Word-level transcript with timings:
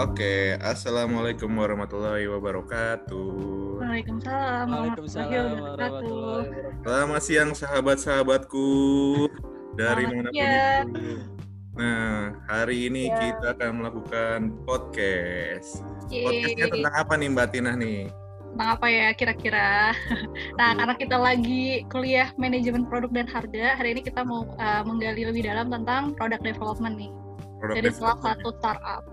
Oke, 0.00 0.56
assalamualaikum 0.64 1.52
warahmatullahi 1.60 2.24
wabarakatuh. 2.24 3.84
Waalaikumsalam 3.84 4.72
warahmatullahi 4.72 5.36
wabarakatuh. 5.60 6.36
Selamat 6.80 7.20
siang 7.20 7.52
sahabat-sahabatku 7.52 8.68
dari 9.76 10.08
siang. 10.08 10.88
itu. 10.88 11.20
Nah, 11.76 12.32
hari 12.48 12.88
ini 12.88 13.12
Ya. 13.12 13.28
kita 13.28 13.52
akan 13.60 13.84
melakukan 13.84 14.38
podcast. 14.64 15.84
Podcastnya 16.08 16.64
Yeay. 16.64 16.72
tentang 16.80 16.94
apa 16.96 17.12
nih 17.20 17.28
Mbak 17.36 17.48
Tina 17.52 17.72
nih? 17.76 18.08
Tentang 18.56 18.68
apa 18.80 18.86
ya 18.88 19.12
kira-kira? 19.12 19.92
Nah, 20.56 20.80
karena 20.80 20.94
kita 20.96 21.16
lagi 21.20 21.84
kuliah 21.92 22.32
manajemen 22.40 22.88
produk 22.88 23.12
dan 23.12 23.28
harga, 23.28 23.76
hari 23.76 23.92
ini 23.92 24.00
kita 24.00 24.24
mau 24.24 24.48
uh, 24.56 24.80
menggali 24.80 25.28
lebih 25.28 25.44
dalam 25.44 25.68
tentang 25.68 26.16
product 26.16 26.40
development 26.40 26.96
nih 26.96 27.12
Product 27.60 27.76
dari 27.76 27.92
salah 27.92 28.16
satu 28.24 28.48
startup. 28.56 29.04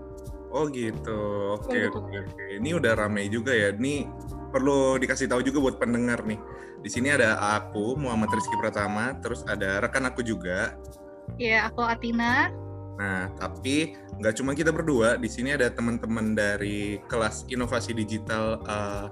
Oh 0.48 0.64
gitu. 0.72 1.20
Oke, 1.60 1.88
Betul. 1.88 2.08
oke, 2.08 2.16
oke. 2.32 2.44
Ini 2.60 2.70
udah 2.76 2.92
ramai 2.96 3.28
juga 3.28 3.52
ya. 3.52 3.72
Ini 3.72 4.08
perlu 4.48 4.96
dikasih 4.96 5.28
tahu 5.28 5.44
juga 5.44 5.58
buat 5.60 5.76
pendengar 5.76 6.24
nih. 6.24 6.40
Di 6.80 6.88
sini 6.88 7.12
ada 7.12 7.36
aku 7.58 7.98
Muhammad 7.98 8.32
Rizky 8.32 8.56
Pratama, 8.56 9.18
terus 9.20 9.44
ada 9.44 9.82
rekan 9.82 10.08
aku 10.08 10.24
juga. 10.24 10.78
Ya, 11.36 11.68
aku 11.68 11.84
Atina. 11.84 12.48
Nah, 12.98 13.30
tapi 13.38 13.94
nggak 14.18 14.34
cuma 14.42 14.56
kita 14.58 14.74
berdua, 14.74 15.14
di 15.20 15.30
sini 15.30 15.54
ada 15.54 15.70
teman-teman 15.70 16.34
dari 16.34 16.98
kelas 17.06 17.46
inovasi 17.46 17.94
digital 17.94 18.58
eh, 18.66 19.06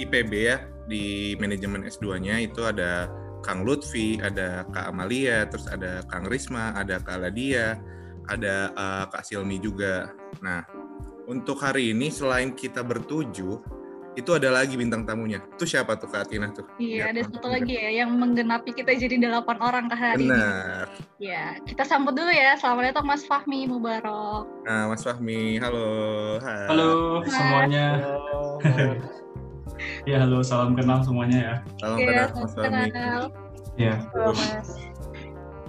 IPB 0.00 0.32
ya 0.32 0.64
di 0.88 1.36
manajemen 1.36 1.84
S2-nya 1.84 2.40
itu 2.40 2.64
ada 2.64 3.08
Kang 3.44 3.60
Lutfi, 3.68 4.16
ada 4.24 4.64
Kak 4.72 4.88
Amalia, 4.88 5.44
terus 5.44 5.68
ada 5.68 6.00
Kang 6.08 6.24
Risma, 6.24 6.72
ada 6.72 6.96
Kak 6.96 7.20
Ladia, 7.20 7.76
ada 8.32 8.72
eh, 8.72 9.04
Kak 9.12 9.24
Silmi 9.24 9.60
juga. 9.60 10.08
Nah, 10.40 10.64
untuk 11.26 11.58
hari 11.58 11.90
ini 11.90 12.08
selain 12.08 12.50
kita 12.50 12.80
bertujuh, 12.80 13.60
itu 14.14 14.30
ada 14.30 14.46
lagi 14.48 14.78
bintang 14.78 15.02
tamunya. 15.02 15.42
Itu 15.54 15.66
siapa 15.66 15.98
tuh 15.98 16.06
Kak 16.06 16.30
Atina 16.30 16.46
tuh? 16.50 16.62
Iya, 16.78 17.10
Ya, 17.10 17.10
ada 17.10 17.20
satu 17.26 17.50
lagi 17.50 17.74
ya 17.74 17.90
yang 18.02 18.14
menggenapi 18.14 18.70
kita 18.70 18.94
jadi 18.94 19.18
delapan 19.18 19.58
orang 19.58 19.84
ke 19.86 19.96
hari 19.98 20.22
ini. 20.22 20.30
Benar. 20.30 20.86
Ya, 21.18 21.44
kita 21.62 21.82
sambut 21.82 22.14
dulu 22.14 22.30
ya. 22.30 22.54
Selamat 22.54 22.94
datang 22.94 23.06
Mas 23.06 23.26
Fahmi 23.26 23.66
Mubarok. 23.66 24.46
Nah, 24.62 24.86
Mas 24.86 25.02
Fahmi, 25.02 25.58
halo. 25.58 25.88
Hai. 26.38 26.66
Halo 26.70 26.90
Hai. 27.20 27.28
semuanya. 27.28 27.86
Ya 30.06 30.22
halo, 30.22 30.38
salam 30.40 30.78
kenal 30.78 31.02
semuanya 31.02 31.38
ya. 31.40 31.54
Salam 31.82 31.96
Iya, 31.98 32.06
kenal 32.06 32.28
Mas 32.38 32.52
Fahmi. 32.54 32.70
kenal. 32.86 33.20
Ya, 33.74 33.94
Halo, 34.14 34.30
Mas. 34.32 34.68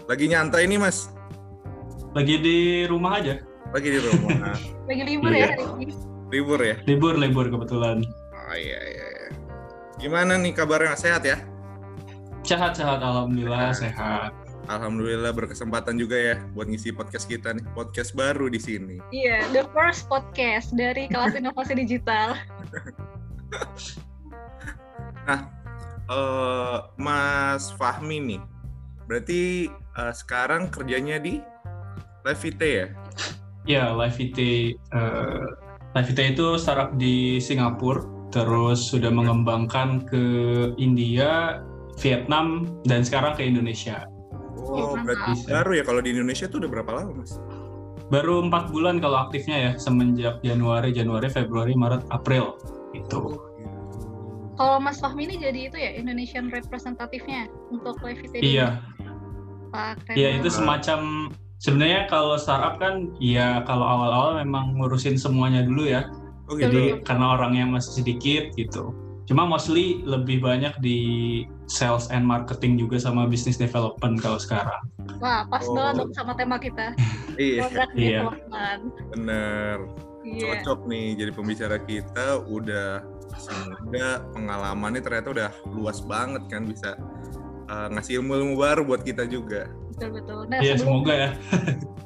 Lagi 0.05 0.25
nyantai 0.29 0.69
nih 0.69 0.77
Mas, 0.77 1.09
lagi 2.13 2.37
di 2.37 2.57
rumah 2.85 3.17
aja. 3.17 3.41
Lagi 3.75 3.91
di 3.91 3.99
rumah. 3.99 4.55
Lagi 4.87 5.03
libur 5.03 5.31
Iya. 5.35 5.43
ya 5.43 5.47
hari 5.51 5.63
ini. 5.83 5.85
Libur 6.31 6.59
ya? 6.63 6.75
Libur 6.87 7.13
libur 7.19 7.45
kebetulan. 7.51 8.07
Oh 8.31 8.55
iya 8.55 8.79
iya. 8.87 9.05
iya. 9.11 9.29
Gimana 9.99 10.39
nih 10.39 10.55
kabarnya? 10.55 10.95
Sehat 10.95 11.27
ya? 11.27 11.43
Sehat 12.47 12.79
sehat 12.79 13.03
alhamdulillah 13.03 13.75
sehat. 13.75 14.31
Alhamdulillah 14.65 15.29
berkesempatan 15.35 15.99
juga 15.99 16.15
ya 16.17 16.35
buat 16.55 16.71
ngisi 16.71 16.95
podcast 16.95 17.27
kita 17.27 17.51
nih. 17.51 17.67
Podcast 17.75 18.15
baru 18.15 18.47
di 18.47 18.57
sini. 18.63 18.97
Iya, 19.11 19.43
the 19.51 19.67
first 19.75 20.07
podcast 20.07 20.71
dari 20.71 21.11
kelas 21.11 21.35
inovasi 21.39 21.75
digital. 21.75 22.39
Eh 25.27 25.41
Mas 26.95 27.75
Fahmi 27.75 28.17
nih. 28.23 28.41
Berarti 29.05 29.67
eh, 29.69 30.13
sekarang 30.15 30.71
kerjanya 30.71 31.19
di 31.19 31.43
Levite 32.25 32.65
ya? 32.65 32.87
Ya, 33.65 33.93
Live 33.93 34.21
IT 34.21 34.37
eh, 34.77 35.45
Live 35.95 36.09
IT 36.11 36.19
itu 36.37 36.47
startup 36.59 36.93
di 36.99 37.39
Singapura, 37.39 38.03
terus 38.29 38.91
sudah 38.91 39.09
mengembangkan 39.09 40.03
ke 40.03 40.23
India, 40.75 41.63
Vietnam, 42.03 42.67
dan 42.83 43.01
sekarang 43.01 43.33
ke 43.39 43.47
Indonesia. 43.47 44.03
Oh, 44.59 44.97
Iya, 44.97 45.07
berarti 45.07 45.31
baru 45.47 45.71
ya 45.79 45.83
kalau 45.87 46.01
di 46.03 46.09
Indonesia 46.11 46.45
tuh 46.51 46.59
udah 46.65 46.69
berapa 46.69 46.91
lama, 46.91 47.23
Mas? 47.23 47.39
Baru 48.11 48.43
empat 48.43 48.69
bulan 48.69 48.99
kalau 48.99 49.23
aktifnya 49.23 49.57
ya, 49.57 49.71
semenjak 49.79 50.43
Januari, 50.43 50.91
Januari, 50.91 51.31
Februari, 51.31 51.73
Maret, 51.73 52.05
April. 52.11 52.59
Itu. 52.91 53.39
Kalau 54.55 54.79
Mas 54.79 54.99
Fahmi 55.03 55.27
ini 55.27 55.35
jadi 55.39 55.67
itu 55.67 55.77
ya 55.79 55.91
Indonesian 55.99 56.47
representatifnya 56.47 57.51
untuk 57.71 57.99
Live 58.03 58.23
IT 58.23 58.39
Iya, 58.39 58.79
Iya 60.15 60.39
itu 60.39 60.47
semacam 60.47 61.31
sebenarnya 61.59 62.07
kalau 62.07 62.35
startup 62.35 62.77
kan 62.77 63.11
ya 63.17 63.63
kalau 63.63 63.83
awal-awal 63.85 64.31
memang 64.39 64.75
ngurusin 64.75 65.15
semuanya 65.15 65.63
dulu 65.63 65.87
ya. 65.87 66.07
Oh 66.45 66.53
gitu. 66.55 66.69
Jadi 66.69 66.83
karena 67.01 67.35
orangnya 67.39 67.65
masih 67.65 68.03
sedikit 68.03 68.53
gitu. 68.53 68.93
Cuma 69.25 69.49
mostly 69.49 70.05
lebih 70.05 70.37
banyak 70.45 70.77
di 70.85 70.99
sales 71.65 72.05
and 72.13 72.21
marketing 72.21 72.77
juga 72.77 73.01
sama 73.01 73.25
business 73.25 73.57
development 73.57 74.21
kalau 74.21 74.37
sekarang. 74.37 74.77
Wah, 75.17 75.41
pas 75.49 75.65
Oh. 75.65 75.73
banget 75.73 76.05
dong 76.05 76.11
sama 76.13 76.33
tema 76.37 76.61
kita. 76.61 76.93
Iya, 77.35 77.67
Iya. 77.99 78.31
bener. 79.11 79.77
Iya. 80.23 80.63
Cocok 80.63 80.87
nih 80.87 81.19
jadi 81.19 81.31
pembicara 81.35 81.77
kita 81.83 82.39
udah 82.47 83.03
muda, 83.83 84.23
pengalamannya 84.31 85.03
ternyata 85.03 85.29
udah 85.35 85.49
luas 85.67 85.99
banget 85.99 86.47
kan 86.47 86.63
bisa 86.63 86.95
eh, 87.65 87.87
ngasih 87.91 88.21
ilmu-ilmu 88.23 88.55
baru 88.55 88.87
buat 88.87 89.01
kita 89.03 89.25
juga. 89.27 89.67
Betul 89.95 90.09
betul. 90.19 90.39
Nah, 90.51 90.59
Iya 90.59 90.75
sebelum 90.75 91.07
semoga 91.07 91.13
ya. 91.15 91.29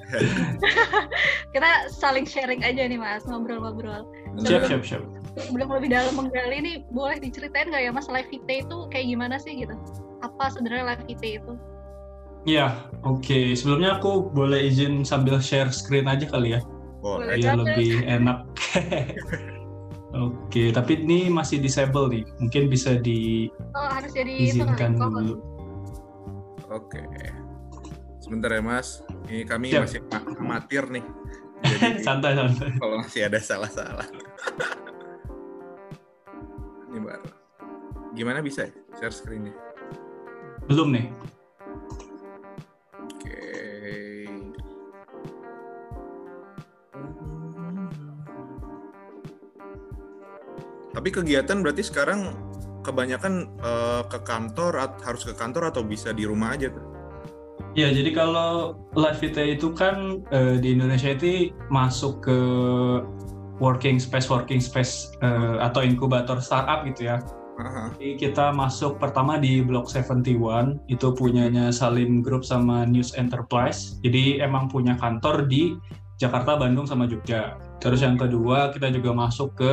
kita 1.54 1.70
saling 1.90 2.26
sharing 2.26 2.62
aja 2.62 2.86
nih 2.86 3.02
Mas, 3.02 3.26
ngobrol-ngobrol. 3.26 4.06
Siap 4.46 4.70
siap 4.70 4.82
siap. 4.86 5.04
Sebelum 5.38 5.70
lebih 5.74 5.90
dalam 5.90 6.14
menggali 6.18 6.62
ini 6.62 6.74
boleh 6.94 7.18
diceritain 7.18 7.70
nggak 7.70 7.90
ya 7.90 7.92
Mas 7.94 8.06
Live 8.10 8.30
IT 8.30 8.50
itu 8.70 8.78
kayak 8.94 9.06
gimana 9.10 9.42
sih 9.42 9.58
gitu? 9.58 9.74
Apa 10.22 10.54
sebenarnya 10.54 10.94
Live 10.94 11.06
IT 11.10 11.24
itu? 11.42 11.54
Iya 12.46 12.88
oke. 13.02 13.58
Sebelumnya 13.58 13.98
aku 13.98 14.30
boleh 14.32 14.70
izin 14.70 15.02
sambil 15.02 15.42
share 15.42 15.74
screen 15.74 16.06
aja 16.06 16.30
kali 16.30 16.56
ya, 16.56 16.62
Boleh. 17.00 17.40
Biar 17.40 17.56
lebih 17.58 18.04
enak. 18.06 18.46
Oke, 20.10 20.74
tapi 20.74 21.06
ini 21.06 21.30
masih 21.30 21.62
disable 21.62 22.10
nih. 22.10 22.26
Mungkin 22.42 22.66
bisa 22.66 22.98
di 22.98 23.46
Oh, 23.78 23.88
harus 23.94 24.10
jadi 24.10 24.34
itu 24.42 24.58
izinkan 24.58 24.98
dulu. 24.98 25.38
Oke. 26.74 27.06
Sebentar 28.30 28.54
ya 28.54 28.62
Mas. 28.62 29.02
Ini 29.26 29.42
kami 29.42 29.74
Siap. 29.74 29.82
masih 29.90 30.00
ma- 30.06 30.38
amatir 30.38 30.86
nih. 30.86 31.02
Jadi 31.66 32.06
santai 32.06 32.38
santai. 32.38 32.78
kalau 32.78 33.02
masih 33.02 33.26
ada 33.26 33.42
salah-salah. 33.42 34.06
Ini 36.94 37.00
baru. 37.02 37.26
Gimana 38.14 38.46
bisa 38.46 38.70
ya 38.70 38.74
share 39.02 39.18
screen-nya? 39.18 39.50
Belum 40.70 40.94
nih. 40.94 41.10
Oke. 43.02 43.42
Tapi 50.94 51.10
kegiatan 51.10 51.66
berarti 51.66 51.82
sekarang 51.82 52.30
kebanyakan 52.86 53.58
eh, 53.58 54.04
ke 54.06 54.22
kantor 54.22 55.02
harus 55.02 55.26
ke 55.26 55.34
kantor 55.34 55.74
atau 55.74 55.82
bisa 55.82 56.14
di 56.14 56.30
rumah 56.30 56.54
aja 56.54 56.70
tuh? 56.70 56.99
Ya, 57.80 57.96
jadi 57.96 58.12
kalau 58.12 58.76
Live 58.92 59.24
IT 59.24 59.40
itu 59.40 59.72
kan 59.72 60.20
eh, 60.36 60.60
di 60.60 60.76
Indonesia 60.76 61.16
itu 61.16 61.56
masuk 61.72 62.28
ke 62.28 62.40
working 63.64 64.04
space 64.04 64.28
working 64.28 64.60
space 64.60 65.16
eh, 65.24 65.56
atau 65.64 65.80
inkubator 65.80 66.44
startup 66.44 66.84
gitu 66.84 67.08
ya. 67.08 67.24
Aha. 67.56 67.96
Jadi 67.96 68.20
kita 68.20 68.52
masuk 68.52 69.00
pertama 69.00 69.40
di 69.40 69.64
Block 69.64 69.88
71 69.88 70.76
itu 70.92 71.08
punyanya 71.16 71.72
Salim 71.72 72.20
Group 72.20 72.44
sama 72.44 72.84
News 72.84 73.16
Enterprise. 73.16 73.96
Jadi 74.04 74.44
emang 74.44 74.68
punya 74.68 75.00
kantor 75.00 75.48
di 75.48 75.80
Jakarta, 76.20 76.60
Bandung 76.60 76.84
sama 76.84 77.08
Jogja. 77.08 77.56
Terus 77.80 78.04
yang 78.04 78.20
kedua 78.20 78.76
kita 78.76 78.92
juga 78.92 79.16
masuk 79.16 79.56
ke 79.56 79.72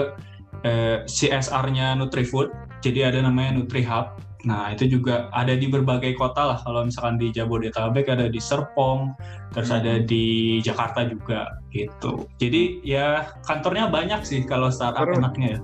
eh, 0.62 1.02
CSR-nya 1.10 1.98
Nutrifood. 1.98 2.54
Jadi 2.86 3.02
ada 3.02 3.18
namanya 3.18 3.58
NutriHub. 3.58 4.25
Nah, 4.46 4.70
itu 4.70 4.86
juga 4.86 5.26
ada 5.34 5.58
di 5.58 5.66
berbagai 5.66 6.14
kota 6.14 6.54
lah. 6.54 6.58
Kalau 6.62 6.86
misalkan 6.86 7.18
di 7.18 7.34
Jabodetabek 7.34 8.06
ada 8.06 8.30
di 8.30 8.38
Serpong, 8.38 9.10
terus 9.50 9.74
ada 9.74 9.98
di 9.98 10.56
Jakarta 10.62 11.02
juga 11.02 11.50
gitu. 11.74 12.30
Jadi 12.38 12.78
ya 12.86 13.26
kantornya 13.42 13.90
banyak 13.90 14.22
sih 14.22 14.46
kalau 14.46 14.70
startup 14.70 15.10
enaknya 15.10 15.58
ya. 15.58 15.60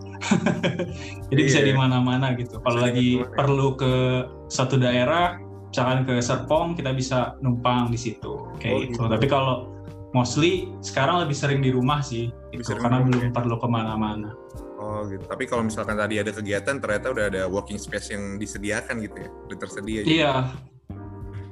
Jadi 1.31 1.41
bisa 1.47 1.59
Iya. 1.63 1.71
di 1.71 1.75
mana-mana 1.79 2.35
gitu. 2.35 2.59
Kalau 2.59 2.83
lagi 2.83 3.23
perlu 3.39 3.79
ke 3.79 4.27
satu 4.51 4.75
daerah, 4.77 5.39
misalkan 5.71 6.03
ke 6.03 6.19
Serpong, 6.19 6.75
kita 6.75 6.91
bisa 6.91 7.39
numpang 7.39 7.87
di 7.89 7.97
situ 7.97 8.51
kayak 8.59 8.75
Oh, 8.75 8.81
gitu. 8.83 8.99
gitu. 8.99 9.03
Tapi 9.15 9.27
kalau 9.31 9.71
mostly 10.11 10.69
sekarang 10.83 11.23
lebih 11.23 11.39
sering 11.39 11.63
di 11.63 11.71
rumah 11.71 12.03
sih, 12.03 12.29
gitu, 12.51 12.75
karena 12.77 13.01
belum 13.01 13.31
ya. 13.31 13.33
perlu 13.33 13.57
ke 13.57 13.69
mana-mana. 13.71 14.35
Oh 14.83 15.07
gitu. 15.07 15.23
Tapi 15.31 15.47
kalau 15.47 15.63
misalkan 15.63 15.95
tadi 15.95 16.19
ada 16.19 16.35
kegiatan, 16.35 16.83
ternyata 16.83 17.07
udah 17.15 17.25
ada 17.31 17.43
working 17.47 17.79
space 17.79 18.11
yang 18.11 18.35
disediakan 18.35 18.99
gitu 19.07 19.17
ya, 19.23 19.31
udah 19.47 19.57
tersedia. 19.63 20.01
gitu. 20.03 20.11
Iya, 20.19 20.35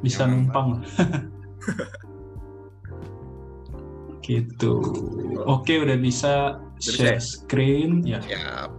bisa 0.03 0.27
Nyaman 0.27 0.50
numpang. 0.50 0.69
Gitu. 4.21 4.79
Oke, 5.43 5.81
udah 5.82 5.99
bisa 5.99 6.62
bisa 6.79 6.93
share 6.94 7.19
ya? 7.19 7.25
screen 7.25 8.05
ya. 8.06 8.21
Ya. 8.31 8.71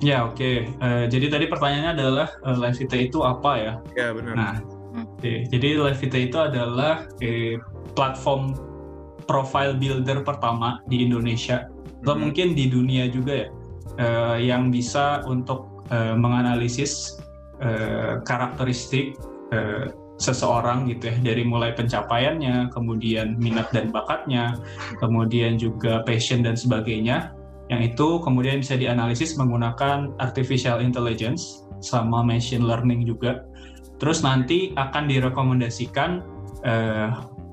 Ya, 0.00 0.28
oke. 0.28 0.68
Eh, 0.68 1.04
jadi 1.08 1.26
tadi 1.32 1.48
pertanyaannya 1.48 1.92
adalah 1.96 2.28
eh, 2.44 2.56
Live 2.58 2.84
itu 2.84 3.24
apa 3.24 3.50
ya? 3.56 3.72
Ya 3.96 4.12
benar. 4.12 4.34
Nah, 4.36 4.54
oke. 4.94 5.32
jadi 5.50 5.68
Live 5.78 6.00
Vita 6.02 6.18
itu 6.18 6.36
adalah 6.38 7.06
eh, 7.22 7.58
platform 7.94 8.54
profile 9.28 9.78
builder 9.78 10.26
pertama 10.26 10.82
di 10.90 11.06
Indonesia 11.06 11.70
atau 12.02 12.16
Mhm. 12.16 12.20
mungkin 12.20 12.46
di 12.56 12.66
dunia 12.66 13.06
juga 13.12 13.44
ya, 13.44 13.48
eh, 14.00 14.36
yang 14.48 14.72
bisa 14.72 15.22
untuk 15.28 15.84
eh, 15.90 16.14
menganalisis 16.14 17.18
eh, 17.60 18.22
karakteristik 18.24 19.18
eh, 19.52 19.90
seseorang 20.20 20.84
gitu 20.88 21.08
ya, 21.10 21.16
dari 21.32 21.42
mulai 21.48 21.72
pencapaiannya, 21.72 22.68
kemudian 22.70 23.40
minat 23.40 23.72
dan 23.72 23.88
bakatnya, 23.88 24.52
kemudian 25.00 25.56
juga 25.56 26.04
passion 26.04 26.44
dan 26.44 26.54
sebagainya, 26.54 27.32
yang 27.72 27.80
itu 27.80 28.20
kemudian 28.20 28.60
bisa 28.60 28.76
dianalisis 28.76 29.34
menggunakan 29.40 30.12
artificial 30.20 30.78
intelligence 30.84 31.64
sama 31.80 32.20
machine 32.20 32.62
learning 32.64 33.08
juga. 33.08 33.42
Terus 34.00 34.24
nanti 34.24 34.72
akan 34.74 35.04
direkomendasikan 35.06 36.10
eh, 36.64 37.08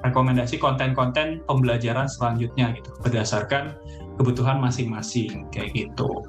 rekomendasi 0.08 0.58
konten-konten 0.58 1.44
pembelajaran 1.44 2.08
selanjutnya 2.08 2.72
gitu 2.80 2.90
berdasarkan 3.04 3.76
kebutuhan 4.16 4.58
masing-masing 4.64 5.46
kayak 5.52 5.76
gitu. 5.76 6.26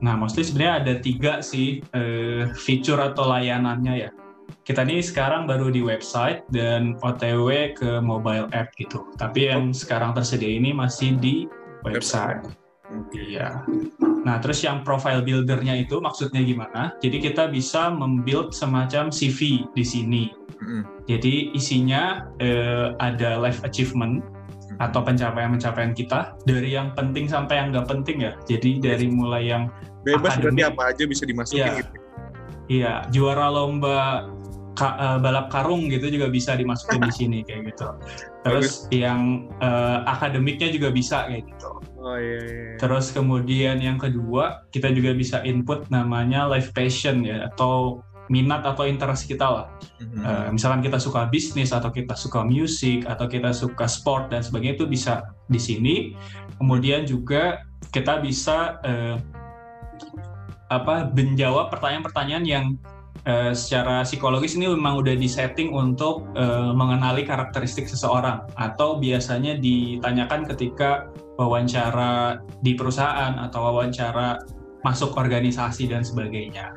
Nah, 0.00 0.16
mostly 0.16 0.44
sebenarnya 0.44 0.74
ada 0.82 0.94
tiga 0.98 1.32
sih 1.44 1.80
eh, 1.94 2.50
fitur 2.56 2.98
atau 3.00 3.28
layanannya 3.28 3.94
ya. 4.08 4.10
Kita 4.64 4.84
nih 4.84 5.00
sekarang 5.00 5.48
baru 5.48 5.72
di 5.72 5.80
website 5.80 6.44
dan 6.52 6.98
OTW 7.00 7.74
ke 7.76 8.02
mobile 8.02 8.50
app 8.52 8.74
gitu. 8.76 9.08
Tapi 9.16 9.48
yang 9.52 9.72
sekarang 9.72 10.12
tersedia 10.12 10.50
ini 10.50 10.74
masih 10.74 11.16
di 11.16 11.48
website. 11.84 12.59
Iya. 13.10 13.62
Nah, 14.20 14.36
terus 14.38 14.60
yang 14.60 14.82
profile 14.82 15.20
buildernya 15.20 15.78
itu 15.78 15.98
maksudnya 15.98 16.40
gimana? 16.40 16.92
Jadi 16.98 17.22
kita 17.22 17.48
bisa 17.48 17.88
membuild 17.88 18.52
semacam 18.52 19.08
CV 19.08 19.64
di 19.70 19.84
sini. 19.84 20.24
Jadi 21.08 21.56
isinya 21.56 22.28
eh, 22.36 22.92
ada 23.00 23.40
life 23.40 23.64
achievement 23.64 24.20
atau 24.76 25.00
pencapaian-pencapaian 25.00 25.92
kita 25.92 26.36
dari 26.44 26.72
yang 26.72 26.92
penting 26.92 27.26
sampai 27.26 27.58
yang 27.58 27.72
nggak 27.72 27.88
penting 27.88 28.22
ya. 28.22 28.32
Jadi 28.44 28.78
dari 28.78 29.08
mulai 29.08 29.48
yang 29.48 29.72
Bebas 30.00 30.36
berarti 30.36 30.60
Akademik. 30.60 30.72
apa 30.72 30.82
aja 30.88 31.04
bisa 31.04 31.24
dimasukin 31.24 31.60
Iya. 31.60 31.72
gitu. 31.80 31.92
iya 32.70 32.92
juara 33.10 33.50
lomba 33.50 34.30
ka- 34.72 34.96
eh, 34.96 35.18
balap 35.18 35.50
karung 35.50 35.90
gitu 35.90 36.06
juga 36.08 36.30
bisa 36.30 36.54
dimasukin 36.54 37.02
di 37.02 37.12
sini 37.18 37.38
kayak 37.42 37.72
gitu. 37.74 37.88
Terus 38.44 38.88
yang 38.88 39.48
eh, 39.58 39.98
akademiknya 40.06 40.68
juga 40.70 40.88
bisa 40.88 41.24
kayak 41.24 41.48
gitu. 41.48 41.70
Oh 42.00 42.16
iya. 42.16 42.40
iya. 42.40 42.72
Terus 42.80 43.12
kemudian 43.12 43.76
yang 43.78 44.00
kedua, 44.00 44.64
kita 44.72 44.88
juga 44.90 45.12
bisa 45.12 45.44
input 45.44 45.92
namanya 45.92 46.48
life 46.48 46.72
passion 46.72 47.22
ya, 47.22 47.52
atau 47.52 48.00
minat 48.30 48.62
atau 48.62 48.86
interest 48.86 49.26
kita 49.28 49.44
lah. 49.44 49.66
Mhm. 50.00 50.22
Eh, 50.22 50.48
misalkan 50.56 50.80
kita 50.80 50.96
suka 50.96 51.28
bisnis, 51.28 51.76
atau 51.76 51.92
kita 51.92 52.16
suka 52.16 52.40
musik, 52.46 53.04
atau 53.04 53.26
kita 53.28 53.52
suka 53.52 53.84
sport 53.84 54.32
dan 54.32 54.40
sebagainya 54.40 54.80
itu 54.80 54.86
bisa 54.88 55.28
di 55.50 55.60
sini. 55.60 55.94
Kemudian 56.56 57.04
juga 57.04 57.60
kita 57.92 58.22
bisa 58.24 58.80
eh, 58.86 59.18
apa 60.70 61.10
menjawab 61.10 61.68
pertanyaan-pertanyaan 61.74 62.44
yang 62.46 62.66
eh, 63.26 63.52
secara 63.52 64.02
psikologis 64.02 64.56
ini 64.56 64.70
memang 64.70 65.00
udah 65.00 65.14
disetting 65.16 65.72
untuk 65.72 66.28
eh, 66.34 66.72
mengenali 66.72 67.26
karakteristik 67.26 67.86
seseorang 67.86 68.46
atau 68.56 68.96
biasanya 68.98 69.58
ditanyakan 69.58 70.48
ketika 70.54 71.10
wawancara 71.40 72.40
di 72.60 72.76
perusahaan 72.76 73.36
atau 73.40 73.72
wawancara 73.72 74.40
masuk 74.84 75.16
organisasi 75.16 75.88
dan 75.88 76.04
sebagainya. 76.04 76.72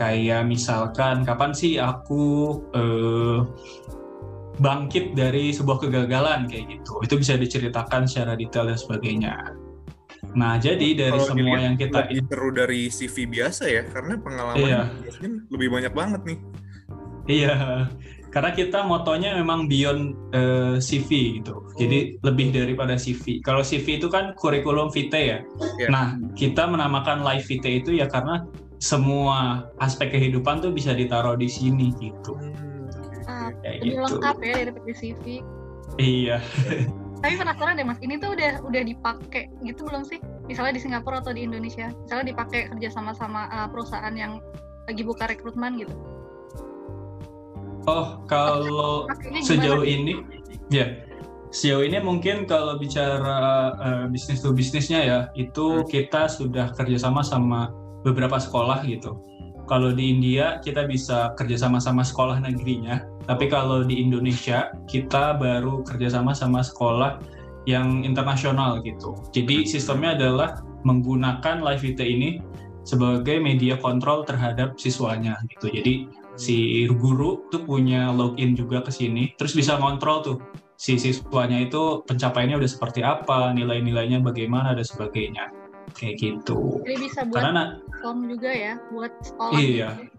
Kayak 0.00 0.48
misalkan 0.48 1.22
kapan 1.22 1.52
sih 1.52 1.76
aku 1.76 2.58
eh, 2.72 3.40
bangkit 4.60 5.16
dari 5.16 5.52
sebuah 5.52 5.88
kegagalan 5.88 6.48
kayak 6.48 6.80
gitu. 6.80 7.00
Itu 7.04 7.14
bisa 7.16 7.36
diceritakan 7.40 8.04
secara 8.04 8.36
detail 8.36 8.68
dan 8.68 8.78
sebagainya. 8.78 9.61
Nah, 10.32 10.56
jadi 10.56 10.88
dari 10.96 11.12
Kalau 11.12 11.26
semua 11.28 11.38
dilihat 11.44 11.60
yang 11.66 11.76
kita 11.76 11.98
lebih 12.06 12.18
seru 12.30 12.48
dari 12.54 12.80
CV 12.88 13.16
biasa 13.28 13.64
ya, 13.68 13.82
karena 13.90 14.14
pengalaman 14.16 14.64
Iya. 14.64 14.82
lebih 15.50 15.68
banyak 15.68 15.92
banget 15.92 16.22
nih. 16.24 16.38
Iya, 17.22 17.54
karena 18.34 18.50
kita 18.50 18.82
motonya 18.82 19.36
memang 19.38 19.68
beyond 19.70 20.16
eh, 20.32 20.80
CV 20.80 21.38
gitu. 21.42 21.68
Jadi 21.76 22.16
lebih 22.22 22.50
daripada 22.50 22.96
CV. 22.96 23.44
Kalau 23.44 23.60
CV 23.62 24.00
itu 24.00 24.08
kan 24.08 24.32
kurikulum 24.34 24.88
vitae 24.90 25.36
ya. 25.36 25.38
Iya. 25.78 25.88
Nah, 25.92 26.06
kita 26.32 26.64
menamakan 26.66 27.20
life 27.22 27.46
vitae 27.46 27.82
itu 27.84 27.92
ya 27.94 28.08
karena 28.08 28.42
semua 28.82 29.68
aspek 29.78 30.10
kehidupan 30.10 30.58
tuh 30.58 30.74
bisa 30.74 30.90
ditaruh 30.96 31.38
di 31.38 31.46
sini 31.46 31.92
gitu. 32.00 32.34
Hmm, 32.34 32.62
Ah. 33.22 33.48
Kayak 33.62 33.86
Lebih 33.86 33.90
gitu. 33.94 34.02
lengkap 34.18 34.36
ya 34.42 34.54
daripada 34.66 34.92
CV. 34.98 35.24
Iya. 35.98 36.38
Tapi 37.22 37.38
penasaran 37.38 37.78
deh 37.78 37.86
mas, 37.86 38.02
ini 38.02 38.18
tuh 38.18 38.34
udah 38.34 38.66
udah 38.66 38.82
dipakai 38.82 39.46
gitu 39.62 39.86
belum 39.86 40.02
sih? 40.02 40.18
Misalnya 40.50 40.74
di 40.74 40.82
Singapura 40.82 41.22
atau 41.22 41.30
di 41.30 41.46
Indonesia, 41.46 41.94
misalnya 42.02 42.34
dipakai 42.34 42.66
kerja 42.74 42.88
sama 42.90 43.14
sama 43.14 43.46
uh, 43.54 43.70
perusahaan 43.70 44.10
yang 44.12 44.42
lagi 44.90 45.06
buka 45.06 45.30
rekrutmen 45.30 45.78
gitu. 45.78 45.94
Oh, 47.86 48.22
kalau 48.26 49.06
sejauh 49.42 49.86
ini 49.86 50.22
ya 50.70 51.02
sejauh 51.52 51.84
ini 51.84 52.00
mungkin 52.00 52.48
kalau 52.48 52.80
bicara 52.80 53.74
eh, 53.76 54.04
bisnis 54.08 54.40
to 54.40 54.56
bisnisnya 54.56 55.00
ya 55.04 55.18
itu 55.36 55.84
Hmm. 55.84 55.86
kita 55.90 56.30
sudah 56.30 56.72
kerjasama 56.72 57.20
sama 57.20 57.74
beberapa 58.06 58.40
sekolah 58.40 58.86
gitu 58.88 59.18
kalau 59.72 59.88
di 59.88 60.12
India 60.12 60.60
kita 60.60 60.84
bisa 60.84 61.32
kerjasama 61.32 61.80
sama 61.80 62.04
sekolah 62.04 62.44
negerinya. 62.44 63.08
Tapi 63.24 63.48
kalau 63.48 63.88
di 63.88 64.04
Indonesia 64.04 64.68
kita 64.84 65.40
baru 65.40 65.80
kerjasama 65.80 66.36
sama 66.36 66.60
sekolah 66.60 67.24
yang 67.64 68.04
internasional 68.04 68.84
gitu. 68.84 69.16
Jadi 69.32 69.64
sistemnya 69.64 70.12
adalah 70.12 70.60
menggunakan 70.84 71.64
live 71.64 71.80
VT 71.80 72.00
ini 72.04 72.30
sebagai 72.84 73.40
media 73.40 73.80
kontrol 73.80 74.28
terhadap 74.28 74.76
siswanya 74.76 75.40
gitu. 75.48 75.72
Jadi 75.72 76.04
si 76.36 76.84
guru 76.92 77.48
tuh 77.48 77.64
punya 77.64 78.12
login 78.12 78.52
juga 78.52 78.84
ke 78.84 78.92
sini, 78.92 79.32
terus 79.40 79.56
bisa 79.56 79.80
ngontrol 79.80 80.20
tuh 80.20 80.36
si 80.76 81.00
siswanya 81.00 81.64
itu 81.64 82.04
pencapaiannya 82.04 82.60
udah 82.60 82.70
seperti 82.70 83.00
apa, 83.06 83.54
nilai-nilainya 83.56 84.20
bagaimana 84.20 84.74
dan 84.74 84.84
sebagainya, 84.84 85.48
kayak 85.92 86.16
gitu. 86.18 86.80
Jadi 86.82 86.96
bisa 87.00 87.20
buat 87.26 87.42
Karena 87.42 87.52
na- 87.54 87.70
form 88.00 88.26
juga 88.26 88.50
ya, 88.50 88.74
buat 88.90 89.12
sekolah. 89.22 89.58
Iya. 89.58 89.90
gitu. 89.98 90.10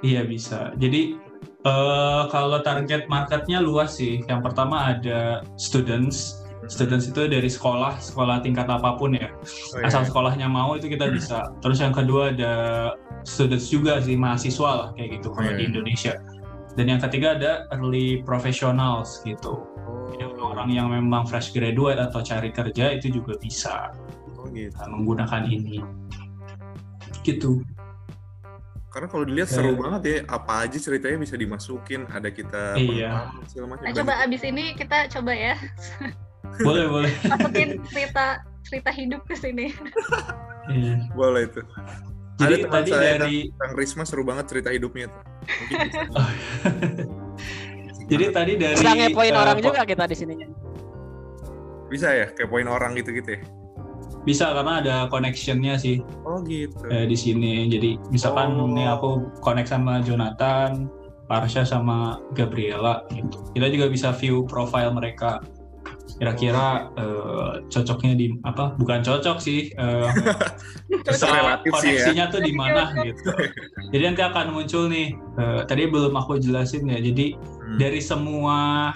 iya 0.00 0.22
bisa. 0.24 0.72
Jadi 0.80 1.14
eh, 1.60 2.22
kalau 2.32 2.58
target 2.60 3.04
marketnya 3.06 3.60
luas 3.60 3.96
sih. 3.96 4.24
Yang 4.26 4.40
pertama 4.50 4.96
ada 4.96 5.44
students. 5.60 6.40
Students 6.70 7.10
itu 7.10 7.26
dari 7.26 7.50
sekolah, 7.50 7.98
sekolah 7.98 8.46
tingkat 8.46 8.70
apa 8.70 8.94
pun 8.94 9.16
ya. 9.16 9.32
Oh, 9.74 9.80
iya. 9.82 9.90
asal 9.90 10.06
sekolahnya 10.06 10.46
mau 10.46 10.72
itu 10.78 10.86
kita 10.86 11.10
bisa. 11.10 11.50
Terus 11.60 11.82
yang 11.82 11.90
kedua 11.90 12.30
ada 12.30 12.54
students 13.26 13.66
juga 13.68 13.98
sih 13.98 14.14
mahasiswa 14.14 14.70
lah 14.70 14.88
kayak 14.94 15.18
gitu 15.18 15.34
kalau 15.34 15.50
Iya. 15.50 15.58
di 15.58 15.64
Indonesia. 15.66 16.14
Dan 16.78 16.86
yang 16.86 17.00
ketiga 17.02 17.34
ada 17.34 17.52
early 17.74 18.22
professionals 18.22 19.18
gitu. 19.26 19.66
Jadi 20.14 20.24
Oh, 20.40 20.56
orang 20.56 20.72
yang 20.72 20.88
memang 20.88 21.28
fresh 21.28 21.52
graduate 21.52 22.00
atau 22.00 22.24
cari 22.24 22.48
kerja 22.48 22.96
itu 22.96 23.12
juga 23.12 23.36
bisa 23.36 23.92
oh 24.40 24.48
gitu. 24.48 24.72
uh, 24.74 24.88
menggunakan 24.88 25.42
ini. 25.46 25.76
Gitu. 27.20 27.60
Karena 28.90 29.06
kalau 29.06 29.22
dilihat 29.22 29.46
Ya. 29.46 29.54
seru 29.54 29.70
banget 29.76 30.00
ya, 30.02 30.14
apa 30.26 30.64
aja 30.64 30.74
ceritanya 30.74 31.20
bisa 31.20 31.34
dimasukin, 31.34 32.00
ada 32.08 32.26
kita 32.26 32.74
Iya. 32.74 33.30
pengalaman, 33.30 33.44
segala 33.46 33.64
macam. 33.68 33.82
Nah 33.84 33.92
coba 33.94 34.12
abis 34.20 34.40
ini 34.42 34.62
kita 34.74 34.96
coba 35.08 35.30
ya, 35.30 35.54
Boleh, 36.66 36.84
boleh. 36.88 37.10
masukin 37.22 37.68
cerita 37.86 38.42
cerita 38.62 38.90
hidup 38.90 39.20
ke 39.24 39.34
sini. 39.34 39.70
Iya. 40.66 40.94
Boleh 41.12 41.46
itu. 41.46 41.60
Jadi 42.36 42.54
Ada 42.56 42.58
teman 42.58 42.74
tadi 42.74 42.90
saya, 42.90 43.04
dari 43.14 43.34
Kang 43.52 43.72
Risma 43.74 44.02
seru 44.02 44.22
banget 44.22 44.44
cerita 44.48 44.68
hidupnya 44.68 45.06
tuh. 45.06 45.20
Mungkin 45.44 45.76
bisa. 45.84 46.00
jadi 48.10 48.24
tadi 48.32 48.52
dari 48.56 48.74
Bisa 48.74 48.90
ngepoin 48.90 49.30
uh, 49.30 49.38
orang 49.38 49.56
po- 49.56 49.64
juga 49.66 49.80
kita 49.84 50.02
di 50.04 50.16
sininya. 50.16 50.46
bisa 51.86 52.06
ya, 52.08 52.26
kayak 52.28 52.48
poin 52.48 52.64
orang 52.64 52.94
gitu-gitu 52.94 53.34
ya. 53.34 53.40
Bisa 54.24 54.52
karena 54.52 54.84
ada 54.84 54.96
connectionnya 55.08 55.80
sih 55.80 56.04
Oh 56.28 56.44
gitu. 56.44 56.76
eh, 56.92 57.08
di 57.08 57.16
sini. 57.16 57.68
Jadi 57.72 57.96
misalkan 58.12 58.56
Oh. 58.56 58.68
ini 58.68 58.84
aku 58.84 59.40
connect 59.40 59.72
sama 59.72 60.04
Jonathan, 60.04 60.88
Parsha 61.30 61.62
sama 61.62 62.20
Gabriela 62.36 63.06
gitu. 63.14 63.38
Kita 63.54 63.66
juga 63.70 63.86
bisa 63.88 64.08
view 64.12 64.44
profile 64.44 64.92
mereka 64.92 65.40
kira-kira 66.20 66.92
uh, 67.00 67.64
cocoknya 67.72 68.12
di 68.12 68.26
apa 68.44 68.76
bukan 68.76 69.00
cocok 69.00 69.40
sih 69.40 69.72
uh, 69.80 70.04
koneksinya 71.64 72.28
ya. 72.28 72.32
tuh 72.32 72.44
di 72.44 72.52
mana 72.52 72.92
gitu 73.00 73.32
jadi 73.88 74.12
nanti 74.12 74.22
akan 74.28 74.52
muncul 74.52 74.92
nih 74.92 75.16
uh, 75.40 75.64
tadi 75.64 75.88
belum 75.88 76.12
aku 76.12 76.36
jelasin 76.36 76.92
ya 76.92 77.00
jadi 77.00 77.40
hmm. 77.40 77.80
dari 77.80 78.04
semua 78.04 78.90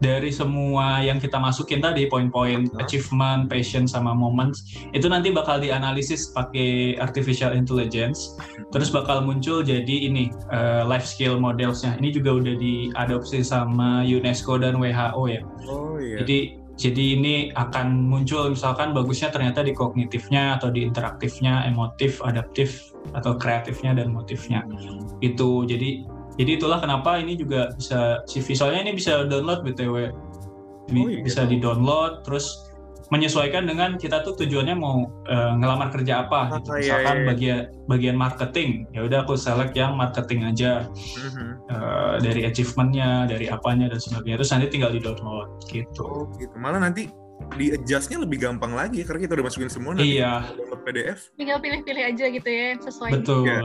dari 0.00 0.30
semua 0.32 1.00
yang 1.02 1.20
kita 1.20 1.36
masukin 1.36 1.82
tadi 1.82 2.08
poin-poin 2.08 2.68
achievement, 2.80 3.48
passion 3.50 3.84
sama 3.84 4.12
moments 4.12 4.76
itu 4.96 5.06
nanti 5.10 5.32
bakal 5.32 5.60
dianalisis 5.60 6.32
pakai 6.32 6.96
artificial 7.00 7.52
intelligence 7.52 8.36
hmm. 8.36 8.68
terus 8.72 8.88
bakal 8.92 9.24
muncul 9.24 9.60
jadi 9.60 10.10
ini 10.10 10.32
uh, 10.52 10.86
life 10.86 11.04
skill 11.04 11.36
modelsnya 11.40 11.96
ini 12.00 12.12
juga 12.12 12.36
udah 12.36 12.54
diadopsi 12.56 13.44
sama 13.44 14.04
UNESCO 14.06 14.60
dan 14.60 14.78
WHO 14.80 15.22
ya 15.28 15.42
oh, 15.68 15.96
iya. 16.00 16.22
jadi 16.24 16.66
jadi 16.76 17.16
ini 17.16 17.34
akan 17.56 18.04
muncul 18.04 18.52
misalkan 18.52 18.92
bagusnya 18.92 19.32
ternyata 19.32 19.64
di 19.64 19.72
kognitifnya 19.72 20.60
atau 20.60 20.68
di 20.68 20.84
interaktifnya, 20.84 21.64
emotif, 21.64 22.20
adaptif 22.20 22.92
atau 23.16 23.32
kreatifnya 23.40 23.96
dan 23.96 24.12
motifnya. 24.12 24.60
Hmm. 24.68 25.08
Itu 25.24 25.64
jadi 25.64 26.04
jadi 26.36 26.60
itulah 26.60 26.78
kenapa 26.80 27.16
ini 27.16 27.36
juga 27.36 27.72
bisa 27.72 28.20
si 28.28 28.44
visualnya 28.44 28.84
ini 28.84 28.92
bisa 28.96 29.24
download 29.24 29.64
btw, 29.64 30.12
oh, 30.12 31.08
iya. 31.08 31.20
bisa 31.24 31.48
di 31.48 31.56
download 31.56 32.24
terus 32.28 32.66
menyesuaikan 33.14 33.70
dengan 33.70 33.94
kita 33.94 34.26
tuh 34.26 34.34
tujuannya 34.34 34.74
mau 34.74 35.06
uh, 35.30 35.52
ngelamar 35.54 35.94
kerja 35.94 36.26
apa 36.26 36.58
gitu. 36.58 36.70
Ah, 36.74 36.78
iya, 36.78 36.82
Misalkan 36.82 37.14
iya, 37.14 37.22
iya. 37.22 37.28
bagian 37.30 37.60
bagian 37.86 38.16
marketing, 38.18 38.70
ya 38.90 39.00
udah 39.06 39.18
aku 39.22 39.38
select 39.38 39.78
yang 39.78 39.94
marketing 39.94 40.42
aja 40.42 40.90
mm-hmm. 40.90 41.50
uh, 41.70 42.14
dari 42.18 42.42
achievementnya, 42.42 43.30
dari 43.30 43.46
apanya 43.46 43.86
dan 43.94 44.02
sebagainya. 44.02 44.42
Terus 44.42 44.50
nanti 44.50 44.66
tinggal 44.74 44.90
di 44.90 45.00
download 45.00 45.48
gitu. 45.70 46.02
Oh, 46.02 46.26
gitu. 46.34 46.54
Malah 46.58 46.82
nanti 46.82 47.06
di 47.54 47.70
adjustnya 47.70 48.18
lebih 48.18 48.42
gampang 48.42 48.74
lagi 48.74 49.06
karena 49.06 49.28
kita 49.28 49.32
udah 49.38 49.46
masukin 49.46 49.70
semua 49.70 49.94
nanti 49.94 50.18
iya. 50.18 50.42
download 50.58 50.82
PDF. 50.82 51.18
Tinggal 51.38 51.58
pilih-pilih 51.62 52.04
aja 52.10 52.24
gitu 52.26 52.48
ya 52.50 52.68
sesuai. 52.82 53.10
Betul. 53.22 53.46
Ya, 53.46 53.60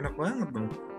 enak 0.00 0.14
banget 0.16 0.48
dong. 0.48 0.91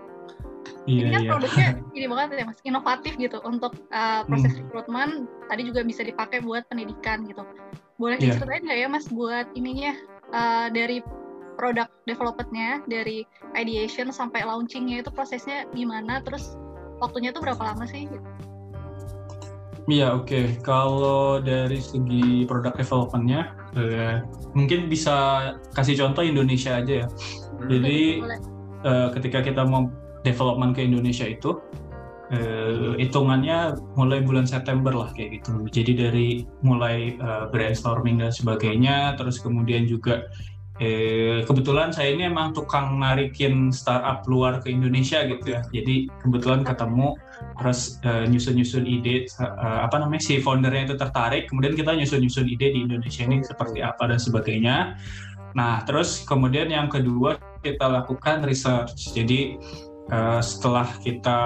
Iya, 0.84 1.00
ini 1.00 1.10
kan 1.16 1.22
iya. 1.24 1.30
produknya 1.32 1.68
ini 1.96 2.06
banget 2.12 2.28
ya 2.36 2.44
mas, 2.44 2.60
inovatif 2.64 3.12
gitu 3.16 3.38
untuk 3.44 3.72
uh, 3.88 4.22
proses 4.28 4.52
hmm. 4.52 4.60
rekrutmen. 4.68 5.08
Tadi 5.48 5.62
juga 5.64 5.80
bisa 5.84 6.02
dipakai 6.04 6.44
buat 6.44 6.68
pendidikan 6.68 7.24
gitu. 7.24 7.42
Boleh 7.96 8.20
yeah. 8.20 8.36
diceritain 8.36 8.62
nggak 8.68 8.78
ya 8.84 8.88
mas 8.88 9.06
buat 9.08 9.46
ininya 9.56 9.92
uh, 10.36 10.68
dari 10.68 11.00
produk 11.56 11.88
developmentnya, 12.04 12.82
dari 12.90 13.24
ideation 13.54 14.10
sampai 14.10 14.44
launchingnya 14.44 15.00
itu 15.06 15.10
prosesnya 15.14 15.64
gimana? 15.72 16.20
Terus 16.20 16.58
waktunya 17.00 17.32
tuh 17.32 17.40
berapa 17.40 17.62
lama 17.64 17.88
sih? 17.88 18.04
Iya 19.88 20.16
oke. 20.16 20.28
Okay. 20.28 20.44
Kalau 20.64 21.40
dari 21.40 21.80
segi 21.80 22.44
produk 22.44 22.76
developmentnya, 22.76 23.56
uh, 23.76 24.20
mungkin 24.52 24.92
bisa 24.92 25.16
kasih 25.72 25.96
contoh 25.96 26.24
Indonesia 26.24 26.76
aja 26.76 27.04
ya. 27.04 27.08
Hmm. 27.08 27.68
Jadi 27.72 28.00
uh, 28.84 29.08
ketika 29.16 29.40
kita 29.40 29.64
mau 29.64 29.88
development 30.24 30.72
ke 30.74 30.82
Indonesia 30.82 31.28
itu 31.28 31.60
uh, 32.32 32.96
hitungannya 32.96 33.76
mulai 33.94 34.24
bulan 34.24 34.48
September 34.48 34.90
lah 34.90 35.12
kayak 35.12 35.40
gitu. 35.40 35.68
Jadi 35.68 35.92
dari 35.94 36.28
mulai 36.64 37.14
uh, 37.20 37.46
brainstorming 37.52 38.18
dan 38.24 38.32
sebagainya, 38.32 39.14
terus 39.20 39.38
kemudian 39.38 39.84
juga 39.84 40.26
eh, 40.82 41.46
kebetulan 41.46 41.94
saya 41.94 42.18
ini 42.18 42.26
emang 42.26 42.50
tukang 42.50 42.98
narikin 42.98 43.70
startup 43.70 44.26
luar 44.26 44.58
ke 44.58 44.74
Indonesia 44.74 45.22
gitu 45.22 45.54
ya. 45.54 45.62
Jadi 45.70 46.10
kebetulan 46.18 46.66
ketemu 46.66 47.14
terus 47.60 48.02
uh, 48.02 48.26
nyusun-nyusun 48.26 48.82
ide 48.82 49.30
uh, 49.38 49.86
apa 49.86 50.02
namanya 50.02 50.22
si 50.26 50.42
foundernya 50.42 50.90
itu 50.90 50.96
tertarik, 50.98 51.46
kemudian 51.46 51.78
kita 51.78 51.94
nyusun-nyusun 51.94 52.46
ide 52.50 52.74
di 52.74 52.80
Indonesia 52.82 53.22
ini 53.22 53.44
seperti 53.46 53.78
apa 53.84 54.10
dan 54.10 54.18
sebagainya. 54.18 54.98
Nah, 55.54 55.86
terus 55.86 56.26
kemudian 56.26 56.66
yang 56.66 56.90
kedua 56.90 57.38
kita 57.62 57.86
lakukan 57.86 58.42
research. 58.42 59.14
Jadi 59.14 59.54
uh, 60.12 60.40
setelah 60.42 60.88
kita 61.00 61.38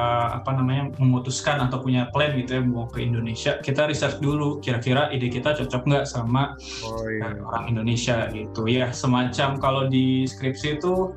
apa 0.43 0.51
namanya 0.55 0.91
memutuskan 0.99 1.63
atau 1.63 1.79
punya 1.79 2.11
plan 2.11 2.35
gitu 2.35 2.59
ya 2.59 2.63
mau 2.65 2.89
ke 2.91 3.05
Indonesia 3.05 3.61
kita 3.63 3.87
research 3.87 4.19
dulu 4.19 4.59
kira-kira 4.59 5.13
ide 5.15 5.31
kita 5.31 5.55
cocok 5.55 5.83
nggak 5.87 6.05
sama 6.09 6.57
oh, 6.83 7.07
iya. 7.07 7.39
uh, 7.39 7.47
orang 7.53 7.65
Indonesia 7.71 8.27
gitu 8.35 8.67
ya 8.67 8.91
semacam 8.91 9.61
kalau 9.61 9.87
di 9.87 10.27
skripsi 10.27 10.81
itu 10.81 11.15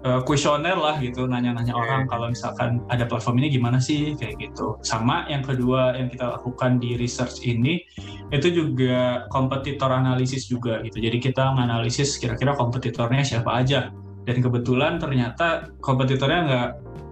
kuesioner 0.00 0.80
uh, 0.80 0.84
lah 0.88 0.96
gitu 0.96 1.28
nanya-nanya 1.28 1.76
okay. 1.76 1.84
orang 1.84 2.02
kalau 2.08 2.32
misalkan 2.32 2.80
ada 2.88 3.04
platform 3.04 3.36
ini 3.44 3.60
gimana 3.60 3.76
sih 3.76 4.16
kayak 4.16 4.40
gitu 4.40 4.80
sama 4.80 5.28
yang 5.28 5.44
kedua 5.44 5.92
yang 5.92 6.08
kita 6.08 6.40
lakukan 6.40 6.80
di 6.80 6.96
research 6.96 7.44
ini 7.44 7.84
itu 8.32 8.48
juga 8.48 9.28
kompetitor 9.28 9.92
analisis 9.92 10.48
juga 10.48 10.80
gitu 10.88 11.04
jadi 11.04 11.20
kita 11.20 11.52
menganalisis 11.52 12.16
kira-kira 12.16 12.56
kompetitornya 12.56 13.20
siapa 13.20 13.52
aja 13.60 13.92
dan 14.30 14.38
kebetulan 14.38 15.02
ternyata 15.02 15.74
kompetitornya 15.82 16.40
nggak 16.46 16.68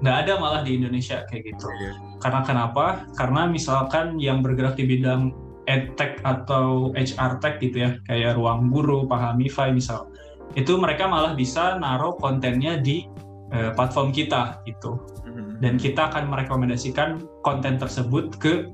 nggak 0.06 0.16
ada 0.22 0.32
malah 0.38 0.62
di 0.62 0.78
Indonesia 0.78 1.26
kayak 1.26 1.50
gitu. 1.50 1.66
Yeah. 1.82 1.98
Karena 2.22 2.46
kenapa? 2.46 3.02
Karena 3.18 3.50
misalkan 3.50 4.22
yang 4.22 4.46
bergerak 4.46 4.78
di 4.78 4.86
bidang 4.86 5.34
edtech 5.66 6.22
atau 6.22 6.94
HR 6.94 7.42
tech 7.42 7.58
gitu 7.58 7.82
ya, 7.82 7.90
kayak 8.06 8.38
ruang 8.38 8.70
guru, 8.70 9.04
Pahamify 9.10 9.74
misal, 9.74 10.08
itu 10.54 10.78
mereka 10.78 11.10
malah 11.10 11.34
bisa 11.34 11.76
naruh 11.76 12.14
kontennya 12.16 12.78
di 12.78 13.04
uh, 13.52 13.74
platform 13.74 14.14
kita 14.14 14.62
gitu. 14.64 14.96
Mm-hmm. 15.26 15.60
Dan 15.60 15.74
kita 15.76 16.08
akan 16.14 16.30
merekomendasikan 16.30 17.20
konten 17.42 17.76
tersebut 17.76 18.38
ke 18.38 18.70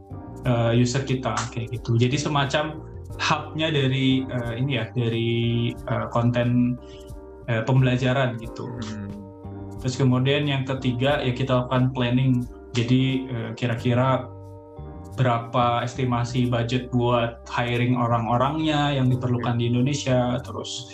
uh, 0.47 0.71
user 0.77 1.03
kita 1.03 1.35
kayak 1.51 1.73
gitu. 1.73 1.97
Jadi 1.97 2.21
semacam 2.21 2.79
hubnya 3.19 3.75
dari 3.75 4.23
uh, 4.29 4.55
ini 4.55 4.79
ya, 4.79 4.87
dari 4.95 5.33
uh, 5.91 6.07
konten 6.13 6.79
eh, 7.49 7.63
pembelajaran 7.63 8.37
gitu. 8.41 8.69
Hmm. 8.69 9.11
Terus 9.83 10.01
kemudian 10.01 10.49
yang 10.49 10.65
ketiga 10.65 11.21
ya 11.21 11.33
kita 11.37 11.65
lakukan 11.65 11.93
planning. 11.93 12.45
Jadi 12.75 13.29
eh, 13.31 13.51
kira-kira 13.55 14.29
berapa 15.15 15.87
estimasi 15.87 16.51
budget 16.51 16.91
buat 16.91 17.47
hiring 17.47 17.95
orang-orangnya 17.95 18.99
yang 18.99 19.07
diperlukan 19.07 19.63
di 19.63 19.71
Indonesia, 19.71 20.43
terus 20.43 20.91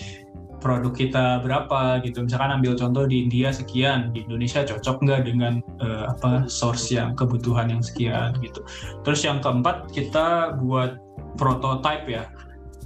produk 0.60 0.92
kita 0.92 1.40
berapa 1.40 2.04
gitu. 2.04 2.28
Misalkan 2.28 2.60
ambil 2.60 2.76
contoh 2.76 3.08
di 3.08 3.24
India 3.24 3.48
sekian, 3.48 4.12
di 4.12 4.28
Indonesia 4.28 4.60
cocok 4.62 4.96
nggak 5.08 5.22
dengan 5.24 5.64
uh, 5.80 6.12
apa 6.12 6.46
source 6.46 6.92
yang 6.92 7.16
kebutuhan 7.16 7.72
yang 7.72 7.80
sekian 7.80 8.36
gitu. 8.44 8.60
Terus 9.02 9.24
yang 9.24 9.40
keempat 9.40 9.88
kita 9.90 10.60
buat 10.60 11.00
prototype 11.40 12.04
ya. 12.06 12.28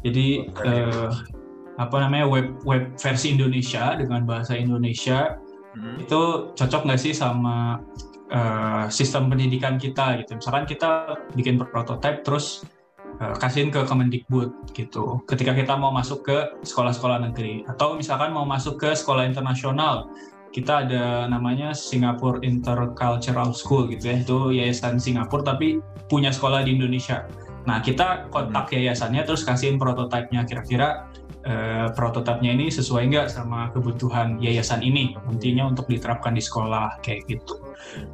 Jadi 0.06 0.54
uh, 0.62 1.10
apa 1.74 1.96
namanya 1.98 2.26
web 2.30 2.54
web 2.62 2.94
versi 2.94 3.34
Indonesia 3.34 3.98
dengan 3.98 4.22
bahasa 4.22 4.54
Indonesia 4.54 5.38
hmm. 5.74 6.06
itu 6.06 6.20
cocok 6.54 6.82
nggak 6.86 7.00
sih 7.00 7.12
sama 7.12 7.82
uh, 8.30 8.86
sistem 8.88 9.26
pendidikan 9.26 9.76
kita 9.76 10.22
gitu 10.22 10.38
misalkan 10.38 10.64
kita 10.70 11.18
bikin 11.34 11.58
prototipe 11.58 12.22
terus 12.22 12.62
uh, 13.18 13.34
kasihin 13.42 13.74
ke 13.74 13.82
Kemendikbud 13.82 14.74
gitu 14.74 15.22
ketika 15.26 15.52
kita 15.54 15.74
mau 15.74 15.90
masuk 15.90 16.22
ke 16.22 16.38
sekolah-sekolah 16.62 17.26
negeri 17.30 17.66
atau 17.66 17.98
misalkan 17.98 18.30
mau 18.30 18.46
masuk 18.46 18.78
ke 18.78 18.94
sekolah 18.94 19.26
internasional 19.26 20.06
kita 20.54 20.86
ada 20.86 21.26
namanya 21.26 21.74
Singapore 21.74 22.38
Intercultural 22.46 23.50
School 23.50 23.90
gitu 23.90 24.14
ya 24.14 24.22
itu 24.22 24.38
yayasan 24.54 25.02
Singapura 25.02 25.42
tapi 25.42 25.82
punya 26.06 26.30
sekolah 26.30 26.62
di 26.62 26.78
Indonesia 26.78 27.26
nah 27.66 27.82
kita 27.82 28.30
kontak 28.30 28.70
hmm. 28.70 28.78
yayasannya 28.78 29.26
terus 29.26 29.42
kasihin 29.42 29.80
prototipenya 29.80 30.46
kira-kira 30.46 31.10
uh, 31.44 31.88
prototipenya 31.92 32.56
ini 32.56 32.66
sesuai 32.72 33.08
nggak 33.12 33.28
sama 33.30 33.70
kebutuhan 33.72 34.40
yayasan 34.40 34.80
ini 34.80 35.14
nantinya 35.28 35.70
untuk 35.70 35.86
diterapkan 35.88 36.34
di 36.34 36.42
sekolah 36.42 37.00
kayak 37.04 37.28
gitu. 37.28 37.60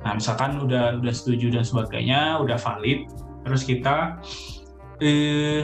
Nah 0.04 0.18
misalkan 0.18 0.58
udah 0.60 0.98
udah 0.98 1.14
setuju 1.14 1.54
dan 1.54 1.64
sebagainya, 1.64 2.42
udah 2.42 2.58
valid, 2.58 3.06
terus 3.46 3.62
kita 3.64 4.18
uh, 5.00 5.60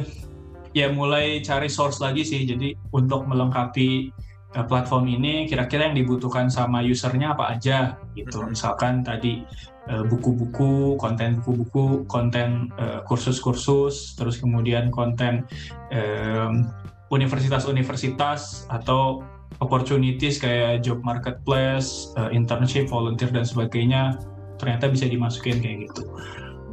ya 0.72 0.86
mulai 0.94 1.42
cari 1.42 1.66
source 1.66 1.98
lagi 1.98 2.22
sih. 2.22 2.46
Jadi 2.46 2.74
untuk 2.94 3.26
melengkapi 3.26 4.14
uh, 4.54 4.64
platform 4.64 5.10
ini 5.10 5.50
kira-kira 5.50 5.90
yang 5.90 5.98
dibutuhkan 5.98 6.46
sama 6.46 6.82
usernya 6.86 7.34
apa 7.34 7.58
aja 7.58 7.98
gitu. 8.14 8.42
Mm-hmm. 8.42 8.54
Misalkan 8.54 9.02
tadi 9.02 9.42
buku-buku, 9.86 10.98
konten 10.98 11.38
buku-buku, 11.38 12.10
konten 12.10 12.74
kursus-kursus, 13.06 14.18
terus 14.18 14.42
kemudian 14.42 14.90
konten 14.90 15.46
um, 15.94 16.66
universitas-universitas 17.14 18.66
atau 18.68 19.22
opportunities 19.62 20.36
kayak 20.42 20.82
job 20.84 21.00
marketplace, 21.06 22.12
uh, 22.18 22.28
internship, 22.34 22.90
volunteer 22.90 23.30
dan 23.30 23.46
sebagainya 23.46 24.18
ternyata 24.56 24.88
bisa 24.88 25.06
dimasukin 25.06 25.60
kayak 25.60 25.88
gitu. 25.88 26.02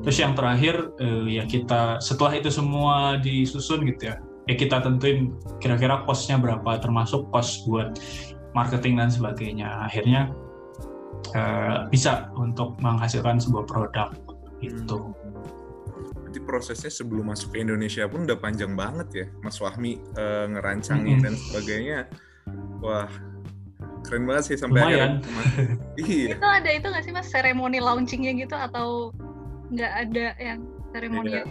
Terus 0.03 0.17
yang 0.19 0.33
terakhir 0.35 0.91
uh, 0.99 1.27
ya 1.27 1.47
kita 1.47 2.01
setelah 2.03 2.35
itu 2.35 2.51
semua 2.51 3.19
disusun 3.21 3.87
gitu 3.87 4.11
ya, 4.11 4.15
ya 4.49 4.55
kita 4.59 4.83
tentuin 4.83 5.31
kira-kira 5.63 6.03
costnya 6.03 6.35
berapa 6.35 6.79
termasuk 6.81 7.29
cost 7.31 7.63
buat 7.69 7.95
marketing 8.51 8.99
dan 8.99 9.09
sebagainya. 9.13 9.69
Akhirnya 9.87 10.33
uh, 11.37 11.87
bisa 11.87 12.31
untuk 12.35 12.75
menghasilkan 12.83 13.39
sebuah 13.39 13.63
produk 13.69 14.11
gitu. 14.59 15.15
Berarti 16.33 16.49
prosesnya 16.49 16.89
sebelum 16.89 17.29
masuk 17.29 17.53
ke 17.53 17.61
Indonesia 17.61 18.09
pun 18.09 18.25
udah 18.25 18.41
panjang 18.41 18.73
banget 18.73 19.07
ya, 19.13 19.25
Mas 19.45 19.61
Wahmi 19.61 20.01
uh, 20.17 20.49
ngerancangin 20.49 21.21
hmm. 21.21 21.25
dan 21.29 21.33
sebagainya. 21.37 21.99
Wah, 22.81 23.05
keren 24.01 24.25
banget 24.25 24.43
sih 24.49 24.57
sampai 24.57 24.81
Lumayan. 24.81 25.21
akhirnya. 25.21 25.77
iya. 26.09 26.33
Itu 26.33 26.47
ada 26.49 26.69
itu 26.73 26.85
nggak 26.89 27.03
sih 27.05 27.13
mas 27.13 27.29
seremoni 27.29 27.77
launchingnya 27.77 28.33
gitu 28.33 28.57
atau 28.57 29.13
nggak 29.69 29.93
ada 29.93 30.25
yang 30.41 30.65
seremoni? 30.89 31.37
Iya. 31.37 31.45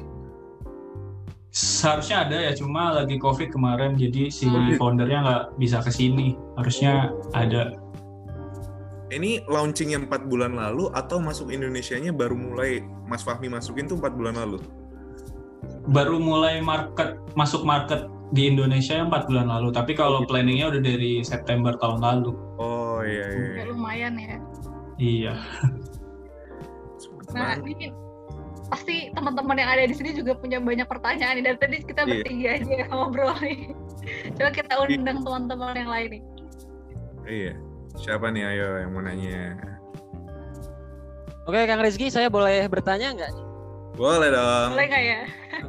Seharusnya 1.55 2.17
ada 2.27 2.37
ya, 2.43 2.53
cuma 2.59 2.91
lagi 2.91 3.23
COVID 3.23 3.55
kemarin, 3.55 3.95
jadi 3.95 4.35
si 4.35 4.51
hmm. 4.51 4.83
foundernya 4.83 5.19
nggak 5.23 5.45
bisa 5.63 5.79
ke 5.79 5.95
sini. 5.95 6.35
Harusnya 6.59 7.15
ada. 7.39 7.79
Ini 9.13 9.45
launching 9.45 9.93
yang 9.93 10.09
empat 10.09 10.25
bulan 10.25 10.57
lalu 10.57 10.89
atau 10.97 11.21
masuk 11.21 11.53
Indonesia-nya 11.53 12.17
baru 12.17 12.33
mulai 12.33 12.81
Mas 13.05 13.21
Fahmi 13.21 13.53
masukin 13.53 13.85
tuh 13.85 14.01
empat 14.01 14.17
bulan 14.17 14.41
lalu? 14.41 14.57
Baru 15.93 16.17
mulai 16.17 16.65
market 16.65 17.21
masuk 17.37 17.61
market 17.69 18.09
di 18.33 18.49
Indonesia 18.49 18.97
yang 18.97 19.13
empat 19.13 19.29
bulan 19.29 19.53
lalu. 19.53 19.69
Tapi 19.69 19.93
kalau 19.93 20.17
oh, 20.17 20.21
gitu. 20.25 20.33
planningnya 20.33 20.73
udah 20.73 20.81
dari 20.81 21.21
September 21.21 21.77
tahun 21.77 22.01
lalu. 22.01 22.33
Oh 22.57 23.05
iya 23.05 23.29
iya. 23.29 23.49
Ya, 23.61 23.65
lumayan 23.69 24.17
ya. 24.17 24.37
Iya. 24.97 25.35
Nah 27.37 27.61
ini 27.69 27.93
pasti 28.73 29.13
teman-teman 29.13 29.61
yang 29.61 29.71
ada 29.77 29.85
di 29.85 29.93
sini 29.93 30.17
juga 30.17 30.33
punya 30.33 30.57
banyak 30.57 30.89
pertanyaan 30.89 31.37
nih. 31.37 31.45
Dan 31.53 31.57
tadi 31.61 31.77
kita 31.85 32.09
iya. 32.09 32.11
bertiga 32.17 32.49
yeah. 32.49 32.57
aja 32.65 32.85
ngobrol 32.89 33.37
nih. 33.45 33.77
Coba 34.41 34.51
kita 34.57 34.73
undang 34.81 35.19
teman-teman 35.21 35.77
yang 35.77 35.91
lain 35.93 36.09
nih. 36.09 36.23
Iya. 37.29 37.55
Siapa 37.99 38.33
nih 38.33 38.43
ayo 38.49 38.67
yang 38.81 38.91
mau 38.97 39.03
nanya? 39.05 39.57
Oke 41.45 41.59
Kang 41.67 41.83
Rizky, 41.83 42.07
saya 42.09 42.31
boleh 42.31 42.65
bertanya 42.71 43.13
nggak? 43.13 43.33
Boleh 43.93 44.29
dong. 44.33 44.71
Boleh 44.73 44.87
nggak 44.89 45.05
ya? 45.05 45.21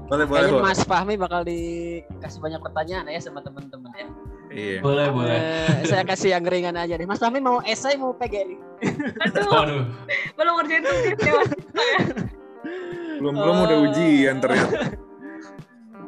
Boleh, 0.08 0.26
boleh. 0.30 0.48
Kayaknya 0.48 0.64
Mas 0.64 0.82
Fahmi 0.88 1.16
bakal 1.20 1.42
dikasih 1.44 2.40
banyak 2.40 2.62
pertanyaan 2.64 3.06
ya 3.12 3.20
sama 3.20 3.44
teman-teman 3.44 3.92
ya. 4.00 4.08
Iya. 4.54 4.80
Boleh, 4.80 5.08
boleh. 5.12 5.40
saya 5.90 6.04
kasih 6.08 6.38
yang 6.40 6.46
ringan 6.48 6.78
aja 6.80 6.96
deh. 6.96 7.08
Mas 7.10 7.20
Fahmi 7.20 7.44
mau 7.44 7.60
esai 7.68 8.00
mau 8.00 8.16
PG 8.16 8.34
nih? 8.48 8.60
Aduh. 9.28 9.52
Aduh. 9.60 9.84
Belum 10.40 10.54
ngerjain 10.62 10.82
tuh 10.88 10.96
ya. 11.04 11.42
belum 13.20 13.36
belum 13.36 13.58
udah 13.68 13.78
ujian 13.92 14.36
ternyata. 14.40 14.78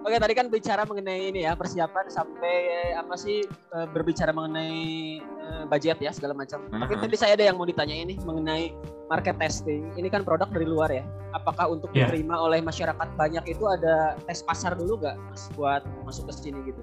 Oke 0.06 0.22
tadi 0.22 0.38
kan 0.38 0.54
bicara 0.54 0.86
mengenai 0.86 1.34
ini 1.34 1.50
ya 1.50 1.58
persiapan 1.58 2.14
sampai 2.14 2.94
apa 2.94 3.18
sih 3.18 3.42
eh, 3.42 3.88
berbicara 3.90 4.30
mengenai 4.30 5.18
eh, 5.18 5.64
budget 5.66 5.98
ya 5.98 6.14
segala 6.14 6.38
macam. 6.38 6.62
Uh 6.70 6.78
-huh. 6.78 6.80
Tapi 6.86 6.94
tadi 7.10 7.18
saya 7.18 7.34
ada 7.34 7.50
yang 7.50 7.58
mau 7.58 7.66
ditanya 7.66 7.98
ini 7.98 8.14
mengenai 8.22 8.70
market 9.10 9.34
testing. 9.42 9.90
Ini 9.98 10.06
kan 10.14 10.22
produk 10.22 10.46
dari 10.54 10.70
luar 10.70 10.94
ya. 10.94 11.02
Apakah 11.34 11.74
untuk 11.74 11.90
yeah. 11.90 12.06
diterima 12.06 12.38
oleh 12.38 12.62
masyarakat 12.62 13.18
banyak 13.18 13.50
itu 13.50 13.66
ada 13.66 14.14
tes 14.30 14.46
pasar 14.46 14.78
dulu 14.78 15.02
nggak 15.02 15.18
mas 15.18 15.50
buat 15.58 15.82
masuk 16.06 16.30
ke 16.30 16.34
sini 16.38 16.62
gitu? 16.70 16.82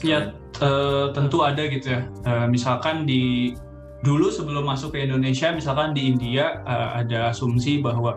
Ya 0.00 0.32
uh, 0.64 1.12
tentu 1.12 1.44
ada 1.44 1.60
gitu 1.68 1.92
ya. 1.92 2.08
Uh, 2.24 2.48
misalkan 2.48 3.04
di 3.04 3.52
dulu 4.00 4.32
sebelum 4.32 4.64
masuk 4.64 4.96
ke 4.96 5.04
Indonesia, 5.04 5.52
misalkan 5.52 5.92
di 5.92 6.08
India 6.08 6.64
uh, 6.64 7.04
ada 7.04 7.36
asumsi 7.36 7.84
bahwa 7.84 8.16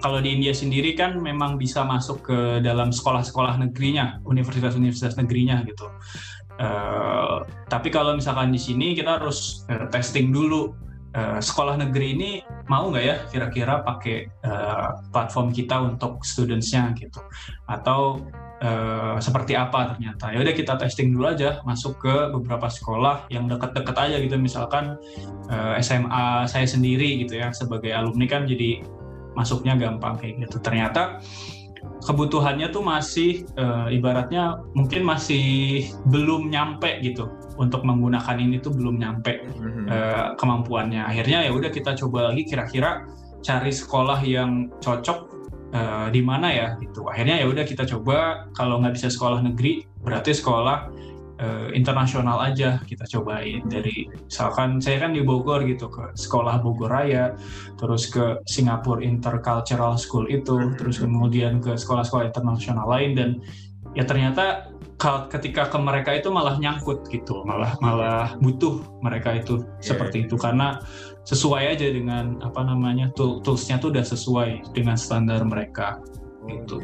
kalau 0.00 0.20
di 0.20 0.32
India 0.32 0.52
sendiri 0.52 0.92
kan 0.92 1.16
memang 1.18 1.56
bisa 1.56 1.84
masuk 1.84 2.26
ke 2.26 2.38
dalam 2.60 2.92
sekolah-sekolah 2.92 3.58
negerinya, 3.60 4.20
universitas-universitas 4.28 5.16
negerinya 5.16 5.64
gitu. 5.64 5.88
Uh, 6.56 7.44
tapi 7.68 7.92
kalau 7.92 8.16
misalkan 8.16 8.48
di 8.48 8.56
sini 8.56 8.96
kita 8.96 9.20
harus 9.20 9.68
uh, 9.68 9.92
testing 9.92 10.32
dulu 10.32 10.72
uh, 11.12 11.36
sekolah 11.36 11.76
negeri 11.76 12.16
ini 12.16 12.30
mau 12.64 12.88
nggak 12.88 13.04
ya 13.04 13.16
kira-kira 13.28 13.84
pakai 13.84 14.24
uh, 14.40 15.04
platform 15.12 15.52
kita 15.52 15.76
untuk 15.84 16.24
studentsnya 16.24 16.96
gitu, 16.96 17.20
atau 17.68 18.24
uh, 18.64 19.20
seperti 19.20 19.52
apa 19.52 19.92
ternyata. 19.92 20.32
Ya 20.32 20.40
udah 20.40 20.54
kita 20.56 20.80
testing 20.80 21.12
dulu 21.12 21.28
aja, 21.36 21.60
masuk 21.68 22.00
ke 22.00 22.14
beberapa 22.32 22.72
sekolah 22.72 23.28
yang 23.28 23.52
dekat-dekat 23.52 23.96
aja 24.08 24.16
gitu, 24.16 24.40
misalkan 24.40 24.96
uh, 25.52 25.76
SMA 25.84 26.48
saya 26.48 26.64
sendiri 26.64 27.20
gitu 27.20 27.36
ya 27.36 27.52
sebagai 27.52 27.92
alumni 27.92 28.24
kan 28.24 28.48
jadi 28.48 28.80
masuknya 29.36 29.76
gampang 29.76 30.16
kayak 30.16 30.48
gitu. 30.48 30.56
Ternyata 30.64 31.20
kebutuhannya 32.02 32.72
tuh 32.72 32.82
masih 32.82 33.44
e, 33.54 33.64
ibaratnya 33.94 34.62
mungkin 34.72 35.04
masih 35.06 35.86
belum 36.08 36.48
nyampe 36.50 36.98
gitu 37.04 37.30
untuk 37.60 37.84
menggunakan 37.86 38.36
ini 38.40 38.58
tuh 38.58 38.72
belum 38.74 38.96
nyampe 38.98 39.44
e, 39.86 39.98
kemampuannya. 40.40 41.04
Akhirnya 41.04 41.46
ya 41.46 41.52
udah 41.52 41.70
kita 41.70 41.94
coba 41.94 42.32
lagi 42.32 42.48
kira-kira 42.48 43.06
cari 43.44 43.70
sekolah 43.70 44.24
yang 44.24 44.72
cocok 44.80 45.18
e, 45.76 45.80
di 46.10 46.22
mana 46.24 46.48
ya 46.50 46.68
gitu. 46.80 47.06
Akhirnya 47.06 47.44
ya 47.44 47.46
udah 47.46 47.64
kita 47.68 47.84
coba 47.84 48.48
kalau 48.56 48.80
nggak 48.82 48.96
bisa 48.96 49.12
sekolah 49.12 49.44
negeri 49.44 49.84
berarti 50.02 50.32
sekolah 50.32 50.90
uh, 51.40 51.68
internasional 51.72 52.40
aja 52.40 52.80
kita 52.84 53.04
cobain. 53.18 53.64
Dari 53.68 54.08
misalkan 54.08 54.80
saya 54.80 55.06
kan 55.06 55.12
di 55.12 55.22
Bogor 55.22 55.64
gitu 55.64 55.88
ke 55.88 56.12
sekolah 56.16 56.60
Bogor 56.60 56.92
Raya 56.92 57.36
terus 57.76 58.08
ke 58.08 58.40
Singapore 58.48 59.04
Intercultural 59.04 59.96
School 60.00 60.28
itu 60.28 60.76
terus 60.76 61.00
kemudian 61.00 61.60
ke 61.60 61.76
sekolah-sekolah 61.76 62.32
internasional 62.32 62.86
lain 62.88 63.12
dan 63.16 63.30
ya 63.96 64.04
ternyata 64.04 64.72
ketika 65.28 65.68
ke 65.68 65.76
mereka 65.76 66.16
itu 66.16 66.32
malah 66.32 66.56
nyangkut 66.56 67.04
gitu 67.12 67.44
malah 67.44 67.76
malah 67.84 68.32
butuh 68.40 68.80
mereka 69.04 69.36
itu 69.36 69.60
yeah. 69.60 69.92
seperti 69.92 70.24
itu. 70.24 70.40
karena 70.40 70.80
sesuai 71.26 71.74
aja 71.74 71.90
dengan 71.90 72.38
apa 72.40 72.62
namanya 72.62 73.10
toolsnya 73.18 73.82
tuh 73.82 73.90
udah 73.90 74.06
sesuai 74.06 74.72
dengan 74.72 74.94
standar 74.94 75.42
mereka. 75.42 75.98
Oh, 75.98 76.48
gitu. 76.48 76.78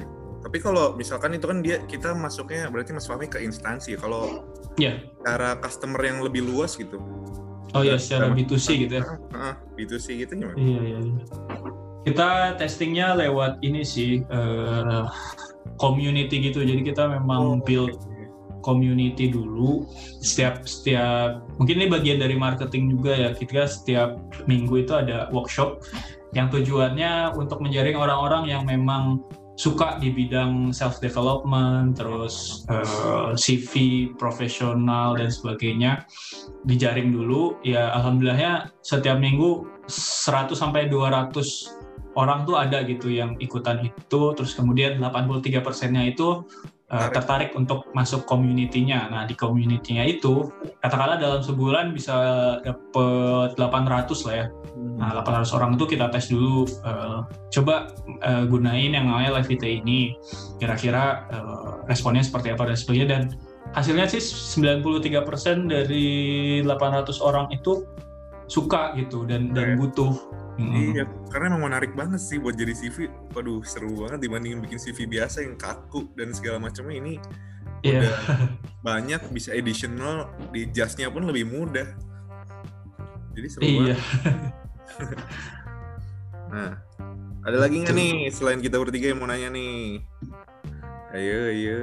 Tapi 0.52 0.60
kalau 0.60 0.92
misalkan 0.92 1.32
itu 1.32 1.48
kan 1.48 1.64
dia 1.64 1.80
kita 1.88 2.12
masuknya 2.12 2.68
berarti 2.68 2.92
Mas 2.92 3.08
Fahmi 3.08 3.24
ke 3.24 3.40
instansi. 3.40 3.96
Kalau 3.96 4.44
ya 4.76 5.00
cara 5.24 5.56
customer 5.56 5.96
yang 6.04 6.20
lebih 6.20 6.44
luas 6.44 6.76
gitu. 6.76 7.00
Oh 7.72 7.80
ya 7.80 7.96
secara 7.96 8.28
B2C 8.36 8.84
gitu 8.84 9.00
ya. 9.00 9.16
Uh, 9.32 9.56
B2C 9.80 10.20
gitu 10.20 10.36
gimana? 10.36 10.52
Iya, 10.60 10.80
iya 10.84 10.98
iya. 11.08 11.24
Kita 12.04 12.28
testingnya 12.60 13.16
lewat 13.16 13.64
ini 13.64 13.80
sih 13.80 14.28
uh, 14.28 15.08
community 15.80 16.52
gitu. 16.52 16.60
Jadi 16.60 16.84
kita 16.84 17.08
memang 17.08 17.56
oh, 17.56 17.64
build 17.64 17.96
community 18.60 19.32
dulu 19.32 19.88
setiap 20.20 20.68
setiap 20.68 21.48
mungkin 21.56 21.80
ini 21.80 21.88
bagian 21.88 22.20
dari 22.20 22.36
marketing 22.36 22.92
juga 22.92 23.16
ya 23.16 23.30
kita 23.32 23.66
setiap 23.66 24.20
minggu 24.44 24.84
itu 24.84 24.92
ada 24.94 25.32
workshop 25.34 25.80
yang 26.36 26.52
tujuannya 26.52 27.34
untuk 27.40 27.58
menjaring 27.64 27.98
orang-orang 27.98 28.52
yang 28.52 28.62
memang 28.68 29.24
suka 29.52 30.00
di 30.00 30.08
bidang 30.08 30.72
self 30.72 30.98
development 31.04 31.96
terus 31.96 32.64
uh, 32.72 33.32
eh, 33.32 33.32
CV 33.36 33.72
profesional 34.16 35.16
dan 35.16 35.28
sebagainya 35.28 36.08
dijaring 36.64 37.12
dulu. 37.12 37.60
Ya 37.60 37.92
alhamdulillahnya 37.92 38.72
setiap 38.80 39.20
minggu 39.20 39.68
100 39.88 40.56
sampai 40.56 40.88
200 40.88 42.16
orang 42.16 42.44
tuh 42.44 42.56
ada 42.60 42.84
gitu 42.84 43.12
yang 43.12 43.36
ikutan 43.40 43.84
itu. 43.84 44.22
Terus 44.36 44.52
kemudian 44.56 45.00
83 45.00 45.60
persennya 45.60 46.04
itu 46.08 46.44
uh, 46.92 47.08
tertarik 47.10 47.56
untuk 47.56 47.88
masuk 47.96 48.28
community-nya. 48.28 49.08
Nah, 49.08 49.22
di 49.24 49.32
community-nya 49.32 50.04
itu 50.06 50.52
katakanlah 50.84 51.16
dalam 51.18 51.40
sebulan 51.40 51.96
bisa 51.96 52.14
dapet 52.60 53.56
800 53.56 54.28
lah 54.28 54.34
ya. 54.36 54.46
Hmm. 54.76 54.94
Nah, 55.00 55.10
800 55.24 55.56
orang 55.56 55.70
itu 55.80 55.84
kita 55.88 56.12
tes 56.12 56.28
dulu 56.28 56.68
uh, 56.84 57.24
coba 57.48 57.90
uh, 58.22 58.44
gunain 58.46 58.92
yang 58.92 59.08
namanya 59.08 59.40
live 59.40 59.48
VT 59.48 59.64
ini. 59.82 60.14
Kira-kira 60.60 61.26
uh, 61.32 61.82
responnya 61.88 62.22
seperti 62.22 62.52
apa 62.52 62.68
dan 62.68 62.76
sebagainya 62.76 63.08
dan 63.08 63.22
hasilnya 63.72 64.06
sih 64.06 64.20
93% 64.20 65.72
dari 65.72 66.06
800 66.60 67.24
orang 67.24 67.48
itu 67.50 67.88
suka 68.52 68.92
gitu 69.00 69.24
dan 69.24 69.56
dan 69.56 69.80
butuh 69.80 70.12
Hmm. 70.52 70.92
Iya, 70.92 71.08
karena 71.32 71.56
emang 71.56 71.72
menarik 71.72 71.96
banget 71.96 72.20
sih 72.20 72.36
buat 72.36 72.52
jadi 72.52 72.76
CV. 72.76 73.08
Waduh, 73.32 73.64
seru 73.64 74.04
banget 74.04 74.20
dibandingin 74.28 74.60
bikin 74.60 74.76
CV 74.76 75.08
biasa 75.08 75.40
yang 75.40 75.56
kaku 75.56 76.12
dan 76.12 76.36
segala 76.36 76.60
macamnya 76.60 77.00
ini 77.00 77.14
yeah. 77.80 78.04
udah 78.04 78.16
banyak 78.86 79.20
bisa 79.32 79.56
additional 79.56 80.28
di 80.52 80.68
jasnya 80.68 81.08
pun 81.08 81.24
lebih 81.24 81.48
mudah. 81.48 81.88
Jadi 83.32 83.48
seru 83.48 83.64
iya. 83.64 83.76
banget. 83.80 83.98
nah, 86.52 86.70
ada 87.48 87.56
lagi 87.56 87.76
nggak 87.80 87.96
nih 87.96 88.12
selain 88.28 88.60
kita 88.60 88.76
bertiga 88.76 89.08
yang 89.08 89.24
mau 89.24 89.28
nanya 89.28 89.48
nih? 89.48 90.04
Ayo, 91.16 91.38
ayo. 91.48 91.82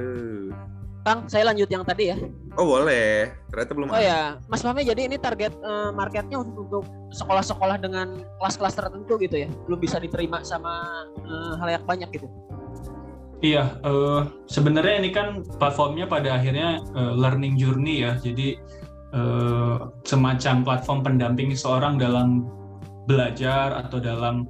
Kang, 1.00 1.24
saya 1.32 1.48
lanjut 1.48 1.64
yang 1.72 1.80
tadi 1.80 2.12
ya. 2.12 2.16
Oh 2.60 2.76
boleh, 2.76 3.32
ternyata 3.48 3.72
belum. 3.72 3.88
Oh 3.88 3.96
ada. 3.96 4.04
ya, 4.04 4.20
Mas 4.52 4.60
Fahmi, 4.60 4.84
jadi 4.84 5.08
ini 5.08 5.16
target 5.16 5.56
uh, 5.64 5.88
marketnya 5.96 6.44
untuk, 6.44 6.68
untuk 6.68 6.84
sekolah-sekolah 7.16 7.80
dengan 7.80 8.20
kelas-kelas 8.36 8.76
tertentu 8.76 9.16
gitu 9.16 9.46
ya, 9.46 9.48
belum 9.64 9.80
bisa 9.80 9.96
diterima 9.96 10.44
sama 10.44 11.06
uh, 11.24 11.56
halayak 11.56 11.80
banyak 11.88 12.10
gitu. 12.12 12.28
Iya, 13.40 13.80
uh, 13.80 14.28
sebenarnya 14.44 15.00
ini 15.00 15.10
kan 15.16 15.40
platformnya 15.56 16.04
pada 16.04 16.36
akhirnya 16.36 16.84
uh, 16.92 17.16
learning 17.16 17.56
journey 17.56 18.04
ya, 18.04 18.20
jadi 18.20 18.60
uh, 19.16 19.88
semacam 20.04 20.60
platform 20.60 21.00
pendamping 21.00 21.56
seorang 21.56 21.96
dalam 21.96 22.44
belajar 23.08 23.72
atau 23.80 23.96
dalam 23.96 24.44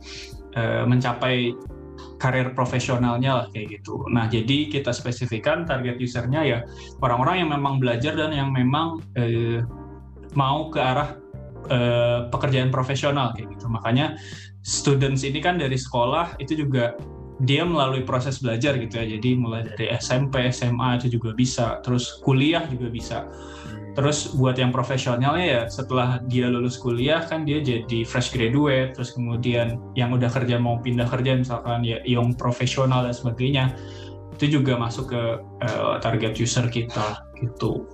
uh, 0.59 0.83
mencapai 0.83 1.55
karir 2.21 2.53
profesionalnya 2.53 3.31
lah 3.43 3.47
kayak 3.51 3.81
gitu. 3.81 4.05
Nah 4.13 4.29
jadi 4.29 4.69
kita 4.69 4.93
spesifikkan 4.93 5.65
target 5.65 5.97
usernya 5.97 6.45
ya 6.45 6.59
orang-orang 7.01 7.43
yang 7.43 7.51
memang 7.57 7.81
belajar 7.81 8.13
dan 8.13 8.37
yang 8.37 8.53
memang 8.53 9.01
eh, 9.17 9.65
mau 10.37 10.69
ke 10.69 10.79
arah 10.79 11.17
eh, 11.73 12.29
pekerjaan 12.29 12.69
profesional 12.69 13.33
kayak 13.33 13.57
gitu. 13.57 13.67
Makanya 13.73 14.21
students 14.61 15.25
ini 15.25 15.41
kan 15.41 15.57
dari 15.57 15.81
sekolah 15.81 16.37
itu 16.37 16.61
juga 16.61 16.93
dia 17.41 17.65
melalui 17.65 18.05
proses 18.05 18.41
belajar 18.41 18.77
gitu 18.77 19.01
ya. 19.01 19.17
Jadi 19.17 19.37
mulai 19.37 19.65
dari 19.65 19.89
SMP, 19.97 20.49
SMA 20.53 21.01
itu 21.01 21.17
juga 21.17 21.33
bisa, 21.33 21.81
terus 21.81 22.21
kuliah 22.21 22.65
juga 22.69 22.93
bisa. 22.93 23.25
Terus 23.91 24.33
buat 24.39 24.55
yang 24.55 24.71
profesionalnya 24.71 25.45
ya 25.45 25.63
setelah 25.67 26.23
dia 26.31 26.47
lulus 26.47 26.79
kuliah 26.79 27.27
kan 27.27 27.43
dia 27.43 27.59
jadi 27.59 28.07
fresh 28.07 28.31
graduate, 28.31 28.95
terus 28.95 29.11
kemudian 29.17 29.83
yang 29.99 30.15
udah 30.15 30.31
kerja 30.31 30.63
mau 30.63 30.79
pindah 30.79 31.11
kerja 31.11 31.35
misalkan 31.35 31.83
ya 31.83 31.99
yang 32.07 32.31
profesional 32.39 33.03
dan 33.03 33.15
sebagainya 33.17 33.75
itu 34.39 34.63
juga 34.63 34.79
masuk 34.79 35.13
ke 35.13 35.23
uh, 35.43 35.99
target 36.01 36.39
user 36.39 36.71
kita 36.71 37.27
gitu. 37.43 37.85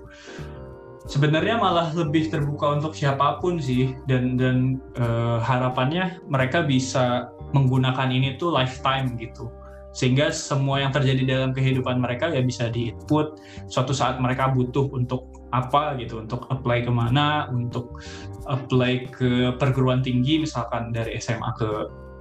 Sebenarnya 1.07 1.59
malah 1.59 1.95
lebih 1.95 2.35
terbuka 2.35 2.77
untuk 2.77 2.93
siapa 2.93 3.39
pun 3.39 3.63
sih 3.63 3.95
dan 4.11 4.35
dan 4.35 4.83
uh, 4.99 5.39
harapannya 5.39 6.19
mereka 6.27 6.67
bisa 6.67 7.31
menggunakan 7.55 8.09
ini 8.11 8.39
tuh 8.41 8.55
lifetime 8.55 9.15
gitu 9.19 9.51
sehingga 9.97 10.29
semua 10.29 10.85
yang 10.85 10.93
terjadi 10.93 11.25
dalam 11.25 11.51
kehidupan 11.57 11.97
mereka 11.97 12.29
ya 12.29 12.45
bisa 12.45 12.69
di 12.69 12.93
input 12.93 13.41
suatu 13.73 13.97
saat 13.97 14.21
mereka 14.21 14.53
butuh 14.53 14.93
untuk 14.93 15.33
apa 15.57 15.97
gitu 15.97 16.21
untuk 16.21 16.45
apply 16.53 16.85
ke 16.85 16.93
mana 16.93 17.49
untuk 17.49 17.97
apply 18.45 19.09
ke 19.09 19.57
perguruan 19.57 20.05
tinggi 20.05 20.45
misalkan 20.45 20.93
dari 20.93 21.17
SMA 21.17 21.49
ke 21.57 21.71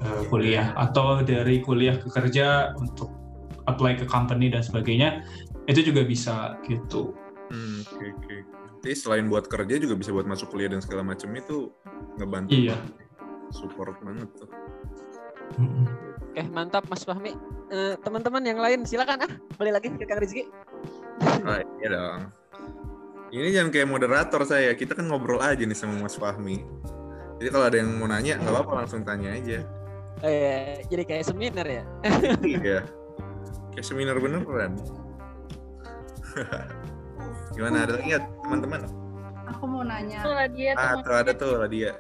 uh, 0.08 0.24
kuliah 0.32 0.72
atau 0.80 1.20
dari 1.20 1.60
kuliah 1.60 2.00
ke 2.00 2.08
kerja 2.08 2.72
untuk 2.80 3.12
apply 3.68 4.00
ke 4.00 4.06
company 4.08 4.48
dan 4.48 4.64
sebagainya 4.64 5.26
itu 5.66 5.92
juga 5.92 6.06
bisa 6.06 6.56
gitu. 6.70 7.12
Hmm, 7.50 7.82
oke 7.82 7.98
okay, 7.98 8.10
oke. 8.14 8.24
Okay. 8.24 8.40
Jadi 8.86 8.96
selain 9.02 9.26
buat 9.26 9.50
kerja 9.50 9.82
juga 9.82 9.98
bisa 9.98 10.14
buat 10.14 10.30
masuk 10.30 10.54
kuliah 10.54 10.70
dan 10.70 10.80
segala 10.80 11.02
macam 11.02 11.34
itu 11.34 11.74
ngebantu. 12.22 12.54
Iya. 12.54 12.78
Support 13.50 13.98
banget 14.06 14.30
tuh. 14.38 14.50
Oke 16.36 16.44
mantap 16.52 16.84
Mas 16.92 17.08
Fahmi. 17.08 17.34
Uh, 17.72 17.98
teman-teman 18.06 18.44
yang 18.46 18.60
lain 18.62 18.86
silakan 18.86 19.26
ah 19.26 19.32
balik 19.58 19.82
lagi 19.82 19.88
ke 19.96 20.06
Kang 20.06 20.22
Rizky. 20.22 20.46
Oh, 21.46 21.62
iya 21.80 21.88
dong. 21.94 22.22
Ini 23.30 23.50
jangan 23.54 23.70
kayak 23.72 23.88
moderator 23.88 24.42
saya. 24.44 24.74
Kita 24.74 24.98
kan 24.98 25.08
ngobrol 25.08 25.40
aja 25.40 25.62
nih 25.62 25.78
sama 25.78 25.96
Mas 26.02 26.18
Fahmi. 26.18 26.60
Jadi 27.40 27.50
kalau 27.52 27.66
ada 27.70 27.78
yang 27.78 27.92
mau 28.00 28.08
nanya, 28.10 28.40
nggak 28.42 28.52
apa-apa 28.52 28.84
langsung 28.84 29.06
tanya 29.06 29.32
aja. 29.36 29.64
Oh, 30.24 30.32
iya. 30.32 30.82
Jadi 30.88 31.04
kayak 31.04 31.24
seminar 31.28 31.68
ya? 31.68 31.84
iya. 32.44 32.80
Kayak 33.76 33.86
seminar 33.86 34.16
beneran. 34.20 34.80
Gimana? 37.56 37.88
Ada 37.88 37.94
lagi 38.00 38.10
teman-teman? 38.44 38.80
Aku 39.56 39.64
mau 39.68 39.84
nanya. 39.84 40.20
Tuh 40.24 40.34
dia, 40.56 40.72
ah, 40.76 41.00
tuh 41.00 41.16
ada 41.16 41.32
tuh 41.32 41.52
lah 41.60 41.70
dia. 41.70 41.96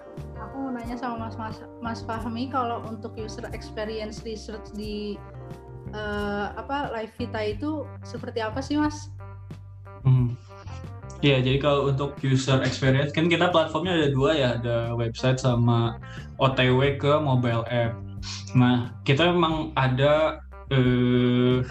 Aku 0.55 0.71
mau 0.71 0.71
nanya 0.71 0.95
sama 0.95 1.27
Mas 1.27 1.35
Mas, 1.35 1.59
Mas 1.83 1.99
Fahmi 2.07 2.47
kalau 2.47 2.79
untuk 2.87 3.11
user 3.19 3.43
experience 3.51 4.23
research 4.23 4.71
di 4.71 5.19
uh, 5.91 6.55
apa 6.55 6.95
Live 6.95 7.11
Vita 7.19 7.43
itu 7.43 7.83
seperti 8.07 8.39
apa 8.39 8.63
sih 8.63 8.79
Mas? 8.79 9.11
Hmm. 10.07 10.39
Iya, 11.19 11.43
jadi 11.43 11.59
kalau 11.59 11.91
untuk 11.91 12.15
user 12.23 12.63
experience 12.63 13.11
kan 13.11 13.27
kita 13.27 13.51
platformnya 13.51 13.99
ada 13.99 14.09
dua 14.15 14.31
ya, 14.31 14.49
ada 14.55 14.95
website 14.95 15.43
sama 15.43 15.99
OTW 16.39 17.03
ke 17.03 17.19
mobile 17.19 17.67
app. 17.67 17.99
Nah, 18.55 18.95
kita 19.03 19.35
memang 19.35 19.75
ada 19.75 20.39
eh, 20.71 21.67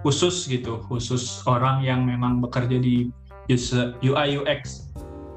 khusus 0.00 0.48
gitu, 0.48 0.80
khusus 0.88 1.44
orang 1.44 1.84
yang 1.84 2.08
memang 2.08 2.40
bekerja 2.40 2.80
di 2.80 3.12
user 3.52 3.92
UI 4.00 4.40
UX 4.40 4.88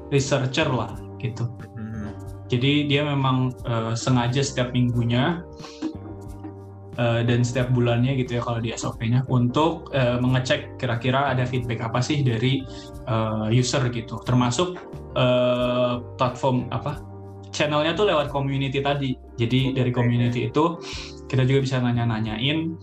researcher 0.08 0.72
lah 0.72 0.96
gitu. 1.20 1.44
Jadi 2.52 2.86
dia 2.86 3.02
memang 3.04 3.56
eh, 3.64 3.94
sengaja 3.96 4.44
setiap 4.44 4.76
minggunya 4.76 5.40
uh, 6.98 7.20
dan 7.26 7.42
setiap 7.42 7.70
bulannya 7.74 8.14
gitu 8.18 8.38
ya 8.38 8.42
kalau 8.42 8.60
di 8.62 8.70
SOP-nya 8.74 9.26
untuk 9.30 9.90
uh, 9.94 10.18
mengecek 10.18 10.78
kira-kira 10.78 11.34
ada 11.34 11.44
feedback 11.46 11.82
apa 11.82 11.98
sih 12.02 12.22
dari 12.22 12.62
uh, 13.10 13.50
user 13.50 13.82
gitu. 13.90 14.22
Termasuk 14.22 14.78
uh, 15.18 16.02
platform 16.18 16.70
apa? 16.70 17.02
Channelnya 17.54 17.94
tuh 17.94 18.10
lewat 18.10 18.34
community 18.34 18.82
tadi. 18.82 19.14
Jadi 19.38 19.74
dari 19.74 19.94
community 19.94 20.50
itu 20.50 20.78
kita 21.30 21.46
juga 21.46 21.60
bisa 21.62 21.78
nanya-nanyain 21.78 22.74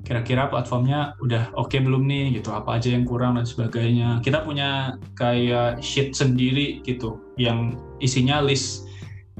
kira-kira 0.00 0.48
platformnya 0.48 1.14
udah 1.22 1.52
oke 1.54 1.70
okay 1.70 1.78
belum 1.78 2.08
nih 2.08 2.40
gitu 2.40 2.50
apa 2.50 2.80
aja 2.80 2.94
yang 2.94 3.06
kurang 3.06 3.38
dan 3.38 3.46
sebagainya. 3.46 4.18
Kita 4.22 4.42
punya 4.42 4.98
kayak 5.14 5.82
sheet 5.82 6.14
sendiri 6.14 6.82
gitu 6.86 7.20
yang 7.38 7.78
isinya 8.02 8.42
list 8.42 8.89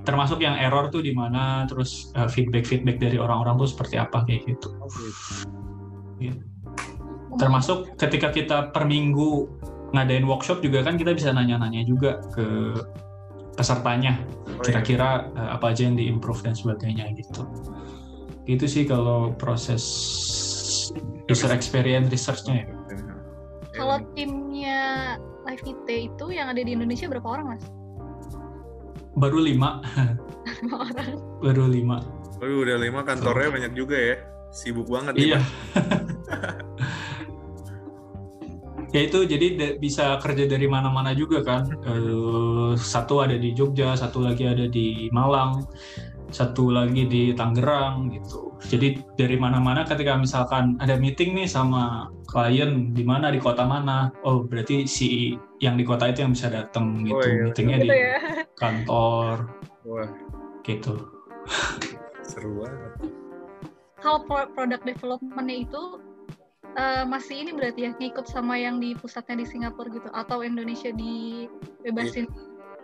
termasuk 0.05 0.41
yang 0.41 0.57
error 0.57 0.89
tuh 0.89 1.05
di 1.05 1.13
mana 1.13 1.69
terus 1.69 2.13
uh, 2.17 2.25
eh, 2.25 2.29
feedback 2.31 2.65
feedback 2.65 2.97
dari 2.97 3.21
orang-orang 3.21 3.61
tuh 3.61 3.69
seperti 3.69 4.01
apa 4.01 4.25
kayak 4.25 4.49
gitu. 4.49 4.69
Ya. 6.21 6.35
Termasuk 7.37 7.97
ketika 8.01 8.33
kita 8.33 8.73
per 8.73 8.89
minggu 8.89 9.49
ngadain 9.93 10.25
workshop 10.25 10.63
juga 10.63 10.87
kan 10.87 10.95
kita 10.95 11.13
bisa 11.13 11.35
nanya-nanya 11.35 11.83
juga 11.83 12.23
ke 12.33 12.79
pesertanya 13.59 14.23
oh, 14.23 14.63
iya. 14.63 14.63
kira-kira 14.63 15.09
uh, 15.37 15.59
apa 15.59 15.75
aja 15.75 15.85
yang 15.85 15.99
diimprove 15.99 16.41
dan 16.41 16.57
sebagainya 16.57 17.13
gitu. 17.19 17.45
Gitu 18.49 18.65
sih 18.67 18.85
kalau 18.89 19.37
proses 19.37 19.85
user 21.29 21.53
experience 21.53 22.09
researchnya 22.09 22.65
ya. 22.65 22.67
Kalau 23.77 24.03
timnya 24.19 25.17
Live 25.49 25.65
IT 25.65 25.89
itu 25.89 26.27
yang 26.31 26.53
ada 26.53 26.61
di 26.61 26.77
Indonesia 26.77 27.09
berapa 27.09 27.25
orang 27.25 27.57
mas? 27.57 27.65
Baru 29.17 29.39
lima. 29.43 29.81
Baru 31.45 31.69
lima. 31.69 32.05
Waduh, 32.41 32.65
udah 32.65 32.77
lima 32.81 33.01
kantornya 33.05 33.49
oh. 33.49 33.55
banyak 33.57 33.73
juga 33.77 33.97
ya. 33.97 34.17
Sibuk 34.51 34.89
banget 34.89 35.15
iya. 35.21 35.41
Ya 38.91 39.07
itu 39.07 39.23
jadi 39.23 39.79
bisa 39.79 40.19
kerja 40.19 40.51
dari 40.51 40.67
mana-mana 40.67 41.15
juga 41.15 41.47
kan. 41.47 41.63
Uh, 41.87 42.75
satu 42.75 43.23
ada 43.23 43.39
di 43.39 43.55
Jogja 43.55 43.95
satu 43.95 44.19
lagi 44.27 44.51
ada 44.51 44.67
di 44.67 45.07
Malang 45.15 45.63
satu 46.31 46.73
lagi 46.73 47.07
di 47.07 47.35
Tangerang 47.35 48.11
gitu. 48.15 48.55
Jadi 48.65 49.03
dari 49.17 49.37
mana-mana 49.37 49.83
ketika 49.85 50.17
misalkan 50.17 50.79
ada 50.79 50.97
meeting 50.97 51.35
nih 51.37 51.49
sama 51.49 52.09
klien 52.31 52.95
di 52.95 53.03
mana 53.03 53.33
di 53.35 53.43
kota 53.43 53.67
mana 53.67 54.15
oh 54.23 54.47
berarti 54.47 54.87
si 54.87 55.35
yang 55.59 55.77
di 55.77 55.85
kota 55.85 56.09
itu 56.09 56.23
yang 56.25 56.33
bisa 56.33 56.49
datang 56.49 57.03
gitu. 57.05 57.19
Oh, 57.19 57.27
iya. 57.27 57.43
meetingnya 57.49 57.77
gitu 57.81 57.87
di 57.87 57.99
ya. 57.99 58.19
kantor. 58.57 59.35
Wah. 59.85 60.11
Gitu. 60.63 60.95
Seru 62.25 62.63
banget. 62.63 62.93
Kalau 64.01 64.25
product 64.57 64.85
developmentnya 64.89 65.69
itu 65.69 65.83
uh, 66.77 67.05
masih 67.05 67.45
ini 67.45 67.53
berarti 67.53 67.89
ya 67.89 67.91
ngikut 67.97 68.27
sama 68.29 68.57
yang 68.57 68.79
di 68.81 68.97
pusatnya 68.97 69.43
di 69.43 69.47
Singapura 69.49 69.93
gitu 69.93 70.09
atau 70.15 70.41
Indonesia 70.41 70.89
dibebasin 70.95 72.29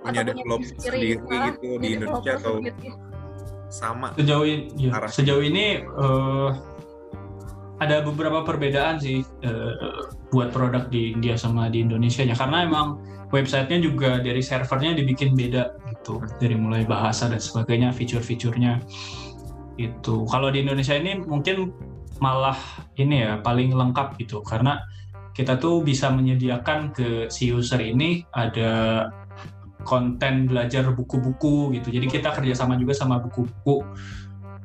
punya 0.02 0.22
develop 0.22 0.60
sendiri, 0.62 1.18
sendiri 1.18 1.36
gitu 1.56 1.68
di 1.80 1.88
Indonesia 1.98 2.32
atau 2.38 2.54
gitu? 2.62 2.90
Sama. 3.68 4.14
Sejauh 4.14 4.46
ini 4.46 4.70
ya, 4.78 4.98
sejauh 5.06 5.42
ini 5.42 5.82
uh, 5.84 6.54
ada 7.82 8.00
beberapa 8.00 8.40
perbedaan 8.46 8.96
sih 8.96 9.20
uh, 9.44 10.08
buat 10.32 10.50
produk 10.50 10.88
di 10.88 11.12
India 11.12 11.36
sama 11.36 11.68
di 11.68 11.84
Indonesia 11.84 12.24
nya. 12.24 12.34
Karena 12.36 12.64
emang 12.64 13.00
websitenya 13.30 13.82
juga 13.82 14.10
dari 14.22 14.40
servernya 14.40 14.96
dibikin 14.96 15.34
beda 15.34 15.76
gitu 15.92 16.22
dari 16.38 16.54
mulai 16.54 16.86
bahasa 16.86 17.26
dan 17.26 17.42
sebagainya 17.42 17.90
fitur-fiturnya 17.90 18.78
itu 19.76 20.24
kalau 20.30 20.48
di 20.48 20.64
Indonesia 20.64 20.96
ini 20.96 21.20
mungkin 21.20 21.74
malah 22.16 22.56
ini 22.96 23.28
ya 23.28 23.32
paling 23.44 23.76
lengkap 23.76 24.16
gitu. 24.16 24.40
Karena 24.40 24.80
kita 25.36 25.60
tuh 25.60 25.84
bisa 25.84 26.08
menyediakan 26.08 26.96
ke 26.96 27.08
si 27.28 27.52
user 27.52 27.76
ini 27.84 28.24
ada 28.32 29.04
konten 29.86 30.50
belajar 30.50 30.90
buku-buku 30.90 31.78
gitu 31.78 31.94
jadi 31.94 32.06
kita 32.10 32.34
kerjasama 32.34 32.74
juga 32.74 32.92
sama 32.92 33.22
buku-buku 33.22 33.86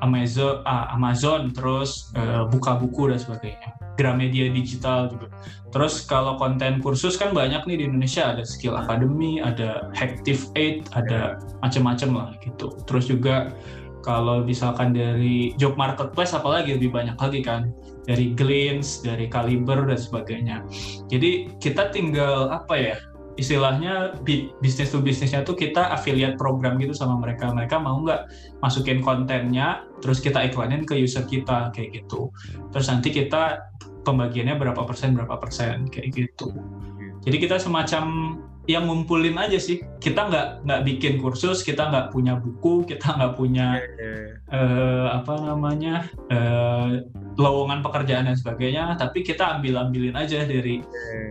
Amazon, 0.02 0.66
uh, 0.66 0.90
Amazon 0.98 1.54
terus 1.54 2.10
uh, 2.18 2.50
buka 2.50 2.76
buku 2.82 3.14
dan 3.14 3.22
sebagainya. 3.22 3.70
Gramedia 3.96 4.50
digital 4.50 5.14
juga. 5.14 5.30
Terus 5.70 6.02
kalau 6.10 6.42
konten 6.42 6.82
kursus 6.82 7.16
kan 7.22 7.38
banyak 7.38 7.62
nih 7.70 7.78
di 7.78 7.84
Indonesia 7.86 8.34
ada 8.34 8.42
Skill 8.42 8.74
Academy, 8.76 9.38
ada 9.40 9.94
Active 9.94 10.50
Aid, 10.58 10.90
ada 10.98 11.38
macam-macam 11.62 12.10
lah 12.18 12.30
gitu. 12.42 12.74
Terus 12.90 13.06
juga 13.14 13.54
kalau 14.02 14.42
misalkan 14.42 14.98
dari 14.98 15.54
job 15.62 15.78
marketplace 15.78 16.34
apalagi 16.34 16.82
lebih 16.82 16.90
banyak 16.90 17.14
lagi 17.22 17.46
kan 17.46 17.70
dari 18.10 18.34
Glints, 18.34 19.06
dari 19.06 19.30
Caliber 19.30 19.86
dan 19.86 20.00
sebagainya. 20.02 20.58
Jadi 21.06 21.54
kita 21.62 21.94
tinggal 21.94 22.50
apa 22.50 22.74
ya 22.74 22.98
istilahnya 23.40 24.20
bisnis 24.60 24.92
to 24.92 25.00
bisnisnya 25.00 25.44
tuh 25.48 25.56
kita 25.56 25.92
affiliate 25.96 26.36
program 26.36 26.76
gitu 26.80 26.92
sama 26.92 27.20
mereka. 27.20 27.52
Mereka 27.52 27.80
mau 27.80 28.00
nggak 28.04 28.28
masukin 28.60 29.00
kontennya, 29.00 29.88
terus 30.04 30.20
kita 30.20 30.44
iklanin 30.48 30.84
ke 30.84 30.98
user 31.00 31.24
kita 31.24 31.72
kayak 31.72 32.04
gitu. 32.04 32.32
Terus 32.76 32.88
nanti 32.92 33.14
kita 33.14 33.72
pembagiannya 34.04 34.58
berapa 34.58 34.82
persen 34.84 35.14
berapa 35.16 35.38
persen 35.38 35.88
kayak 35.88 36.12
gitu. 36.16 36.52
Jadi 37.22 37.38
kita 37.38 37.62
semacam 37.62 38.36
yang 38.70 38.86
ngumpulin 38.90 39.38
aja 39.38 39.58
sih. 39.58 39.82
Kita 40.02 40.30
nggak 40.30 40.48
nggak 40.66 40.82
bikin 40.86 41.14
kursus, 41.18 41.66
kita 41.66 41.90
nggak 41.90 42.14
punya 42.14 42.38
buku, 42.38 42.86
kita 42.86 43.18
nggak 43.18 43.34
punya 43.38 43.82
uh, 44.54 45.08
apa 45.18 45.34
namanya 45.42 46.06
uh, 46.30 47.02
lowongan 47.38 47.82
pekerjaan 47.82 48.30
dan 48.30 48.38
sebagainya. 48.38 48.98
Tapi 48.98 49.26
kita 49.26 49.58
ambil 49.58 49.88
ambilin 49.88 50.18
aja 50.18 50.46
dari 50.46 50.82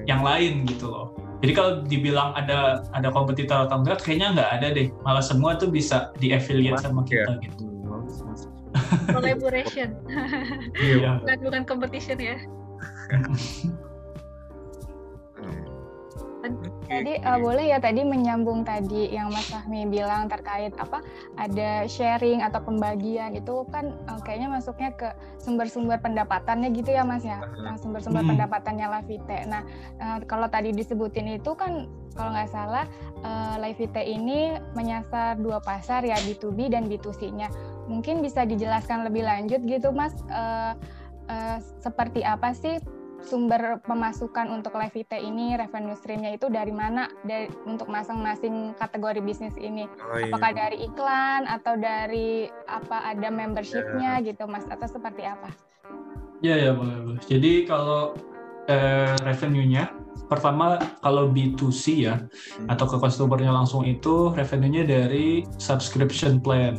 yang 0.06 0.22
lain 0.22 0.66
gitu 0.66 0.90
loh. 0.90 1.29
Jadi 1.40 1.52
kalau 1.56 1.70
dibilang 1.88 2.36
ada 2.36 2.84
ada 2.92 3.08
kompetitor 3.08 3.64
atau 3.64 3.80
enggak, 3.80 4.04
kayaknya 4.04 4.36
nggak 4.36 4.50
ada 4.60 4.66
deh. 4.76 4.88
Malah 5.04 5.24
semua 5.24 5.56
tuh 5.56 5.72
bisa 5.72 6.12
di 6.20 6.36
affiliate 6.36 6.84
sama 6.84 7.04
kita 7.08 7.40
ya. 7.40 7.48
gitu. 7.48 7.64
Collaboration. 9.10 9.96
Iya. 10.78 11.20
bukan 11.24 11.38
bukan 11.42 11.62
competition 11.64 12.18
ya. 12.20 12.36
Tadi 16.88 17.12
uh, 17.20 17.38
boleh 17.38 17.70
ya 17.70 17.78
tadi 17.78 18.00
menyambung 18.00 18.64
tadi 18.64 19.12
yang 19.12 19.28
Mas 19.28 19.46
Fahmi 19.52 19.84
bilang 19.86 20.26
terkait 20.26 20.72
apa 20.80 21.04
ada 21.36 21.84
sharing 21.84 22.40
atau 22.40 22.64
pembagian 22.64 23.36
itu 23.36 23.62
kan 23.68 23.92
uh, 24.08 24.18
kayaknya 24.24 24.48
masuknya 24.48 24.90
ke 24.96 25.08
sumber-sumber 25.36 26.00
pendapatannya 26.00 26.72
gitu 26.72 26.96
ya 26.96 27.04
Mas 27.04 27.22
ya 27.22 27.44
sumber-sumber 27.78 28.24
hmm. 28.24 28.30
pendapatannya 28.34 28.86
Lavite. 28.88 29.38
Nah 29.46 29.62
uh, 30.00 30.18
kalau 30.24 30.48
tadi 30.48 30.72
disebutin 30.72 31.36
itu 31.36 31.52
kan 31.52 31.86
kalau 32.16 32.32
nggak 32.34 32.50
salah 32.50 32.84
uh, 33.22 33.60
Lavite 33.60 34.00
ini 34.00 34.56
menyasar 34.72 35.38
dua 35.38 35.60
pasar 35.60 36.02
ya 36.02 36.16
B2B 36.24 36.72
dan 36.72 36.88
B2C-nya. 36.88 37.52
Mungkin 37.86 38.24
bisa 38.24 38.48
dijelaskan 38.48 39.04
lebih 39.04 39.28
lanjut 39.28 39.60
gitu 39.66 39.92
Mas 39.92 40.16
uh, 40.32 40.72
uh, 41.28 41.58
seperti 41.84 42.24
apa 42.24 42.56
sih 42.56 42.80
sumber 43.20 43.78
pemasukan 43.84 44.48
untuk 44.48 44.76
Levite 44.76 45.20
ini 45.20 45.54
revenue 45.56 45.96
streamnya 45.96 46.34
itu 46.34 46.48
dari 46.48 46.72
mana 46.72 47.08
dari 47.24 47.48
untuk 47.68 47.88
masing-masing 47.92 48.72
kategori 48.76 49.20
bisnis 49.20 49.54
ini 49.60 49.84
oh, 49.86 50.16
iya. 50.16 50.32
apakah 50.32 50.50
dari 50.56 50.76
iklan 50.88 51.44
atau 51.44 51.76
dari 51.76 52.48
apa 52.68 53.12
ada 53.12 53.28
membershipnya 53.28 54.20
yeah. 54.20 54.26
gitu 54.26 54.48
mas 54.48 54.64
atau 54.68 54.88
seperti 54.88 55.26
apa? 55.26 55.52
Ya 56.40 56.56
ya 56.56 56.72
boleh 56.72 56.96
boleh. 57.04 57.22
Jadi 57.28 57.68
kalau 57.68 58.16
eh, 58.64 59.12
revenue-nya 59.20 59.92
pertama 60.30 60.78
kalau 61.02 61.26
B2C 61.26 62.06
ya 62.06 62.22
hmm. 62.22 62.70
atau 62.70 62.86
ke 62.86 62.96
customernya 63.02 63.50
langsung 63.50 63.82
itu 63.82 64.30
revenue-nya 64.30 64.86
dari 64.86 65.42
subscription 65.58 66.38
plan 66.38 66.78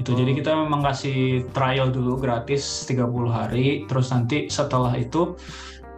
itu 0.00 0.12
oh. 0.12 0.16
jadi 0.16 0.32
kita 0.32 0.50
memang 0.56 0.80
kasih 0.80 1.44
trial 1.52 1.92
dulu 1.92 2.16
gratis 2.16 2.88
30 2.88 3.04
hari 3.28 3.84
terus 3.84 4.08
nanti 4.08 4.48
setelah 4.48 4.96
itu 4.96 5.36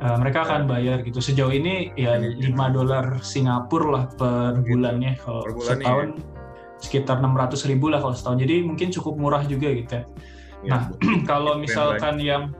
uh, 0.03 0.17
mereka 0.19 0.47
akan 0.47 0.67
bayar 0.71 1.03
gitu. 1.03 1.19
Sejauh 1.19 1.53
ini 1.53 1.91
ya 1.95 2.19
5 2.19 2.43
dolar 2.75 3.21
Singapura 3.23 3.87
lah 3.91 4.05
per 4.13 4.63
gitu. 4.63 4.75
bulannya 4.75 5.13
kalau 5.21 5.43
per 5.45 5.53
bulan 5.55 5.69
setahun 5.79 6.09
ya. 6.09 6.23
sekitar 6.79 7.17
600 7.19 7.71
ribu 7.71 7.87
lah 7.91 7.99
kalau 8.03 8.15
setahun. 8.15 8.39
Jadi 8.43 8.57
mungkin 8.63 8.89
cukup 8.95 9.15
murah 9.19 9.43
juga 9.47 9.69
gitu 9.75 9.93
ya. 9.99 10.05
ya 10.63 10.71
nah, 10.71 10.83
kalau 11.31 11.59
misalkan 11.59 12.19
yang 12.23 12.55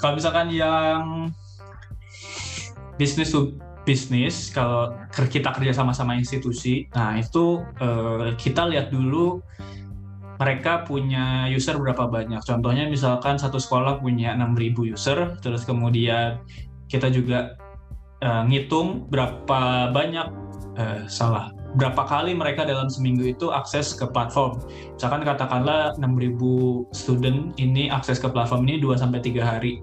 kalau 0.00 0.16
misalkan 0.16 0.48
yang 0.48 1.28
bisnis 2.96 3.32
to 3.32 3.56
bisnis 3.82 4.48
kalau 4.54 4.94
kita 5.10 5.50
kerja 5.50 5.74
sama 5.74 5.90
sama 5.90 6.14
institusi, 6.14 6.86
nah 6.94 7.18
itu 7.18 7.66
uh, 7.82 8.30
kita 8.38 8.70
lihat 8.70 8.94
dulu 8.94 9.42
mereka 10.42 10.82
punya 10.82 11.46
user 11.46 11.78
berapa 11.78 12.10
banyak. 12.10 12.42
Contohnya 12.42 12.90
misalkan 12.90 13.38
satu 13.38 13.62
sekolah 13.62 14.02
punya 14.02 14.34
6.000 14.34 14.90
user, 14.90 15.18
terus 15.38 15.62
kemudian 15.62 16.42
kita 16.90 17.06
juga 17.14 17.54
uh, 18.26 18.42
ngitung 18.50 19.06
berapa 19.06 19.94
banyak 19.94 20.26
uh, 20.74 21.06
salah 21.06 21.54
berapa 21.72 22.04
kali 22.04 22.36
mereka 22.36 22.68
dalam 22.68 22.92
seminggu 22.92 23.24
itu 23.32 23.48
akses 23.48 23.96
ke 23.96 24.04
platform. 24.04 24.60
Misalkan 24.96 25.24
katakanlah 25.24 25.96
6.000 25.96 26.36
student 26.92 27.56
ini 27.56 27.88
akses 27.88 28.20
ke 28.20 28.28
platform 28.28 28.68
ini 28.68 28.76
2 28.84 29.00
sampai 29.00 29.24
3 29.24 29.40
hari. 29.40 29.80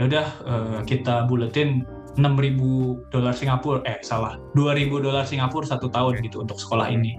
Ya 0.00 0.08
udah 0.08 0.26
uh, 0.46 0.78
kita 0.88 1.28
buletin 1.28 1.84
6.000 2.16 3.12
dolar 3.12 3.34
Singapura 3.36 3.84
eh 3.86 4.00
salah 4.02 4.40
2.000 4.56 4.88
dolar 5.04 5.22
Singapura 5.28 5.68
satu 5.68 5.92
tahun 5.92 6.24
gitu 6.24 6.40
untuk 6.40 6.56
sekolah 6.56 6.88
ini. 6.88 7.18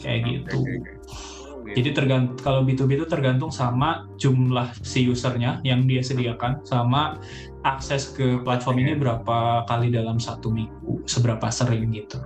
Kayak 0.00 0.20
gitu. 0.24 0.58
Jadi 1.76 1.90
tergantung 1.94 2.38
kalau 2.40 2.60
B2B 2.66 2.98
itu 2.98 3.06
tergantung 3.06 3.54
sama 3.54 4.10
jumlah 4.18 4.74
si 4.82 5.06
usernya 5.06 5.62
yang 5.62 5.86
dia 5.86 6.02
sediakan 6.02 6.66
sama 6.66 7.20
akses 7.62 8.10
ke 8.16 8.40
platform 8.42 8.82
ini 8.82 8.92
berapa 8.96 9.68
kali 9.68 9.92
dalam 9.92 10.16
satu 10.16 10.50
minggu, 10.50 11.04
seberapa 11.04 11.46
sering 11.52 11.92
gitu. 11.92 12.18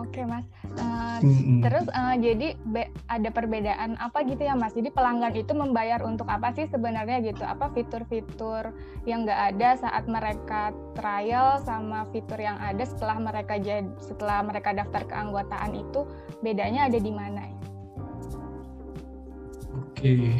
Oke 0.00 0.26
mas, 0.26 0.42
uh, 0.80 1.22
mm-hmm. 1.22 1.60
terus 1.62 1.86
uh, 1.92 2.16
jadi 2.18 2.58
be- 2.66 2.90
ada 3.06 3.30
perbedaan 3.30 3.94
apa 4.00 4.26
gitu 4.26 4.42
ya 4.42 4.58
mas? 4.58 4.74
Jadi 4.74 4.90
pelanggan 4.90 5.36
itu 5.38 5.54
membayar 5.54 6.02
untuk 6.02 6.26
apa 6.26 6.50
sih 6.56 6.66
sebenarnya 6.66 7.22
gitu? 7.22 7.46
Apa 7.46 7.70
fitur-fitur 7.70 8.74
yang 9.06 9.22
nggak 9.22 9.54
ada 9.54 9.76
saat 9.78 10.10
mereka 10.10 10.74
trial 10.98 11.62
sama 11.62 12.08
fitur 12.10 12.42
yang 12.42 12.58
ada 12.58 12.82
setelah 12.82 13.22
mereka 13.22 13.60
jadi 13.60 13.86
setelah 14.02 14.42
mereka 14.42 14.74
daftar 14.74 15.04
keanggotaan 15.04 15.78
itu 15.78 16.08
bedanya 16.42 16.90
ada 16.90 16.98
di 16.98 17.12
mana? 17.14 17.46
Ya? 17.46 17.59
Oke. 20.00 20.32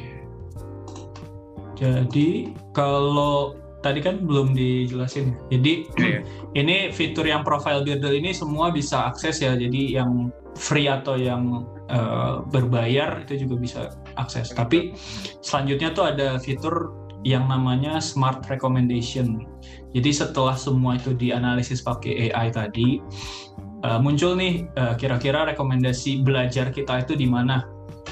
Jadi 1.77 2.57
kalau 2.73 3.61
tadi 3.85 4.01
kan 4.01 4.25
belum 4.25 4.57
dijelasin. 4.57 5.37
Jadi 5.53 5.89
yeah. 6.01 6.21
ini 6.61 6.89
fitur 6.93 7.29
yang 7.29 7.45
profile 7.45 7.85
builder 7.85 8.13
ini 8.13 8.33
semua 8.33 8.73
bisa 8.73 9.13
akses 9.13 9.45
ya. 9.45 9.53
Jadi 9.57 9.97
yang 9.97 10.33
free 10.57 10.89
atau 10.89 11.17
yang 11.17 11.69
uh, 11.93 12.45
berbayar 12.49 13.25
itu 13.25 13.45
juga 13.45 13.57
bisa 13.61 13.81
akses. 14.17 14.53
Tapi 14.53 14.97
selanjutnya 15.45 15.93
tuh 15.93 16.05
ada 16.09 16.37
fitur 16.41 16.93
yang 17.25 17.49
namanya 17.49 18.01
smart 18.01 18.45
recommendation. 18.49 19.45
Jadi 19.93 20.11
setelah 20.13 20.57
semua 20.57 20.97
itu 20.97 21.13
dianalisis 21.13 21.85
pakai 21.85 22.33
AI 22.33 22.49
tadi, 22.49 22.97
uh, 23.85 24.01
muncul 24.01 24.37
nih 24.37 24.65
uh, 24.81 24.97
kira-kira 24.97 25.49
rekomendasi 25.53 26.25
belajar 26.25 26.73
kita 26.73 27.05
itu 27.05 27.17
di 27.17 27.29
mana 27.29 27.65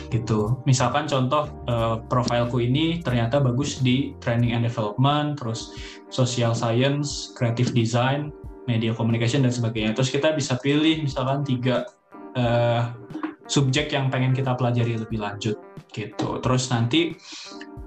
gitu. 0.09 0.61
Misalkan 0.65 1.09
contoh 1.09 1.49
uh, 1.69 2.01
profilku 2.09 2.61
ini 2.65 3.01
ternyata 3.05 3.41
bagus 3.41 3.81
di 3.81 4.17
training 4.21 4.57
and 4.57 4.65
development, 4.65 5.37
terus 5.41 5.77
social 6.09 6.57
science, 6.57 7.33
creative 7.37 7.73
design, 7.77 8.33
media 8.69 8.93
communication 8.97 9.45
dan 9.45 9.53
sebagainya. 9.53 9.93
Terus 9.97 10.11
kita 10.13 10.33
bisa 10.33 10.57
pilih 10.61 11.05
misalkan 11.05 11.45
tiga 11.45 11.89
uh, 12.37 12.93
subjek 13.49 13.93
yang 13.93 14.13
pengen 14.13 14.37
kita 14.37 14.53
pelajari 14.57 15.01
lebih 15.01 15.21
lanjut 15.21 15.57
gitu. 15.93 16.41
Terus 16.41 16.69
nanti 16.69 17.17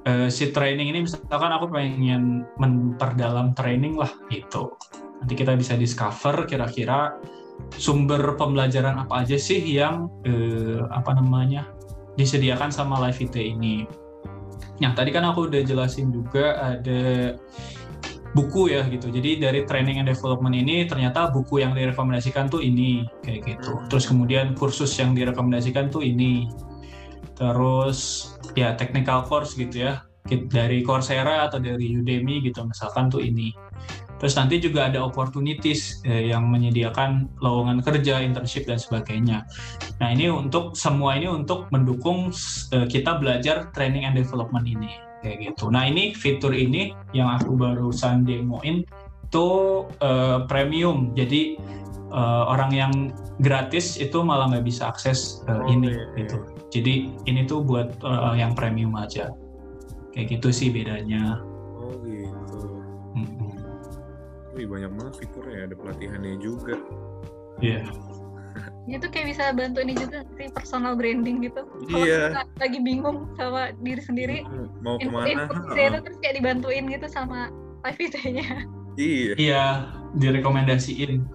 uh, 0.09 0.29
si 0.29 0.49
training 0.49 0.93
ini 0.93 1.05
misalkan 1.05 1.51
aku 1.53 1.69
pengen 1.69 2.45
memperdalam 2.57 3.53
training 3.53 3.97
lah 3.97 4.09
gitu. 4.33 4.73
Nanti 5.21 5.33
kita 5.37 5.53
bisa 5.53 5.77
discover 5.77 6.49
kira-kira 6.49 7.13
sumber 7.77 8.35
pembelajaran 8.35 8.97
apa 9.05 9.21
aja 9.21 9.37
sih 9.37 9.61
yang 9.61 10.09
eh, 10.25 10.81
apa 10.89 11.13
namanya 11.13 11.69
disediakan 12.19 12.73
sama 12.73 12.99
Live 13.03 13.21
IT 13.23 13.35
ini. 13.39 13.87
Nah, 14.81 14.97
tadi 14.97 15.13
kan 15.13 15.23
aku 15.27 15.47
udah 15.47 15.61
jelasin 15.61 16.09
juga 16.09 16.57
ada 16.57 17.35
buku 18.31 18.71
ya 18.71 18.87
gitu. 18.87 19.11
Jadi 19.11 19.43
dari 19.43 19.59
training 19.67 19.99
and 20.01 20.07
development 20.07 20.55
ini 20.55 20.87
ternyata 20.87 21.29
buku 21.29 21.61
yang 21.61 21.75
direkomendasikan 21.75 22.47
tuh 22.47 22.63
ini 22.63 23.05
kayak 23.21 23.45
gitu. 23.45 23.71
Hmm. 23.75 23.87
Terus 23.91 24.05
kemudian 24.07 24.55
kursus 24.55 24.91
yang 24.97 25.11
direkomendasikan 25.13 25.91
tuh 25.91 26.01
ini. 26.01 26.47
Terus 27.35 28.31
ya 28.55 28.73
technical 28.75 29.27
course 29.27 29.53
gitu 29.55 29.91
ya. 29.91 30.01
Dari 30.31 30.85
Coursera 30.85 31.49
atau 31.49 31.59
dari 31.59 31.97
Udemy 31.97 32.39
gitu 32.45 32.63
misalkan 32.63 33.11
tuh 33.11 33.19
ini. 33.19 33.51
Terus 34.21 34.37
nanti 34.37 34.61
juga 34.61 34.85
ada 34.85 35.01
opportunities 35.01 36.05
eh, 36.05 36.29
yang 36.29 36.45
menyediakan 36.53 37.25
lowongan 37.41 37.81
kerja, 37.81 38.21
internship 38.21 38.69
dan 38.69 38.77
sebagainya. 38.77 39.49
Nah 39.97 40.13
ini 40.13 40.29
untuk 40.29 40.77
semua 40.77 41.17
ini 41.17 41.25
untuk 41.25 41.65
mendukung 41.73 42.29
eh, 42.69 42.85
kita 42.85 43.17
belajar 43.17 43.73
training 43.73 44.05
and 44.05 44.13
development 44.13 44.69
ini 44.69 44.93
kayak 45.25 45.41
gitu. 45.41 45.73
Nah 45.73 45.89
ini 45.89 46.13
fitur 46.13 46.53
ini 46.53 46.93
yang 47.17 47.33
aku 47.33 47.57
barusan 47.57 48.21
demoin 48.21 48.85
itu 49.25 49.47
eh, 50.05 50.45
premium. 50.45 51.17
Jadi 51.17 51.57
eh, 52.13 52.43
orang 52.45 52.71
yang 52.77 52.93
gratis 53.41 53.97
itu 53.97 54.21
malah 54.21 54.53
nggak 54.53 54.69
bisa 54.69 54.93
akses 54.93 55.41
eh, 55.49 55.57
oh, 55.57 55.65
ini 55.65 55.89
iya, 55.89 55.97
iya. 55.97 56.17
gitu. 56.21 56.37
Jadi 56.71 56.93
ini 57.27 57.43
tuh 57.43 57.67
buat 57.67 57.99
uh, 57.99 58.31
yang 58.31 58.55
premium 58.55 58.95
aja. 58.95 59.27
Kayak 60.15 60.39
gitu 60.39 60.49
sih 60.55 60.67
bedanya. 60.71 61.43
Wih 64.61 64.69
banyak 64.69 64.93
banget 64.93 65.13
fiturnya, 65.25 65.59
ada 65.65 65.73
pelatihannya 65.73 66.37
juga. 66.37 66.77
Iya. 67.57 67.81
Yeah. 67.81 67.85
itu 68.89 69.07
kayak 69.13 69.31
bisa 69.31 69.53
bantu 69.53 69.79
ini 69.85 69.93
juga 69.93 70.25
sih 70.37 70.49
personal 70.53 70.93
branding 70.97 71.41
gitu. 71.45 71.65
Iya. 71.89 72.33
Kalau 72.33 72.49
lagi 72.61 72.79
bingung 72.81 73.17
sama 73.37 73.73
diri 73.81 74.01
sendiri, 74.05 74.37
mau 74.85 75.01
ke 75.01 75.09
mana? 75.09 75.49
Itu 75.49 75.97
terus 76.01 76.17
kayak 76.21 76.35
dibantuin 76.41 76.89
gitu 76.89 77.07
sama 77.09 77.49
live 77.85 77.97
VT-nya. 77.97 78.65
Iya. 78.99 79.33
Iya, 79.37 79.63
direkomendasiin. 80.21 81.25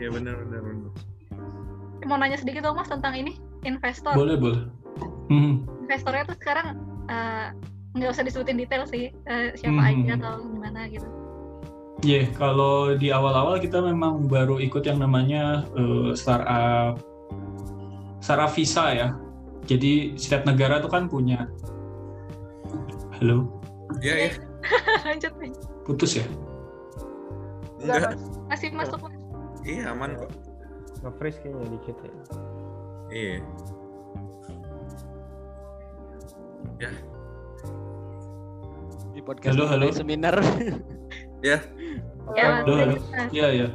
Iya 0.00 0.08
benar 0.10 0.34
benar 0.46 0.60
benar. 0.62 0.90
Mau 2.06 2.16
nanya 2.18 2.38
sedikit 2.38 2.66
dong 2.66 2.78
mas 2.78 2.90
tentang 2.90 3.14
ini 3.14 3.38
investor. 3.62 4.14
Boleh 4.18 4.34
boleh. 4.34 4.62
Hmm. 5.30 5.62
Investornya 5.86 6.24
tuh 6.26 6.38
sekarang 6.40 6.80
nggak 7.94 8.08
uh, 8.08 8.14
usah 8.14 8.24
disebutin 8.24 8.58
detail 8.58 8.88
sih 8.88 9.12
uh, 9.28 9.52
siapa 9.54 9.76
hmm. 9.76 9.90
aja 10.06 10.12
atau 10.18 10.34
gimana 10.48 10.88
gitu. 10.90 11.23
Iya, 12.04 12.20
yeah, 12.20 12.26
kalau 12.36 12.92
di 13.00 13.08
awal-awal 13.08 13.56
kita 13.56 13.80
memang 13.80 14.28
baru 14.28 14.60
ikut 14.60 14.84
yang 14.84 15.00
namanya 15.00 15.64
uh, 15.72 16.12
startup 16.12 17.00
startup 18.20 18.52
visa 18.52 18.92
ya. 18.92 19.08
Jadi 19.64 20.12
setiap 20.20 20.44
negara 20.44 20.84
tuh 20.84 20.92
kan 20.92 21.08
punya. 21.08 21.48
Halo. 23.16 23.48
Iya 24.04 24.12
yeah, 24.12 24.16
iya. 24.20 24.28
Yeah. 24.28 24.34
Lanjut 25.08 25.32
Putus 25.88 26.20
ya? 26.20 26.28
Enggak. 27.80 28.20
Masih 28.52 28.68
masuk. 28.76 29.00
Iya 29.64 29.96
aman 29.96 30.20
kok. 30.20 30.28
Nge-freeze 31.00 31.40
kayaknya 31.40 31.68
dikit 31.72 31.96
ya. 32.04 32.12
Iya. 33.08 33.36
Ya. 36.84 36.90
Di 39.16 39.20
podcast 39.24 39.56
halo, 39.56 39.64
halo. 39.72 39.88
seminar. 39.88 40.36
ya. 41.44 41.58
Ya, 42.32 42.64
halo. 42.64 42.96
Iya, 43.28 43.48
iya. 43.52 43.68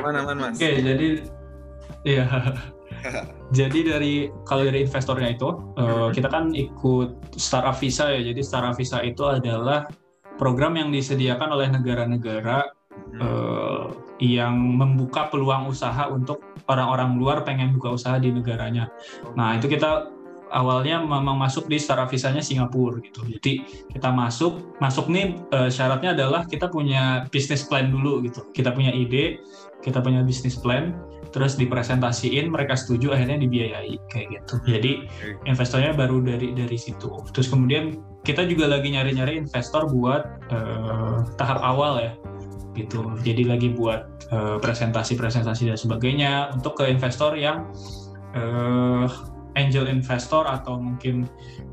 Aman, 0.00 0.14
aman, 0.16 0.36
Mas. 0.40 0.56
Oke, 0.56 0.80
jadi 0.80 1.08
iya. 2.08 2.24
jadi 3.58 3.78
dari 3.84 4.32
kalau 4.48 4.64
dari 4.64 4.88
investornya 4.88 5.36
itu 5.36 5.52
uh, 5.76 6.08
kita 6.08 6.32
kan 6.32 6.56
ikut 6.56 7.36
startup 7.36 7.76
visa 7.76 8.08
ya. 8.08 8.32
Jadi 8.32 8.40
startup 8.40 8.72
visa 8.80 9.04
itu 9.04 9.20
adalah 9.28 9.84
program 10.40 10.80
yang 10.80 10.88
disediakan 10.88 11.52
oleh 11.52 11.68
negara-negara 11.68 12.64
hmm. 13.12 13.20
uh, 13.20 13.86
yang 14.16 14.56
membuka 14.56 15.28
peluang 15.28 15.68
usaha 15.68 16.08
untuk 16.08 16.40
orang-orang 16.72 17.20
luar 17.20 17.44
pengen 17.44 17.76
buka 17.76 18.00
usaha 18.00 18.16
di 18.16 18.32
negaranya. 18.32 18.88
Nah 19.36 19.60
itu 19.60 19.68
kita 19.68 20.08
awalnya 20.54 21.02
memang 21.02 21.34
masuk 21.34 21.66
di 21.66 21.76
startup 21.76 22.06
visanya 22.06 22.40
Singapura 22.40 23.02
gitu. 23.02 23.26
Jadi 23.26 23.66
kita 23.90 24.14
masuk, 24.14 24.78
masuk 24.78 25.10
nih 25.10 25.34
uh, 25.50 25.66
syaratnya 25.66 26.14
adalah 26.14 26.46
kita 26.46 26.70
punya 26.70 27.26
bisnis 27.28 27.66
plan 27.66 27.90
dulu 27.90 28.22
gitu. 28.22 28.46
Kita 28.54 28.70
punya 28.70 28.94
ide, 28.94 29.42
kita 29.82 29.98
punya 29.98 30.22
bisnis 30.22 30.54
plan, 30.54 30.94
terus 31.34 31.58
dipresentasiin, 31.58 32.48
mereka 32.48 32.78
setuju, 32.78 33.12
akhirnya 33.12 33.42
dibiayai 33.42 33.98
kayak 34.14 34.26
gitu. 34.38 34.54
Jadi 34.70 34.92
investornya 35.50 35.90
baru 35.92 36.22
dari 36.22 36.54
dari 36.54 36.78
situ. 36.78 37.10
Terus 37.34 37.50
kemudian 37.50 37.98
kita 38.22 38.46
juga 38.46 38.70
lagi 38.70 38.94
nyari-nyari 38.94 39.42
investor 39.42 39.90
buat 39.90 40.22
uh, 40.54 41.26
tahap 41.36 41.60
awal 41.60 41.98
ya 42.00 42.12
gitu. 42.74 43.06
Jadi 43.22 43.46
lagi 43.46 43.70
buat 43.70 44.10
presentasi-presentasi 44.34 45.62
uh, 45.62 45.66
dan 45.70 45.78
sebagainya 45.78 46.32
untuk 46.58 46.74
ke 46.74 46.90
investor 46.90 47.38
yang 47.38 47.70
uh, 48.34 49.06
angel 49.54 49.86
investor 49.86 50.46
atau 50.46 50.78
mungkin 50.78 51.26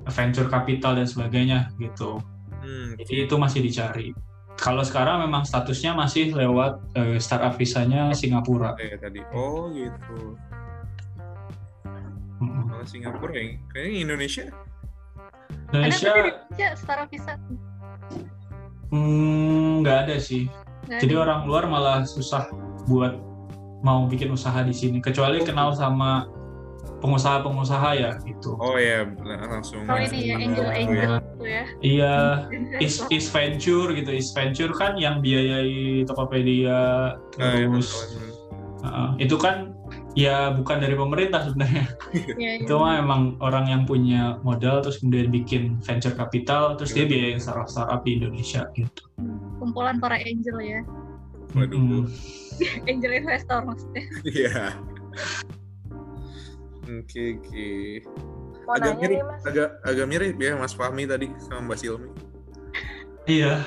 venture 0.10 0.48
capital 0.50 0.98
dan 0.98 1.08
sebagainya 1.10 1.74
gitu. 1.78 2.22
Hmm. 2.62 2.98
Jadi 2.98 3.26
itu 3.26 3.36
masih 3.38 3.62
dicari. 3.66 4.14
Kalau 4.62 4.86
sekarang 4.86 5.26
memang 5.26 5.42
statusnya 5.42 5.98
masih 5.98 6.38
lewat 6.38 6.78
uh, 6.94 7.18
startup 7.18 7.58
visanya 7.58 8.14
Singapura. 8.14 8.78
Ya, 8.78 8.98
tadi. 9.02 9.26
Oh 9.34 9.74
gitu. 9.74 10.38
Hmm. 12.38 12.70
Kalau 12.70 12.86
Singapura 12.86 13.34
ya, 13.34 13.58
kayaknya 13.74 13.98
Indonesia. 14.06 14.46
Indonesia. 15.74 16.10
Ada 16.10 16.22
Indonesia 16.22 16.70
startup 16.78 17.10
visa? 17.10 17.34
Hmm, 18.92 19.82
nggak 19.82 19.98
ada 20.06 20.16
sih. 20.22 20.46
Jadi 20.92 21.14
orang 21.16 21.48
luar 21.48 21.66
malah 21.72 22.04
susah 22.04 22.52
buat 22.86 23.16
mau 23.82 24.06
bikin 24.06 24.30
usaha 24.34 24.62
di 24.62 24.76
sini. 24.76 25.00
Kecuali 25.00 25.42
kenal 25.42 25.74
sama 25.74 26.28
pengusaha-pengusaha 27.02 27.90
ya 27.98 28.12
gitu. 28.24 28.56
Oh 28.62 28.78
ya 28.78 29.10
langsung. 29.26 29.84
Oh 29.90 29.98
ini 29.98 30.30
ya 30.30 30.36
angel 30.38 30.70
angel 30.70 31.12
gitu 31.18 31.46
ya. 31.46 31.64
Iya, 31.82 32.16
is 32.78 33.02
is 33.10 33.26
venture 33.28 33.90
gitu. 33.92 34.12
Is 34.14 34.30
venture 34.32 34.72
kan 34.78 34.96
yang 35.02 35.20
biayai 35.20 36.06
Tokopedia 36.06 37.18
terus. 37.34 37.90
Oh, 37.92 38.06
ya, 38.06 38.88
uh, 38.88 39.10
itu 39.18 39.36
kan 39.36 39.74
ya 40.14 40.54
bukan 40.54 40.78
dari 40.78 40.94
pemerintah 40.94 41.50
sebenarnya. 41.50 41.86
ya, 42.38 42.52
itu 42.62 42.74
mah 42.78 43.02
emang 43.02 43.36
orang 43.42 43.66
yang 43.68 43.84
punya 43.90 44.38
modal 44.46 44.86
terus 44.86 45.02
kemudian 45.02 45.34
bikin 45.34 45.82
venture 45.82 46.14
capital 46.14 46.78
terus 46.78 46.94
dia 46.94 47.10
biayain 47.10 47.42
startup 47.42 47.68
startup 47.68 48.06
di 48.06 48.22
Indonesia 48.22 48.70
gitu. 48.78 49.04
Kumpulan 49.58 49.98
para 49.98 50.22
angel 50.22 50.58
ya. 50.62 50.82
Waduh. 51.58 52.06
Hmm. 52.06 52.06
angel 52.92 53.12
investor 53.18 53.60
maksudnya. 53.66 54.04
Iya. 54.24 54.64
Oke 56.92 57.40
oke. 57.40 57.70
Agak 58.72 58.94
mirip, 59.00 59.20
nih, 59.20 59.48
agak 59.48 59.68
agak 59.84 60.06
mirip 60.08 60.36
ya 60.40 60.56
Mas 60.60 60.76
Fahmi 60.76 61.04
tadi 61.08 61.28
sama 61.44 61.72
Mbak 61.72 61.78
Silmi. 61.80 62.10
Iya, 63.30 63.64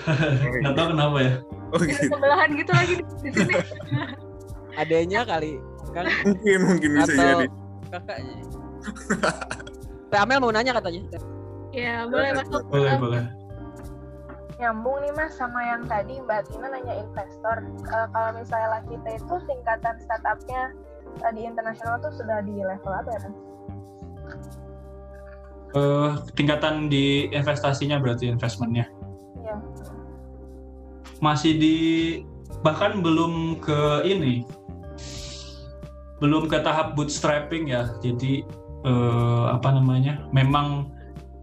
nggak 0.61 0.75
tahu 0.77 0.87
kenapa 0.93 1.19
ya. 1.23 1.35
Oh 1.73 1.81
gitu. 1.81 2.05
Sebelahan 2.11 2.51
gitu 2.59 2.73
lagi 2.73 2.95
di 3.01 3.05
sini. 3.33 3.57
Adanya 4.81 5.23
kali 5.23 5.63
kan 5.95 6.11
mungkin 6.27 6.59
mungkin 6.67 6.91
bisa 6.99 7.13
Atau 7.15 7.23
jadi. 7.23 7.47
Kakaknya 7.95 8.35
Teh 10.11 10.19
Amel 10.19 10.39
mau 10.43 10.51
nanya 10.51 10.73
katanya. 10.75 11.03
Ya 11.71 12.05
boleh 12.11 12.31
masuk 12.35 12.63
boleh 12.69 12.93
boleh 12.99 13.25
nyambung 14.55 15.03
nih 15.03 15.13
mas 15.19 15.35
sama 15.35 15.61
yang 15.67 15.83
tadi 15.91 16.23
Mbak 16.23 16.47
Tina 16.47 16.71
nanya 16.71 16.95
investor. 17.03 17.59
Uh, 17.91 18.07
kalau 18.15 18.31
misalnya 18.39 18.81
kita 18.87 19.19
itu 19.19 19.35
tingkatan 19.51 19.95
startupnya 19.99 20.71
uh, 21.23 21.33
di 21.35 21.43
internasional 21.47 22.01
tuh 22.03 22.11
sudah 22.15 22.43
di 22.43 22.59
level 22.59 22.93
apa 22.93 23.11
ya 23.13 23.21
kan? 23.23 23.33
Uh, 25.75 26.11
tingkatan 26.39 26.87
di 26.87 27.27
investasinya 27.35 27.99
berarti 27.99 28.31
investmentnya. 28.31 28.87
Iya. 29.43 29.57
Masih 31.19 31.53
di 31.59 31.77
bahkan 32.65 33.05
belum 33.05 33.61
ke 33.61 34.09
ini. 34.09 34.49
Belum 36.23 36.49
ke 36.49 36.57
tahap 36.65 36.97
bootstrapping 36.97 37.69
ya. 37.69 37.93
Jadi 38.01 38.41
eh, 38.85 39.45
apa 39.53 39.69
namanya? 39.77 40.25
Memang 40.33 40.89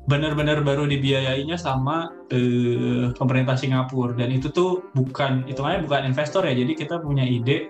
benar-benar 0.10 0.66
baru 0.66 0.90
dibiayainya 0.90 1.62
sama 1.62 2.10
eh, 2.34 3.14
pemerintah 3.14 3.54
Singapura. 3.54 4.18
Dan 4.18 4.34
itu 4.34 4.50
tuh 4.50 4.90
bukan 4.98 5.46
hitungannya 5.46 5.86
bukan 5.86 6.10
investor 6.10 6.42
ya. 6.50 6.58
Jadi 6.58 6.74
kita 6.74 6.98
punya 6.98 7.22
ide 7.22 7.70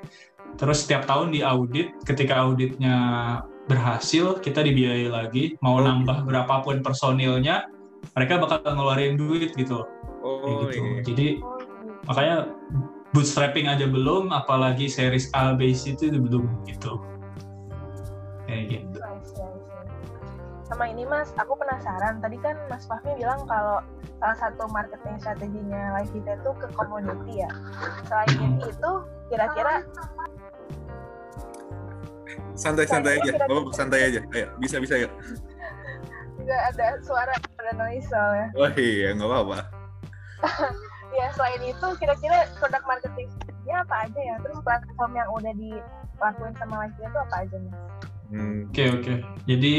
terus 0.60 0.84
setiap 0.88 1.08
tahun 1.08 1.32
diaudit 1.36 1.96
ketika 2.04 2.42
auditnya 2.44 2.96
berhasil 3.70 4.42
kita 4.42 4.66
dibiayai 4.66 5.08
lagi 5.08 5.56
mau 5.64 5.80
oh. 5.80 5.86
nambah 5.86 6.28
berapapun 6.28 6.82
personilnya 6.82 7.70
mereka 8.18 8.42
bakal 8.42 8.60
ngeluarin 8.66 9.16
duit 9.16 9.54
gitu 9.56 9.86
oh, 10.26 10.68
gitu 10.68 10.82
iya. 10.82 11.02
jadi 11.06 11.28
makanya 12.10 12.50
bootstrapping 13.12 13.68
aja 13.68 13.88
belum, 13.88 14.32
apalagi 14.32 14.88
series 14.88 15.28
A 15.36 15.52
base 15.56 15.92
itu 15.92 16.12
belum 16.12 16.48
gitu. 16.68 17.00
Kayak 18.48 18.64
gitu. 18.80 19.00
Sama 20.72 20.88
ini 20.88 21.04
Mas, 21.04 21.36
aku 21.36 21.60
penasaran. 21.60 22.24
Tadi 22.24 22.40
kan 22.40 22.56
Mas 22.72 22.88
Fahmi 22.88 23.20
bilang 23.20 23.44
kalau 23.44 23.84
salah 24.24 24.38
satu 24.40 24.72
marketing 24.72 25.20
strateginya 25.20 26.00
Live 26.00 26.16
kita 26.16 26.40
itu 26.40 26.52
ke 26.56 26.68
community 26.72 27.44
ya. 27.44 27.52
Selain 28.08 28.56
itu, 28.64 28.92
kira-kira 29.28 29.84
santai-santai 32.56 33.20
aja, 33.22 33.32
oh 33.50 33.72
santai 33.72 34.12
aja, 34.12 34.20
ayo 34.36 34.48
bisa 34.60 34.78
bisa 34.78 34.96
ya. 35.00 35.10
Juga 36.38 36.56
ada 36.72 36.98
suara 37.06 37.34
ada 37.34 37.72
noise 37.78 38.08
soalnya. 38.10 38.48
Oh 38.58 38.72
iya, 38.76 39.14
nggak 39.16 39.30
apa-apa. 39.30 39.60
ya 41.18 41.26
selain 41.36 41.62
itu 41.64 41.88
kira-kira 42.00 42.48
produk 42.58 42.84
marketingnya 42.88 43.76
apa 43.84 43.96
aja 44.08 44.20
ya 44.20 44.36
terus 44.44 44.60
platform 44.64 45.12
yang 45.16 45.30
udah 45.36 45.54
dilakuin 45.60 46.56
sama 46.58 46.88
Live 46.88 46.98
itu 47.00 47.20
apa 47.20 47.36
aja 47.44 47.56
mas? 47.60 47.76
Oke 47.76 48.36
hmm. 48.40 48.60
oke 48.64 48.72
okay, 48.72 48.88
okay. 48.96 49.18
jadi 49.44 49.76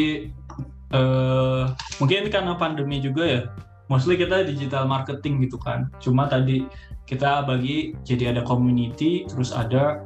uh, 0.92 1.72
mungkin 1.98 2.28
karena 2.28 2.52
pandemi 2.60 3.00
juga 3.00 3.24
ya 3.24 3.42
mostly 3.88 4.16
kita 4.20 4.44
digital 4.44 4.84
marketing 4.84 5.40
gitu 5.44 5.56
kan 5.60 5.88
cuma 6.00 6.28
tadi 6.28 6.68
kita 7.08 7.44
bagi 7.44 7.96
jadi 8.04 8.36
ada 8.36 8.42
community 8.44 9.24
terus 9.28 9.50
ada 9.52 10.04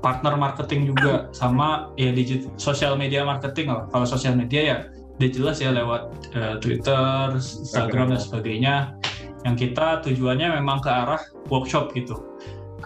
partner 0.00 0.34
marketing 0.36 0.90
juga 0.94 1.28
sama 1.30 1.92
ya 1.96 2.10
digital 2.14 2.50
social 2.56 2.94
media 2.96 3.24
marketing 3.26 3.72
lah. 3.72 3.86
Kalau 3.90 4.06
sosial 4.06 4.34
media 4.36 4.60
ya 4.60 4.76
udah 5.20 5.30
jelas 5.30 5.56
ya 5.60 5.70
lewat 5.74 6.02
uh, 6.32 6.56
Twitter, 6.58 7.36
Instagram 7.36 8.16
dan 8.16 8.20
sebagainya. 8.20 8.74
Yang 9.44 9.56
kita 9.68 10.04
tujuannya 10.04 10.60
memang 10.60 10.84
ke 10.84 10.90
arah 10.92 11.20
workshop 11.48 11.92
gitu. 11.96 12.16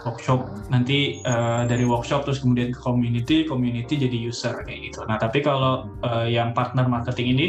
Workshop 0.03 0.69
nanti 0.69 1.23
uh, 1.23 1.63
dari 1.65 1.87
workshop 1.87 2.27
terus 2.27 2.43
kemudian 2.43 2.75
ke 2.75 2.79
community 2.79 3.47
community 3.47 3.95
jadi 3.95 4.15
user 4.15 4.55
kayak 4.67 4.91
gitu. 4.91 4.99
Nah 5.07 5.15
tapi 5.15 5.39
kalau 5.43 5.87
uh, 6.03 6.27
yang 6.27 6.51
partner 6.51 6.87
marketing 6.87 7.35
ini 7.35 7.47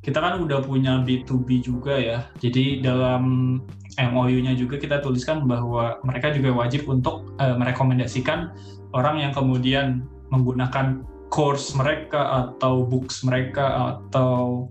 kita 0.00 0.16
kan 0.16 0.40
udah 0.40 0.64
punya 0.64 1.04
B2B 1.04 1.60
juga 1.60 1.94
ya. 2.00 2.18
Jadi 2.40 2.80
dalam 2.80 3.56
MOU-nya 3.98 4.54
juga 4.54 4.78
kita 4.78 5.02
tuliskan 5.02 5.48
bahwa 5.48 5.98
mereka 6.06 6.30
juga 6.30 6.54
wajib 6.54 6.86
untuk 6.86 7.34
uh, 7.42 7.56
merekomendasikan 7.58 8.54
orang 8.94 9.22
yang 9.22 9.32
kemudian 9.34 10.06
menggunakan 10.30 11.02
course 11.30 11.74
mereka 11.74 12.46
atau 12.46 12.86
books 12.86 13.22
mereka 13.22 13.96
atau 13.96 14.66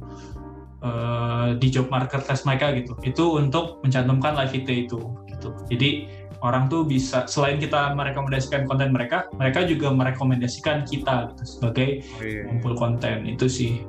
uh, 0.83 1.55
di 1.55 1.67
job 1.71 1.87
marketplace 1.91 2.43
mereka 2.43 2.71
gitu. 2.75 2.95
Itu 3.03 3.39
untuk 3.39 3.79
mencantumkan 3.83 4.35
live 4.39 4.53
IT 4.63 4.69
itu 4.91 4.99
gitu. 5.27 5.49
Jadi 5.71 6.07
orang 6.39 6.71
tuh 6.71 6.87
bisa 6.87 7.27
selain 7.27 7.59
kita 7.59 7.95
merekomendasikan 7.95 8.63
konten 8.67 8.95
mereka 8.95 9.27
mereka 9.35 9.67
juga 9.67 9.91
merekomendasikan 9.91 10.87
kita 10.87 11.35
gitu 11.35 11.43
sebagai 11.43 12.03
oh, 12.19 12.23
iya. 12.23 12.43
kumpul 12.47 12.75
konten. 12.75 13.27
Itu 13.27 13.47
sih. 13.51 13.83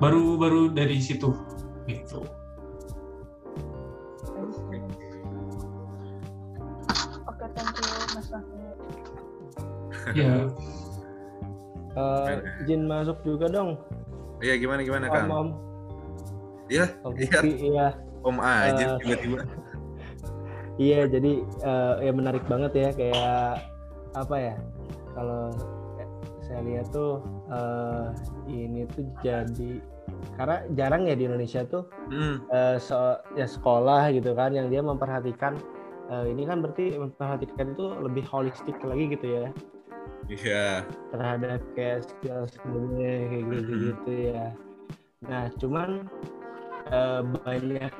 Baru 0.00 0.36
baru 0.40 0.72
dari 0.72 0.98
situ 0.98 1.32
gitu 1.84 2.43
Ya, 10.18 10.48
Uh, 11.94 12.42
izin 12.66 12.90
masuk 12.90 13.22
juga 13.22 13.46
dong. 13.46 13.78
Iya 14.42 14.58
gimana 14.58 14.82
gimana 14.82 15.06
kang? 15.06 15.30
Om. 15.30 15.48
Iya, 16.66 16.90
iya. 17.22 17.38
Iya. 17.46 17.86
Om 18.26 18.36
aja 18.42 18.84
Uh, 18.84 18.98
tiba-tiba. 18.98 19.38
Iya, 20.74 21.06
jadi 21.06 21.38
uh, 21.62 22.02
ya 22.02 22.10
menarik 22.10 22.42
banget 22.50 22.74
ya 22.74 22.88
kayak 22.90 23.62
apa 24.18 24.36
ya? 24.42 24.54
Kalau 25.14 25.54
saya 26.42 26.60
lihat 26.66 26.90
tuh 26.90 27.22
uh, 27.46 28.10
ini 28.50 28.82
tuh 28.90 29.06
jadi 29.22 29.78
karena 30.34 30.66
jarang 30.74 31.06
ya 31.06 31.14
di 31.14 31.30
Indonesia 31.30 31.62
tuh 31.64 31.86
Hmm. 32.10 32.42
uh, 32.52 32.76
so, 32.76 33.16
ya 33.38 33.46
sekolah 33.48 34.12
gitu 34.12 34.36
kan 34.36 34.52
yang 34.52 34.68
dia 34.68 34.84
memperhatikan 34.84 35.56
uh, 36.12 36.26
ini 36.28 36.44
kan 36.44 36.60
berarti 36.60 36.98
memperhatikan 36.98 37.72
itu 37.72 37.86
lebih 38.02 38.26
holistik 38.28 38.76
lagi 38.84 39.14
gitu 39.14 39.26
ya 39.30 39.46
Iya. 40.24 40.82
terhadap 41.12 41.60
kayak 41.76 42.00
skill 42.04 42.48
skillnya 42.48 43.14
kayak 43.28 43.44
gitu 43.52 43.72
gitu 43.92 44.12
ya 44.32 44.46
nah 45.24 45.44
cuman 45.56 45.90
eh, 46.88 47.20
banyak 47.44 47.92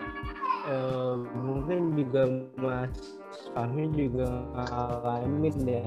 eh, 0.69 1.15
mungkin 1.37 1.81
juga 1.97 2.23
Mas 2.57 3.21
Fahmi 3.53 3.93
juga 3.93 4.29
ngalamin 4.57 5.57
ya 5.65 5.87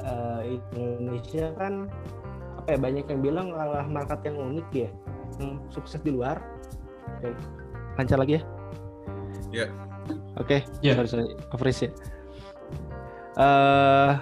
Eh, 0.00 0.56
Indonesia 0.72 1.52
kan 1.60 1.84
apa 2.56 2.72
ya 2.72 2.78
banyak 2.80 3.04
yang 3.04 3.20
bilang 3.20 3.46
kalah 3.52 3.84
market 3.84 4.16
yang 4.24 4.40
unik 4.40 4.68
ya 4.72 4.88
yang 5.36 5.60
sukses 5.68 6.00
di 6.00 6.16
luar 6.16 6.40
oke 7.20 7.36
lancar 8.00 8.16
lagi 8.16 8.40
ya 8.40 8.42
Ya. 9.52 9.66
oke 10.40 10.64
Ya. 10.80 10.96
sorry 10.96 11.08
sorry 11.08 11.26
coverage 11.52 11.84
ya 11.84 11.90
eh 13.36 14.12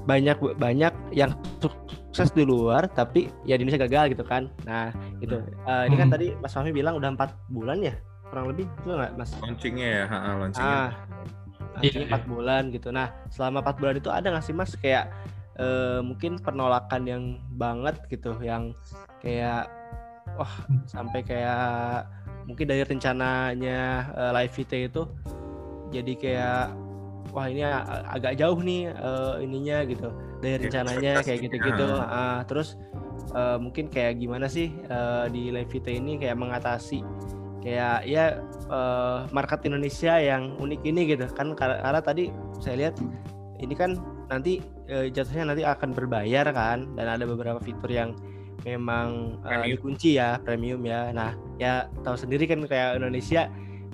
banyak 0.00 0.36
banyak 0.56 0.92
yang 1.10 1.30
sukses 1.58 2.30
di 2.30 2.42
luar 2.42 2.88
tapi 2.88 3.28
ya 3.44 3.54
di 3.54 3.62
Indonesia 3.62 3.84
gagal 3.84 4.12
gitu 4.12 4.24
kan 4.24 4.48
nah 4.62 4.90
itu 5.18 5.36
Eh, 5.62 5.82
ini 5.86 5.94
kan 5.94 6.08
Hmm. 6.08 6.14
tadi 6.14 6.26
Mas 6.36 6.50
Fahmi 6.50 6.70
bilang 6.70 6.96
udah 6.96 7.10
empat 7.10 7.30
bulan 7.46 7.78
ya 7.80 7.94
kurang 8.26 8.48
lebih 8.48 8.66
itu 8.66 8.88
nggak 8.88 9.12
Mas 9.14 9.30
Launchingnya 9.36 9.88
ya, 9.88 10.04
ha, 10.04 10.16
ha, 10.16 10.30
launchingnya. 10.36 10.78
ah 10.78 10.90
Iya, 11.80 11.90
iya. 11.94 12.06
empat 12.06 12.22
bulan 12.26 12.62
gitu 12.68 12.88
nah 12.88 13.08
selama 13.28 13.60
empat 13.60 13.76
bulan 13.78 13.94
itu 13.96 14.08
ada 14.08 14.26
nggak 14.28 14.42
sih 14.42 14.52
Mas 14.52 14.72
kayak 14.74 15.06
eh, 15.56 16.00
mungkin 16.00 16.36
penolakan 16.36 17.02
yang 17.04 17.22
banget 17.52 17.96
gitu 18.08 18.34
yang 18.40 18.74
kayak 19.20 19.68
wah 20.34 20.50
sampai 20.84 21.20
kayak 21.20 22.08
mungkin 22.44 22.66
dari 22.66 22.82
rencananya 22.82 23.80
eh, 24.10 24.30
live 24.32 24.52
VT 24.52 24.72
itu 24.88 25.02
jadi 25.90 26.12
kayak 26.16 26.64
wah 27.30 27.46
ini 27.46 27.62
agak 28.10 28.38
jauh 28.38 28.58
nih 28.60 28.90
eh, 28.90 29.34
ininya 29.44 29.86
gitu 29.86 30.08
dari 30.40 30.56
Ya, 30.56 30.60
rencananya 30.66 31.12
kayak 31.22 31.38
gitu-gitu. 31.50 31.88
Ah, 32.00 32.42
terus 32.46 32.74
eh, 33.34 33.58
mungkin 33.60 33.86
kayak 33.90 34.18
gimana 34.18 34.46
sih 34.50 34.72
eh, 34.72 35.24
di 35.30 35.50
live 35.54 35.70
VT 35.70 36.00
ini 36.00 36.18
kayak 36.18 36.36
mengatasi 36.38 37.00
kayak 37.60 38.08
ya 38.08 38.40
eh, 38.70 39.18
market 39.30 39.60
Indonesia 39.68 40.18
yang 40.18 40.56
unik 40.58 40.80
ini 40.84 41.00
gitu. 41.14 41.26
Kan 41.32 41.54
karena, 41.54 41.78
karena 41.82 42.00
tadi 42.02 42.24
saya 42.58 42.88
lihat 42.88 42.94
ini 43.60 43.74
kan 43.76 43.94
nanti 44.30 44.58
eh, 44.88 45.10
jatuhnya 45.12 45.54
nanti 45.54 45.62
akan 45.62 45.90
berbayar 45.94 46.46
kan 46.50 46.90
dan 46.98 47.06
ada 47.06 47.24
beberapa 47.28 47.60
fitur 47.62 47.90
yang 47.90 48.16
memang 48.60 49.40
Premium. 49.40 49.72
dikunci 49.76 50.20
ya 50.20 50.36
premium 50.42 50.84
ya. 50.84 51.12
Nah 51.16 51.32
ya 51.56 51.88
tahu 52.04 52.16
sendiri 52.16 52.44
kan 52.44 52.60
kayak 52.68 53.00
Indonesia 53.00 53.48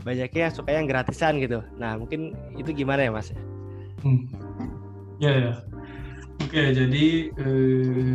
banyaknya 0.06 0.54
suka 0.54 0.70
yang 0.70 0.86
gratisan 0.86 1.42
gitu 1.42 1.66
nah 1.76 1.98
mungkin 1.98 2.30
itu 2.54 2.70
gimana 2.70 3.02
ya 3.02 3.10
mas 3.10 3.34
Hmm. 4.04 4.28
Ya, 5.18 5.32
ya. 5.34 5.52
Oke, 6.38 6.62
jadi 6.70 7.32
eh, 7.32 8.14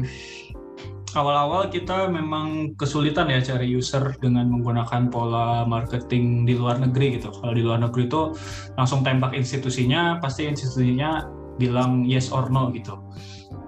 awal-awal 1.12 1.68
kita 1.68 2.08
memang 2.08 2.78
kesulitan 2.80 3.28
ya 3.28 3.44
cari 3.44 3.68
user 3.68 4.16
dengan 4.24 4.48
menggunakan 4.48 5.12
pola 5.12 5.68
marketing 5.68 6.48
di 6.48 6.56
luar 6.56 6.80
negeri 6.80 7.20
gitu. 7.20 7.34
Kalau 7.34 7.52
di 7.52 7.66
luar 7.66 7.82
negeri 7.84 8.08
itu 8.08 8.32
langsung 8.80 9.04
tembak 9.04 9.36
institusinya, 9.36 10.22
pasti 10.24 10.48
institusinya 10.48 11.28
bilang 11.60 12.08
yes 12.08 12.32
or 12.32 12.48
no 12.48 12.72
gitu. 12.72 12.96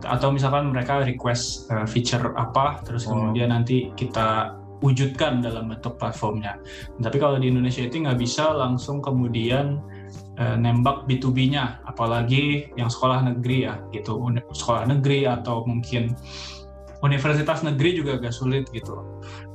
Atau 0.07 0.32
misalkan 0.32 0.71
mereka 0.71 1.03
request 1.03 1.67
eh, 1.74 1.84
feature 1.89 2.32
apa, 2.39 2.80
terus 2.88 3.03
Oh. 3.09 3.17
kemudian 3.19 3.51
nanti 3.51 3.91
kita 3.99 4.55
wujudkan 4.84 5.39
dalam 5.39 5.71
bentuk 5.71 5.95
platformnya. 5.95 6.59
Tapi 6.99 7.17
kalau 7.17 7.39
di 7.39 7.47
Indonesia 7.47 7.88
itu 7.88 8.03
nggak 8.03 8.19
bisa 8.19 8.51
langsung 8.51 8.99
kemudian 8.99 9.79
eh, 10.36 10.57
nembak 10.59 11.07
B2B-nya, 11.07 11.88
apalagi 11.88 12.75
yang 12.75 12.91
sekolah 12.91 13.23
negeri 13.23 13.71
ya, 13.71 13.79
gitu, 13.95 14.19
sekolah 14.51 14.91
negeri 14.91 15.23
atau 15.23 15.63
mungkin 15.63 16.11
universitas 17.03 17.61
negeri 17.67 17.99
juga 17.99 18.15
agak 18.15 18.31
sulit 18.31 18.65
gitu. 18.71 18.95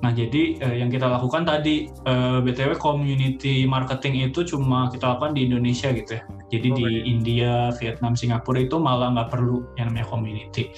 Nah 0.05 0.13
jadi 0.13 0.61
eh, 0.61 0.75
yang 0.85 0.93
kita 0.93 1.09
lakukan 1.09 1.49
tadi 1.49 1.89
eh, 1.89 2.39
btw 2.45 2.77
community 2.77 3.65
marketing 3.65 4.29
itu 4.29 4.45
cuma 4.45 4.93
kita 4.93 5.17
lakukan 5.17 5.33
di 5.33 5.49
Indonesia 5.49 5.89
gitu 5.91 6.21
ya. 6.21 6.23
Jadi 6.49 6.69
di 6.73 6.85
Oke. 6.85 7.05
India, 7.05 7.53
Vietnam, 7.81 8.17
Singapura 8.17 8.61
itu 8.61 8.77
malah 8.77 9.13
nggak 9.17 9.29
perlu 9.33 9.65
yang 9.81 9.93
namanya 9.93 10.07
community. 10.13 10.73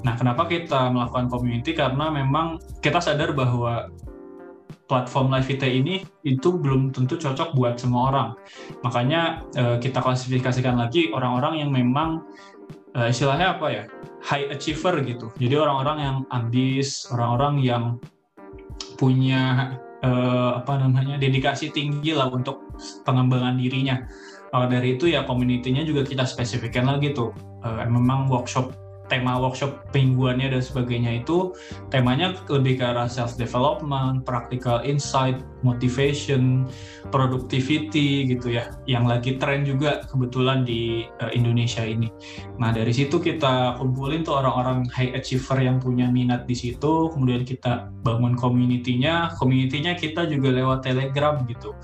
Nah 0.00 0.16
kenapa 0.16 0.48
kita 0.48 0.88
melakukan 0.88 1.28
community? 1.28 1.76
Karena 1.76 2.08
memang 2.08 2.56
kita 2.80 3.04
sadar 3.04 3.36
bahwa 3.36 3.92
platform 4.84 5.32
live 5.32 5.48
VT 5.48 5.64
ini 5.64 5.94
itu 6.28 6.60
belum 6.60 6.92
tentu 6.92 7.16
cocok 7.16 7.56
buat 7.56 7.76
semua 7.76 8.12
orang. 8.12 8.28
Makanya 8.80 9.44
eh, 9.56 9.76
kita 9.76 10.00
klasifikasikan 10.00 10.80
lagi 10.80 11.12
orang-orang 11.12 11.60
yang 11.60 11.70
memang 11.72 12.24
eh, 12.96 13.12
istilahnya 13.12 13.60
apa 13.60 13.66
ya 13.68 13.84
high 14.24 14.48
achiever 14.48 15.04
gitu. 15.04 15.28
Jadi 15.36 15.54
orang-orang 15.60 15.98
yang 16.00 16.16
ambis, 16.32 17.04
orang-orang 17.12 17.60
yang 17.60 17.84
punya 18.96 19.76
eh, 20.00 20.50
apa 20.56 20.80
namanya 20.80 21.20
dedikasi 21.20 21.68
tinggi 21.70 22.16
lah 22.16 22.32
untuk 22.32 22.72
pengembangan 23.04 23.60
dirinya. 23.60 24.00
Maka 24.54 24.80
dari 24.80 24.96
itu 24.96 25.10
ya 25.10 25.28
community-nya 25.28 25.84
juga 25.84 26.06
kita 26.08 26.24
spesifikkan 26.24 26.88
lagi 26.88 27.12
tuh. 27.12 27.36
Eh, 27.62 27.84
memang 27.84 28.32
workshop 28.32 28.83
tema 29.08 29.36
workshop 29.36 29.84
mingguannya 29.92 30.48
dan 30.52 30.62
sebagainya 30.64 31.20
itu 31.24 31.52
temanya 31.92 32.32
lebih 32.48 32.80
ke 32.80 32.84
arah 32.84 33.04
self 33.04 33.36
development, 33.36 34.24
practical 34.24 34.80
insight, 34.80 35.44
motivation, 35.60 36.64
productivity 37.12 38.24
gitu 38.28 38.56
ya, 38.56 38.72
yang 38.88 39.04
lagi 39.04 39.36
tren 39.36 39.64
juga 39.64 40.04
kebetulan 40.08 40.64
di 40.64 41.04
uh, 41.20 41.28
Indonesia 41.32 41.84
ini. 41.84 42.08
Nah 42.56 42.72
dari 42.72 42.92
situ 42.96 43.20
kita 43.20 43.76
kumpulin 43.76 44.24
tuh 44.24 44.40
orang-orang 44.40 44.88
high 44.88 45.12
achiever 45.12 45.60
yang 45.60 45.76
punya 45.80 46.08
minat 46.08 46.48
di 46.48 46.56
situ, 46.56 47.12
kemudian 47.12 47.44
kita 47.44 47.92
bangun 48.04 48.36
community-nya. 48.36 49.32
Kita 49.94 50.24
juga 50.26 50.48
lewat 50.50 50.84
Telegram 50.84 51.38
gitu, 51.44 51.76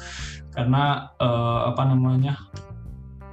karena 0.57 1.13
uh, 1.21 1.69
apa 1.69 1.85
namanya 1.85 2.37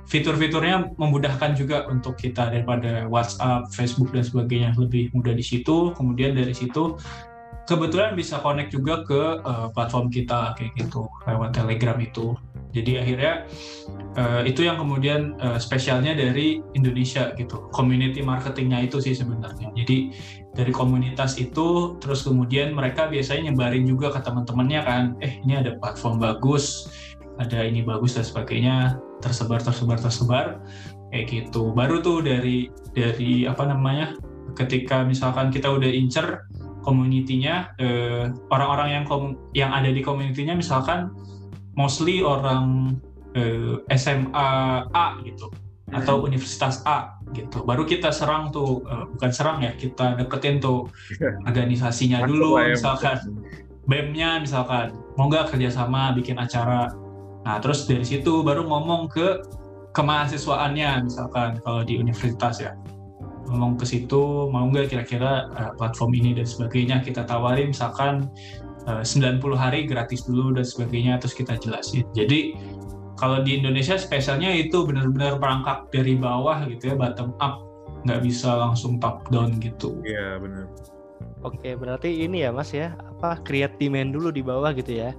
fitur-fiturnya 0.08 0.96
memudahkan 0.96 1.54
juga 1.60 1.84
untuk 1.92 2.16
kita 2.16 2.48
daripada 2.50 3.06
WhatsApp, 3.12 3.68
Facebook 3.76 4.16
dan 4.16 4.24
sebagainya 4.24 4.72
lebih 4.80 5.12
mudah 5.12 5.36
di 5.36 5.44
situ. 5.44 5.92
Kemudian 5.94 6.34
dari 6.34 6.56
situ 6.56 6.96
kebetulan 7.68 8.16
bisa 8.16 8.40
connect 8.40 8.72
juga 8.72 9.04
ke 9.04 9.44
uh, 9.44 9.68
platform 9.76 10.08
kita 10.08 10.56
kayak 10.56 10.72
gitu 10.80 11.12
lewat 11.28 11.52
Telegram 11.52 12.00
itu. 12.00 12.34
Jadi 12.72 13.00
akhirnya 13.00 13.48
uh, 14.16 14.42
itu 14.48 14.64
yang 14.64 14.80
kemudian 14.80 15.36
uh, 15.44 15.60
spesialnya 15.60 16.16
dari 16.16 16.64
Indonesia 16.72 17.36
gitu. 17.36 17.68
Community 17.76 18.24
marketingnya 18.24 18.88
itu 18.88 19.04
sih 19.04 19.12
sebenarnya. 19.12 19.76
Jadi 19.76 20.16
dari 20.56 20.72
komunitas 20.72 21.36
itu 21.36 22.00
terus 22.00 22.24
kemudian 22.24 22.72
mereka 22.72 23.12
biasanya 23.12 23.52
nyebarin 23.52 23.84
juga 23.84 24.16
ke 24.16 24.24
teman-temannya 24.24 24.82
kan, 24.88 25.04
eh 25.20 25.38
ini 25.44 25.60
ada 25.60 25.76
platform 25.78 26.24
bagus 26.24 26.88
ada 27.38 27.60
ini 27.64 27.86
bagus 27.86 28.18
dan 28.18 28.26
sebagainya 28.26 28.98
tersebar 29.22 29.62
tersebar 29.62 29.98
tersebar 29.98 30.46
kayak 31.14 31.26
gitu. 31.30 31.74
Baru 31.74 32.02
tuh 32.02 32.22
dari 32.26 32.70
dari 32.94 33.46
apa 33.46 33.66
namanya 33.66 34.18
ketika 34.58 35.06
misalkan 35.06 35.54
kita 35.54 35.70
udah 35.70 35.90
incer 35.90 36.46
komunitinya 36.82 37.74
eh, 37.78 38.32
orang-orang 38.50 38.90
yang 39.02 39.04
kom 39.04 39.36
yang 39.52 39.72
ada 39.76 39.92
di 39.92 40.00
komunitinya 40.00 40.56
misalkan 40.58 41.12
mostly 41.76 42.24
orang 42.24 42.98
eh, 43.36 43.78
SMA 43.94 44.50
A 44.92 45.20
gitu 45.22 45.52
atau 45.96 46.20
hmm. 46.20 46.28
universitas 46.28 46.84
A 46.84 47.16
gitu. 47.32 47.64
Baru 47.64 47.88
kita 47.88 48.12
serang 48.12 48.52
tuh 48.52 48.84
uh, 48.88 49.08
bukan 49.08 49.32
serang 49.32 49.64
ya 49.64 49.72
kita 49.76 50.20
deketin 50.20 50.60
tuh 50.60 50.92
organisasinya 51.48 52.28
dulu 52.28 52.60
misalkan. 52.60 53.20
BEM-nya 53.88 54.44
misalkan 54.44 54.92
mau 55.16 55.32
nggak 55.32 55.56
kerjasama 55.56 56.12
bikin 56.12 56.36
acara 56.36 56.92
nah 57.48 57.64
terus 57.64 57.88
dari 57.88 58.04
situ 58.04 58.44
baru 58.44 58.68
ngomong 58.68 59.08
ke 59.08 59.40
kemahasiswaannya 59.98 61.10
misalkan 61.10 61.58
kalau 61.66 61.82
di 61.82 61.98
universitas 61.98 62.62
ya. 62.62 62.78
Ngomong 63.50 63.82
ke 63.82 63.90
situ 63.90 64.52
mau 64.54 64.70
nggak 64.70 64.94
kira-kira 64.94 65.50
uh, 65.58 65.72
platform 65.80 66.14
ini 66.14 66.38
dan 66.38 66.46
sebagainya 66.46 67.02
kita 67.02 67.26
tawarin 67.26 67.74
misalkan 67.74 68.30
eh, 68.86 69.02
uh, 69.02 69.04
90 69.04 69.42
hari 69.58 69.90
gratis 69.90 70.28
dulu 70.28 70.54
dan 70.54 70.68
sebagainya 70.68 71.18
terus 71.18 71.34
kita 71.34 71.58
jelasin. 71.58 72.06
Jadi 72.14 72.54
kalau 73.18 73.42
di 73.42 73.58
Indonesia 73.58 73.98
spesialnya 73.98 74.54
itu 74.54 74.86
benar-benar 74.86 75.42
perangkap 75.42 75.90
dari 75.90 76.14
bawah 76.20 76.62
gitu 76.70 76.94
ya 76.94 76.96
bottom 77.00 77.34
up 77.42 77.66
nggak 78.06 78.22
bisa 78.22 78.54
langsung 78.54 79.02
top 79.02 79.26
down 79.34 79.58
gitu. 79.64 79.98
Iya 80.04 80.38
benar. 80.44 80.68
Oke 81.42 81.74
berarti 81.74 82.28
ini 82.28 82.44
ya 82.46 82.52
mas 82.52 82.76
ya 82.76 82.94
apa 83.00 83.40
create 83.42 83.74
demand 83.80 84.14
dulu 84.14 84.30
di 84.30 84.44
bawah 84.44 84.76
gitu 84.76 85.02
ya 85.08 85.16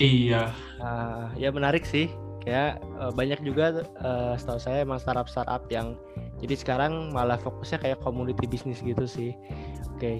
iya. 0.00 0.52
Uh, 0.80 1.30
ya 1.36 1.48
menarik 1.52 1.84
sih. 1.86 2.10
Kayak 2.46 2.78
uh, 3.02 3.10
banyak 3.10 3.42
juga 3.42 3.82
uh, 3.98 4.38
setahu 4.38 4.62
saya 4.62 4.86
emang 4.86 5.02
startup 5.02 5.26
startup 5.26 5.66
yang 5.66 5.98
jadi 6.38 6.54
sekarang 6.54 7.10
malah 7.10 7.40
fokusnya 7.42 7.82
kayak 7.82 7.98
community 8.04 8.46
bisnis 8.46 8.78
gitu 8.84 9.04
sih. 9.08 9.34
Oke. 9.96 9.98
Okay. 9.98 10.18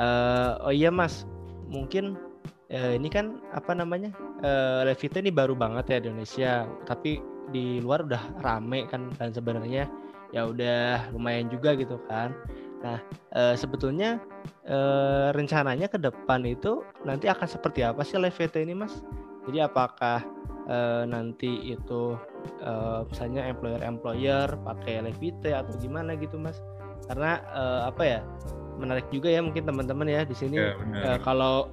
uh, 0.00 0.56
oh 0.64 0.72
iya 0.72 0.88
mas. 0.88 1.28
Mungkin 1.68 2.16
uh, 2.72 2.92
ini 2.94 3.08
kan 3.12 3.38
apa 3.52 3.76
namanya 3.76 4.14
uh, 4.42 4.86
Levita 4.86 5.20
ini 5.20 5.30
baru 5.30 5.54
banget 5.54 5.84
ya 5.90 5.98
di 6.02 6.06
Indonesia 6.10 6.66
tapi 6.88 7.20
di 7.54 7.78
luar 7.78 8.02
udah 8.02 8.42
rame 8.42 8.90
kan 8.90 9.10
dan 9.18 9.30
sebenarnya 9.30 9.86
ya 10.34 10.50
udah 10.50 11.14
lumayan 11.14 11.46
juga 11.46 11.78
gitu 11.78 12.02
kan 12.10 12.34
nah 12.86 12.98
uh, 13.34 13.54
sebetulnya 13.58 14.22
uh, 14.70 15.34
rencananya 15.34 15.90
ke 15.90 15.98
depan 15.98 16.46
itu 16.46 16.86
nanti 17.02 17.26
akan 17.26 17.48
seperti 17.50 17.82
apa 17.82 18.06
sih 18.06 18.14
Levita 18.14 18.62
ini 18.62 18.78
mas? 18.78 19.02
Jadi 19.50 19.58
apakah 19.62 20.22
uh, 20.70 21.02
nanti 21.06 21.74
itu 21.74 22.14
uh, 22.62 23.02
misalnya 23.10 23.50
employer-employer 23.50 24.54
pakai 24.62 25.02
Levita 25.02 25.66
atau 25.66 25.74
gimana 25.82 26.14
gitu 26.14 26.38
mas? 26.38 26.62
Karena 27.10 27.42
uh, 27.50 27.90
apa 27.90 28.02
ya 28.06 28.20
menarik 28.78 29.10
juga 29.10 29.32
ya 29.34 29.42
mungkin 29.42 29.66
teman-teman 29.66 30.06
ya 30.06 30.22
di 30.22 30.36
sini. 30.38 30.62
Ya, 30.62 30.78
uh, 30.78 31.18
kalau 31.26 31.70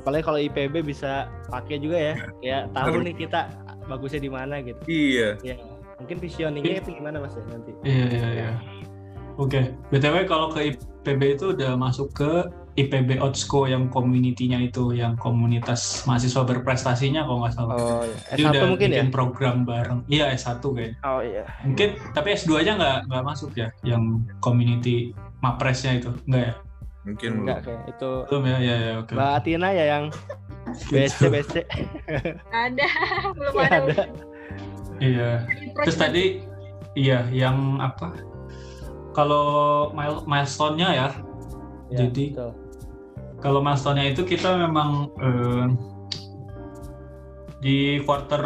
apalagi 0.00 0.24
kalau 0.24 0.38
IPB 0.40 0.84
bisa 0.84 1.28
pakai 1.52 1.76
juga 1.80 1.98
ya. 2.00 2.14
Kayak 2.40 2.62
tahu 2.72 3.04
nih 3.04 3.14
kita 3.16 3.52
bagusnya 3.88 4.20
di 4.24 4.30
mana 4.32 4.64
gitu. 4.64 4.80
Iya. 4.88 5.28
Ya 5.44 5.56
mungkin 5.96 6.20
visioningnya 6.20 6.84
itu 6.84 6.92
gimana 6.96 7.24
mas 7.24 7.32
ya 7.32 7.44
nanti? 7.48 7.72
Iya 7.84 8.04
iya. 8.12 8.28
Iya 8.28 8.75
oke 9.36 9.52
okay. 9.52 9.64
btw 9.92 10.24
kalau 10.28 10.52
ke 10.52 10.76
IPB 11.06 11.38
itu 11.38 11.54
udah 11.54 11.78
masuk 11.78 12.10
ke 12.16 12.50
IPB 12.76 13.24
Otsko 13.24 13.64
yang 13.64 13.88
community-nya 13.88 14.60
itu 14.60 14.92
yang 14.92 15.16
komunitas 15.16 16.04
mahasiswa 16.04 16.44
berprestasinya 16.44 17.24
kalau 17.24 17.40
nggak 17.40 17.54
salah. 17.56 17.76
Oh 17.80 18.04
iya. 18.04 18.18
S1 18.36 18.52
udah 18.52 18.62
mungkin 18.68 18.90
ya? 18.92 19.02
program 19.08 19.64
bareng. 19.64 20.04
Iya 20.12 20.36
S1 20.36 20.60
kayaknya. 20.60 20.98
Oh 21.00 21.20
iya. 21.24 21.44
Mungkin 21.64 21.96
tapi 22.12 22.36
S2-nya 22.36 22.76
nggak 22.76 22.98
nggak 23.08 23.24
masuk 23.24 23.50
ya 23.56 23.72
yang 23.80 24.20
community 24.44 25.16
mapresnya 25.40 26.04
itu. 26.04 26.12
Enggak 26.28 26.42
ya? 26.44 26.54
Mungkin 27.08 27.30
enggak 27.46 27.58
kayak 27.64 27.82
itu. 27.96 28.10
Belum 28.28 28.44
ya, 28.44 28.56
ya, 28.60 28.76
ya 28.76 28.92
oke. 29.00 29.08
Okay. 29.08 29.14
Mbak 29.16 29.30
Atina 29.40 29.68
ya 29.72 29.84
yang 29.96 30.04
BC 30.92 31.18
BC. 31.32 31.54
ada, 32.52 32.86
belum 33.40 33.54
ada. 33.56 33.72
ada. 33.72 34.04
Iya. 35.00 35.30
Terus 35.80 35.96
tadi 35.96 36.24
iya 36.92 37.24
yang 37.32 37.80
apa? 37.80 38.35
Kalau 39.16 39.46
milestone-nya 40.28 40.88
ya. 40.92 41.08
ya 41.88 42.04
jadi 42.04 42.36
betul. 42.36 42.52
kalau 43.40 43.64
milestone-nya 43.64 44.12
itu 44.12 44.28
kita 44.28 44.60
memang 44.60 45.08
eh, 45.16 45.66
di 47.64 48.04
quarter 48.04 48.44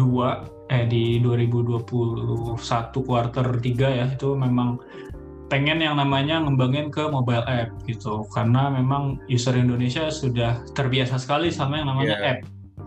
2 0.00 0.72
eh 0.72 0.88
di 0.88 1.20
2021 1.20 2.56
quarter 3.04 3.46
3 3.60 3.98
ya 4.00 4.06
itu 4.08 4.32
memang 4.32 4.80
pengen 5.52 5.84
yang 5.84 6.00
namanya 6.00 6.40
ngembangin 6.40 6.88
ke 6.88 7.04
mobile 7.12 7.44
app 7.44 7.68
gitu 7.84 8.24
karena 8.32 8.72
memang 8.72 9.20
user 9.28 9.52
Indonesia 9.54 10.08
sudah 10.08 10.64
terbiasa 10.72 11.20
sekali 11.20 11.52
sama 11.52 11.84
yang 11.84 11.92
namanya 11.92 12.16
yeah. 12.16 12.30
app 12.32 12.38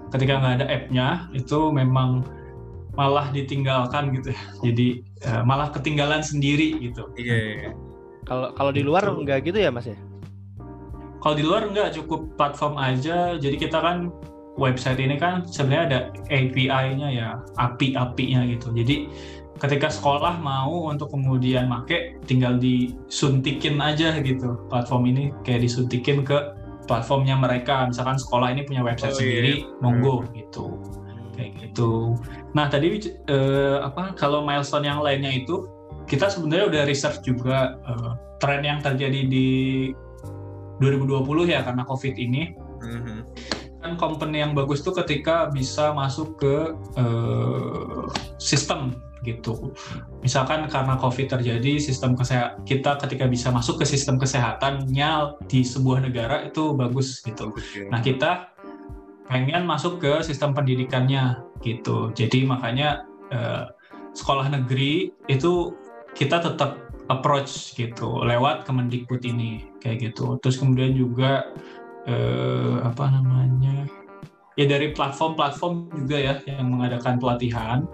ketika 0.09 0.33
nggak 0.41 0.55
ada 0.63 0.67
appnya 0.67 1.07
itu 1.37 1.69
memang 1.69 2.25
malah 2.97 3.29
ditinggalkan 3.29 4.09
gitu 4.17 4.33
ya 4.33 4.41
jadi 4.65 4.87
uh, 5.29 5.41
malah 5.45 5.69
ketinggalan 5.69 6.25
sendiri 6.25 6.81
gitu 6.81 7.07
iya 7.15 7.29
yeah, 7.29 7.43
yeah. 7.69 7.73
kalau 8.25 8.49
kalau 8.57 8.71
di 8.73 8.81
luar 8.81 9.05
gitu. 9.05 9.21
nggak 9.21 9.39
gitu 9.45 9.57
ya 9.61 9.69
mas 9.69 9.85
ya 9.85 9.97
kalau 11.21 11.35
di 11.37 11.45
luar 11.45 11.69
nggak 11.69 11.93
cukup 11.93 12.33
platform 12.35 12.75
aja 12.81 13.37
jadi 13.37 13.55
kita 13.55 13.77
kan 13.77 14.09
website 14.57 14.97
ini 14.97 15.21
kan 15.21 15.45
sebenarnya 15.45 15.83
ada 15.85 15.99
API-nya 16.33 17.07
ya 17.13 17.29
API-API-nya 17.61 18.57
gitu 18.57 18.73
jadi 18.73 19.05
ketika 19.57 19.89
sekolah 19.89 20.37
mau 20.41 20.89
untuk 20.89 21.13
kemudian 21.13 21.69
make 21.69 22.17
tinggal 22.25 22.57
disuntikin 22.57 23.77
aja 23.81 24.17
gitu 24.21 24.65
platform 24.69 25.13
ini 25.13 25.23
kayak 25.45 25.65
disuntikin 25.65 26.21
ke 26.25 26.57
platformnya 26.85 27.35
mereka 27.37 27.85
misalkan 27.85 28.17
sekolah 28.17 28.53
ini 28.53 28.63
punya 28.63 28.81
website 28.81 29.13
oh, 29.13 29.17
iya, 29.17 29.21
sendiri 29.21 29.53
iya. 29.61 29.81
monggo 29.81 30.15
hmm. 30.23 30.29
gitu 30.33 30.65
kayak 31.37 31.53
gitu 31.61 32.17
nah 32.57 32.65
tadi 32.67 33.13
eh, 33.29 33.77
apa 33.79 34.17
kalau 34.17 34.41
milestone 34.41 34.89
yang 34.89 34.99
lainnya 34.99 35.29
itu 35.29 35.69
kita 36.09 36.31
sebenarnya 36.33 36.65
udah 36.73 36.83
research 36.89 37.21
juga 37.21 37.77
eh, 37.85 38.11
tren 38.41 38.65
yang 38.65 38.81
terjadi 38.81 39.29
di 39.29 39.49
2020 40.81 41.53
ya 41.53 41.61
karena 41.61 41.85
covid 41.85 42.15
ini 42.17 42.53
mm 42.81 42.99
-hmm. 43.01 43.19
kan 43.85 43.91
company 44.01 44.41
yang 44.41 44.57
bagus 44.57 44.81
tuh 44.81 44.93
ketika 44.97 45.53
bisa 45.53 45.93
masuk 45.93 46.41
ke 46.41 46.73
eh, 46.97 48.03
sistem 48.41 48.97
gitu. 49.25 49.73
Misalkan 50.21 50.67
karena 50.71 50.95
COVID 50.99 51.37
terjadi, 51.37 51.83
sistem 51.83 52.13
kesehatan 52.13 52.63
kita 52.67 52.95
ketika 53.03 53.25
bisa 53.25 53.49
masuk 53.49 53.81
ke 53.81 53.85
sistem 53.87 54.15
kesehatannya 54.15 55.41
di 55.51 55.67
sebuah 55.67 56.03
negara 56.05 56.45
itu 56.45 56.71
bagus 56.77 57.19
gitu. 57.23 57.53
Nah 57.89 57.99
kita 58.03 58.55
pengen 59.27 59.67
masuk 59.67 59.99
ke 59.99 60.23
sistem 60.23 60.55
pendidikannya 60.55 61.43
gitu. 61.61 62.11
Jadi 62.15 62.47
makanya 62.47 63.03
eh, 63.31 63.67
sekolah 64.15 64.49
negeri 64.49 65.11
itu 65.27 65.75
kita 66.17 66.41
tetap 66.41 66.81
approach 67.07 67.75
gitu 67.77 68.23
lewat 68.23 68.67
Kemendikbud 68.67 69.23
ini 69.23 69.67
kayak 69.83 70.11
gitu. 70.11 70.39
Terus 70.39 70.57
kemudian 70.59 70.95
juga 70.95 71.51
eh, 72.07 72.75
apa 72.81 73.11
namanya 73.11 73.87
ya 74.57 74.65
dari 74.65 74.91
platform-platform 74.95 75.93
juga 75.93 76.17
ya 76.17 76.33
yang 76.49 76.73
mengadakan 76.73 77.21
pelatihan 77.21 77.85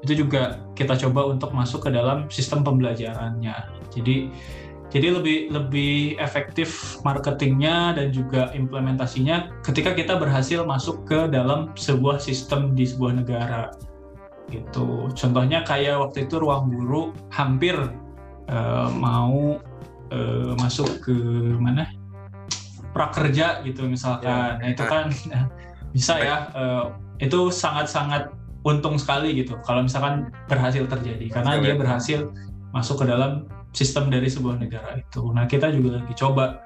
itu 0.00 0.24
juga 0.24 0.62
kita 0.78 0.96
coba 0.96 1.34
untuk 1.34 1.50
masuk 1.52 1.88
ke 1.88 1.90
dalam 1.92 2.30
sistem 2.32 2.62
pembelajarannya. 2.62 3.54
Jadi 3.90 4.30
jadi 4.96 5.12
lebih 5.12 5.38
lebih 5.52 6.16
efektif 6.16 6.96
marketingnya 7.04 8.00
dan 8.00 8.16
juga 8.16 8.48
implementasinya 8.56 9.60
ketika 9.60 9.92
kita 9.92 10.16
berhasil 10.16 10.64
masuk 10.64 11.04
ke 11.04 11.28
dalam 11.28 11.68
sebuah 11.76 12.16
sistem 12.16 12.72
di 12.72 12.88
sebuah 12.88 13.20
negara 13.20 13.76
gitu. 14.48 15.12
Contohnya 15.12 15.60
kayak 15.68 16.00
waktu 16.00 16.24
itu 16.24 16.40
ruang 16.40 16.72
guru 16.72 17.12
hampir 17.28 17.76
uh, 18.48 18.88
mau 18.88 19.60
uh, 20.14 20.52
masuk 20.56 20.88
ke 21.04 21.16
mana 21.60 21.92
prakerja 22.96 23.60
gitu 23.68 23.84
misalkan. 23.84 24.24
Ya, 24.24 24.56
nah 24.56 24.68
itu 24.72 24.84
kan 24.88 25.12
bisa 25.94 26.14
ya. 26.24 26.36
Uh, 26.56 26.96
itu 27.20 27.52
sangat-sangat 27.52 28.32
untung 28.66 28.98
sekali 29.00 29.32
gitu 29.32 29.56
kalau 29.64 29.86
misalkan 29.86 30.28
berhasil 30.50 30.84
terjadi 30.84 31.26
karena 31.32 31.62
dia 31.62 31.74
berhasil 31.78 32.28
masuk 32.74 33.00
ke 33.00 33.04
dalam 33.08 33.48
sistem 33.76 34.08
dari 34.08 34.32
sebuah 34.32 34.56
negara 34.56 34.96
itu. 34.96 35.28
Nah 35.36 35.44
kita 35.44 35.68
juga 35.68 36.00
lagi 36.00 36.16
coba 36.16 36.64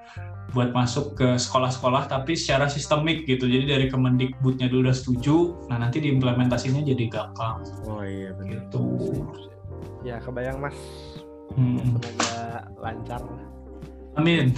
buat 0.50 0.74
masuk 0.74 1.14
ke 1.14 1.38
sekolah-sekolah 1.38 2.10
tapi 2.10 2.38
secara 2.38 2.70
sistemik 2.70 3.26
gitu. 3.26 3.50
Jadi 3.50 3.66
dari 3.66 3.86
Kemendikbudnya 3.90 4.70
dulu 4.70 4.86
udah 4.86 4.96
setuju, 4.96 5.66
nah 5.66 5.78
nanti 5.78 5.98
diimplementasinya 5.98 6.82
jadi 6.86 7.04
gampang. 7.10 7.66
Oh 7.86 8.02
iya 8.06 8.30
benar. 8.34 8.62
Gitu. 8.66 8.84
Ya 10.06 10.16
kebayang 10.22 10.62
mas. 10.62 10.78
Hmm. 11.58 11.82
Semoga 11.82 12.66
lancar. 12.78 13.22
Amin. 14.18 14.54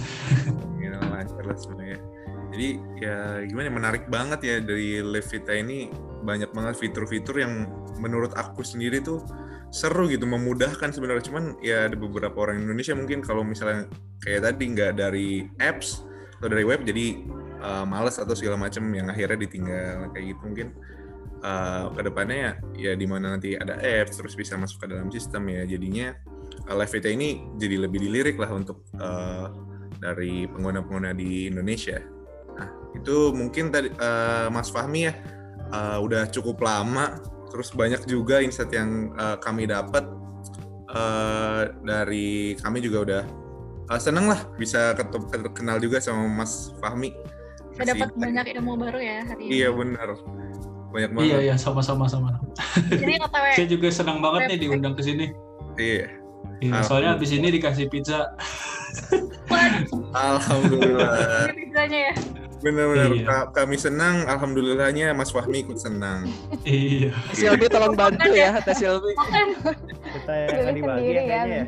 lancar 1.13 1.43
lah 1.45 1.57
sebenarnya. 1.57 2.12
Jadi 2.53 2.69
ya 3.01 3.41
gimana 3.49 3.73
menarik 3.73 4.05
banget 4.07 4.39
ya 4.45 4.55
dari 4.61 5.01
Levita 5.01 5.51
ini. 5.57 5.89
Banyak 6.23 6.55
banget 6.55 6.79
fitur-fitur 6.79 7.35
yang 7.41 7.67
menurut 7.99 8.31
aku 8.37 8.63
sendiri 8.63 9.03
tuh 9.03 9.25
seru 9.73 10.05
gitu 10.05 10.29
memudahkan 10.29 10.93
sebenarnya. 10.93 11.25
Cuman 11.25 11.57
ya 11.59 11.89
ada 11.89 11.97
beberapa 11.97 12.45
orang 12.45 12.61
Indonesia 12.61 12.93
mungkin 12.93 13.25
kalau 13.25 13.41
misalnya 13.41 13.89
kayak 14.21 14.53
tadi 14.53 14.63
nggak 14.69 14.93
dari 14.95 15.49
apps 15.57 16.05
atau 16.37 16.47
dari 16.47 16.61
web 16.63 16.85
jadi 16.85 17.25
uh, 17.59 17.85
males 17.89 18.21
atau 18.21 18.37
segala 18.37 18.55
macam 18.55 18.85
yang 18.93 19.09
akhirnya 19.09 19.49
ditinggal 19.49 20.13
kayak 20.13 20.25
gitu 20.37 20.41
mungkin. 20.45 20.69
Uh, 21.43 21.91
ke 21.91 22.07
depannya 22.07 22.37
ya 22.39 22.51
ya 22.71 22.91
di 22.95 23.03
mana 23.03 23.35
nanti 23.35 23.51
ada 23.59 23.75
apps 23.75 24.15
terus 24.15 24.31
bisa 24.31 24.55
masuk 24.55 24.85
ke 24.85 24.87
dalam 24.93 25.09
sistem 25.09 25.43
ya. 25.51 25.65
Jadinya 25.67 26.15
uh, 26.69 26.85
VT 26.85 27.17
ini 27.17 27.43
jadi 27.59 27.83
lebih 27.83 27.99
dilirik 27.99 28.37
lah 28.39 28.53
untuk 28.53 28.85
uh, 29.01 29.51
dari 29.99 30.47
pengguna-pengguna 30.47 31.11
di 31.11 31.51
Indonesia. 31.51 31.99
Itu 32.97 33.33
mungkin 33.33 33.73
tadi 33.73 33.89
uh, 33.97 34.47
Mas 34.53 34.69
Fahmi 34.69 35.09
ya 35.09 35.13
uh, 35.73 35.97
udah 36.01 36.29
cukup 36.29 36.61
lama 36.61 37.19
terus 37.53 37.69
banyak 37.69 38.01
juga 38.09 38.41
insight 38.41 38.73
yang 38.73 39.13
uh, 39.13 39.37
kami 39.37 39.69
dapat 39.69 40.09
uh, 40.89 41.69
dari 41.85 42.57
kami 42.57 42.81
juga 42.81 42.97
udah 43.05 43.23
uh, 43.93 43.99
seneng 44.01 44.25
lah 44.25 44.41
bisa 44.57 44.97
kenal 45.53 45.77
juga 45.77 46.01
sama 46.01 46.25
Mas 46.43 46.73
Fahmi. 46.81 47.13
Saya 47.73 47.97
dapat 47.97 48.13
banyak 48.13 48.45
ilmu 48.57 48.77
baru 48.77 48.99
ya 49.01 49.25
hari 49.25 49.49
ini. 49.49 49.51
Iya 49.61 49.69
benar 49.73 50.13
banyak 50.93 51.11
banget. 51.17 51.29
Iya 51.33 51.37
iya 51.41 51.55
sama-sama 51.57 52.05
sama. 52.05 52.37
Jadi. 52.93 53.17
Saya 53.57 53.67
juga 53.67 53.89
senang 53.89 54.21
banget 54.21 54.53
nih 54.53 54.69
diundang 54.69 54.93
ke 54.93 55.01
sini. 55.01 55.33
Iya. 55.75 56.21
Iya, 56.61 56.79
soalnya 56.85 57.17
habis 57.17 57.33
ini 57.33 57.49
dikasih 57.49 57.89
pizza. 57.89 58.29
Alhamdulillah. 60.13 61.49
Pizzanya 61.49 61.99
ya. 62.07 62.13
Benar-benar 62.63 63.11
iya. 63.11 63.37
kami 63.51 63.75
senang, 63.75 64.23
alhamdulillahnya 64.23 65.11
Mas 65.11 65.35
Fahmi 65.35 65.67
ikut 65.67 65.75
senang. 65.75 66.31
iya. 66.63 67.11
Silvi 67.35 67.67
tolong 67.67 67.91
bantu 67.91 68.31
ya, 68.31 68.55
Teh 68.63 68.71
Silvi. 68.71 69.11
Kita 70.15 70.33
yang 70.47 70.71
dibagi 70.71 71.11
ya, 71.11 71.43
ya. 71.43 71.63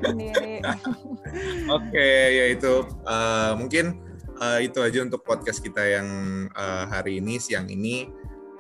Oke, 1.76 2.10
ya 2.32 2.46
itu 2.48 2.88
uh, 3.04 3.60
mungkin 3.60 4.00
uh, 4.40 4.64
itu 4.64 4.80
aja 4.80 5.04
untuk 5.04 5.28
podcast 5.28 5.60
kita 5.60 5.84
yang 5.84 6.08
uh, 6.56 6.88
hari 6.88 7.20
ini 7.20 7.44
siang 7.44 7.68
ini 7.68 8.08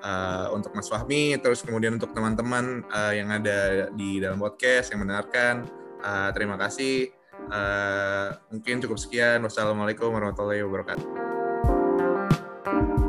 uh, 0.03 0.51
untuk 0.51 0.75
Mas 0.75 0.91
Fahmi, 0.91 1.39
terus 1.39 1.63
kemudian 1.63 1.95
untuk 1.95 2.11
teman-teman 2.11 2.83
uh, 2.91 3.15
yang 3.15 3.31
ada 3.31 3.87
di 3.95 4.19
dalam 4.19 4.43
podcast 4.43 4.91
yang 4.91 5.07
mendengarkan. 5.07 5.63
Uh, 6.03 6.29
terima 6.35 6.59
kasih. 6.59 7.15
Uh, 7.47 8.35
mungkin 8.51 8.83
cukup 8.83 8.99
sekian. 8.99 9.39
Wassalamualaikum 9.39 10.11
warahmatullahi 10.11 10.67
wabarakatuh. 10.67 11.24
Thank 12.65 12.89
you. 12.89 13.04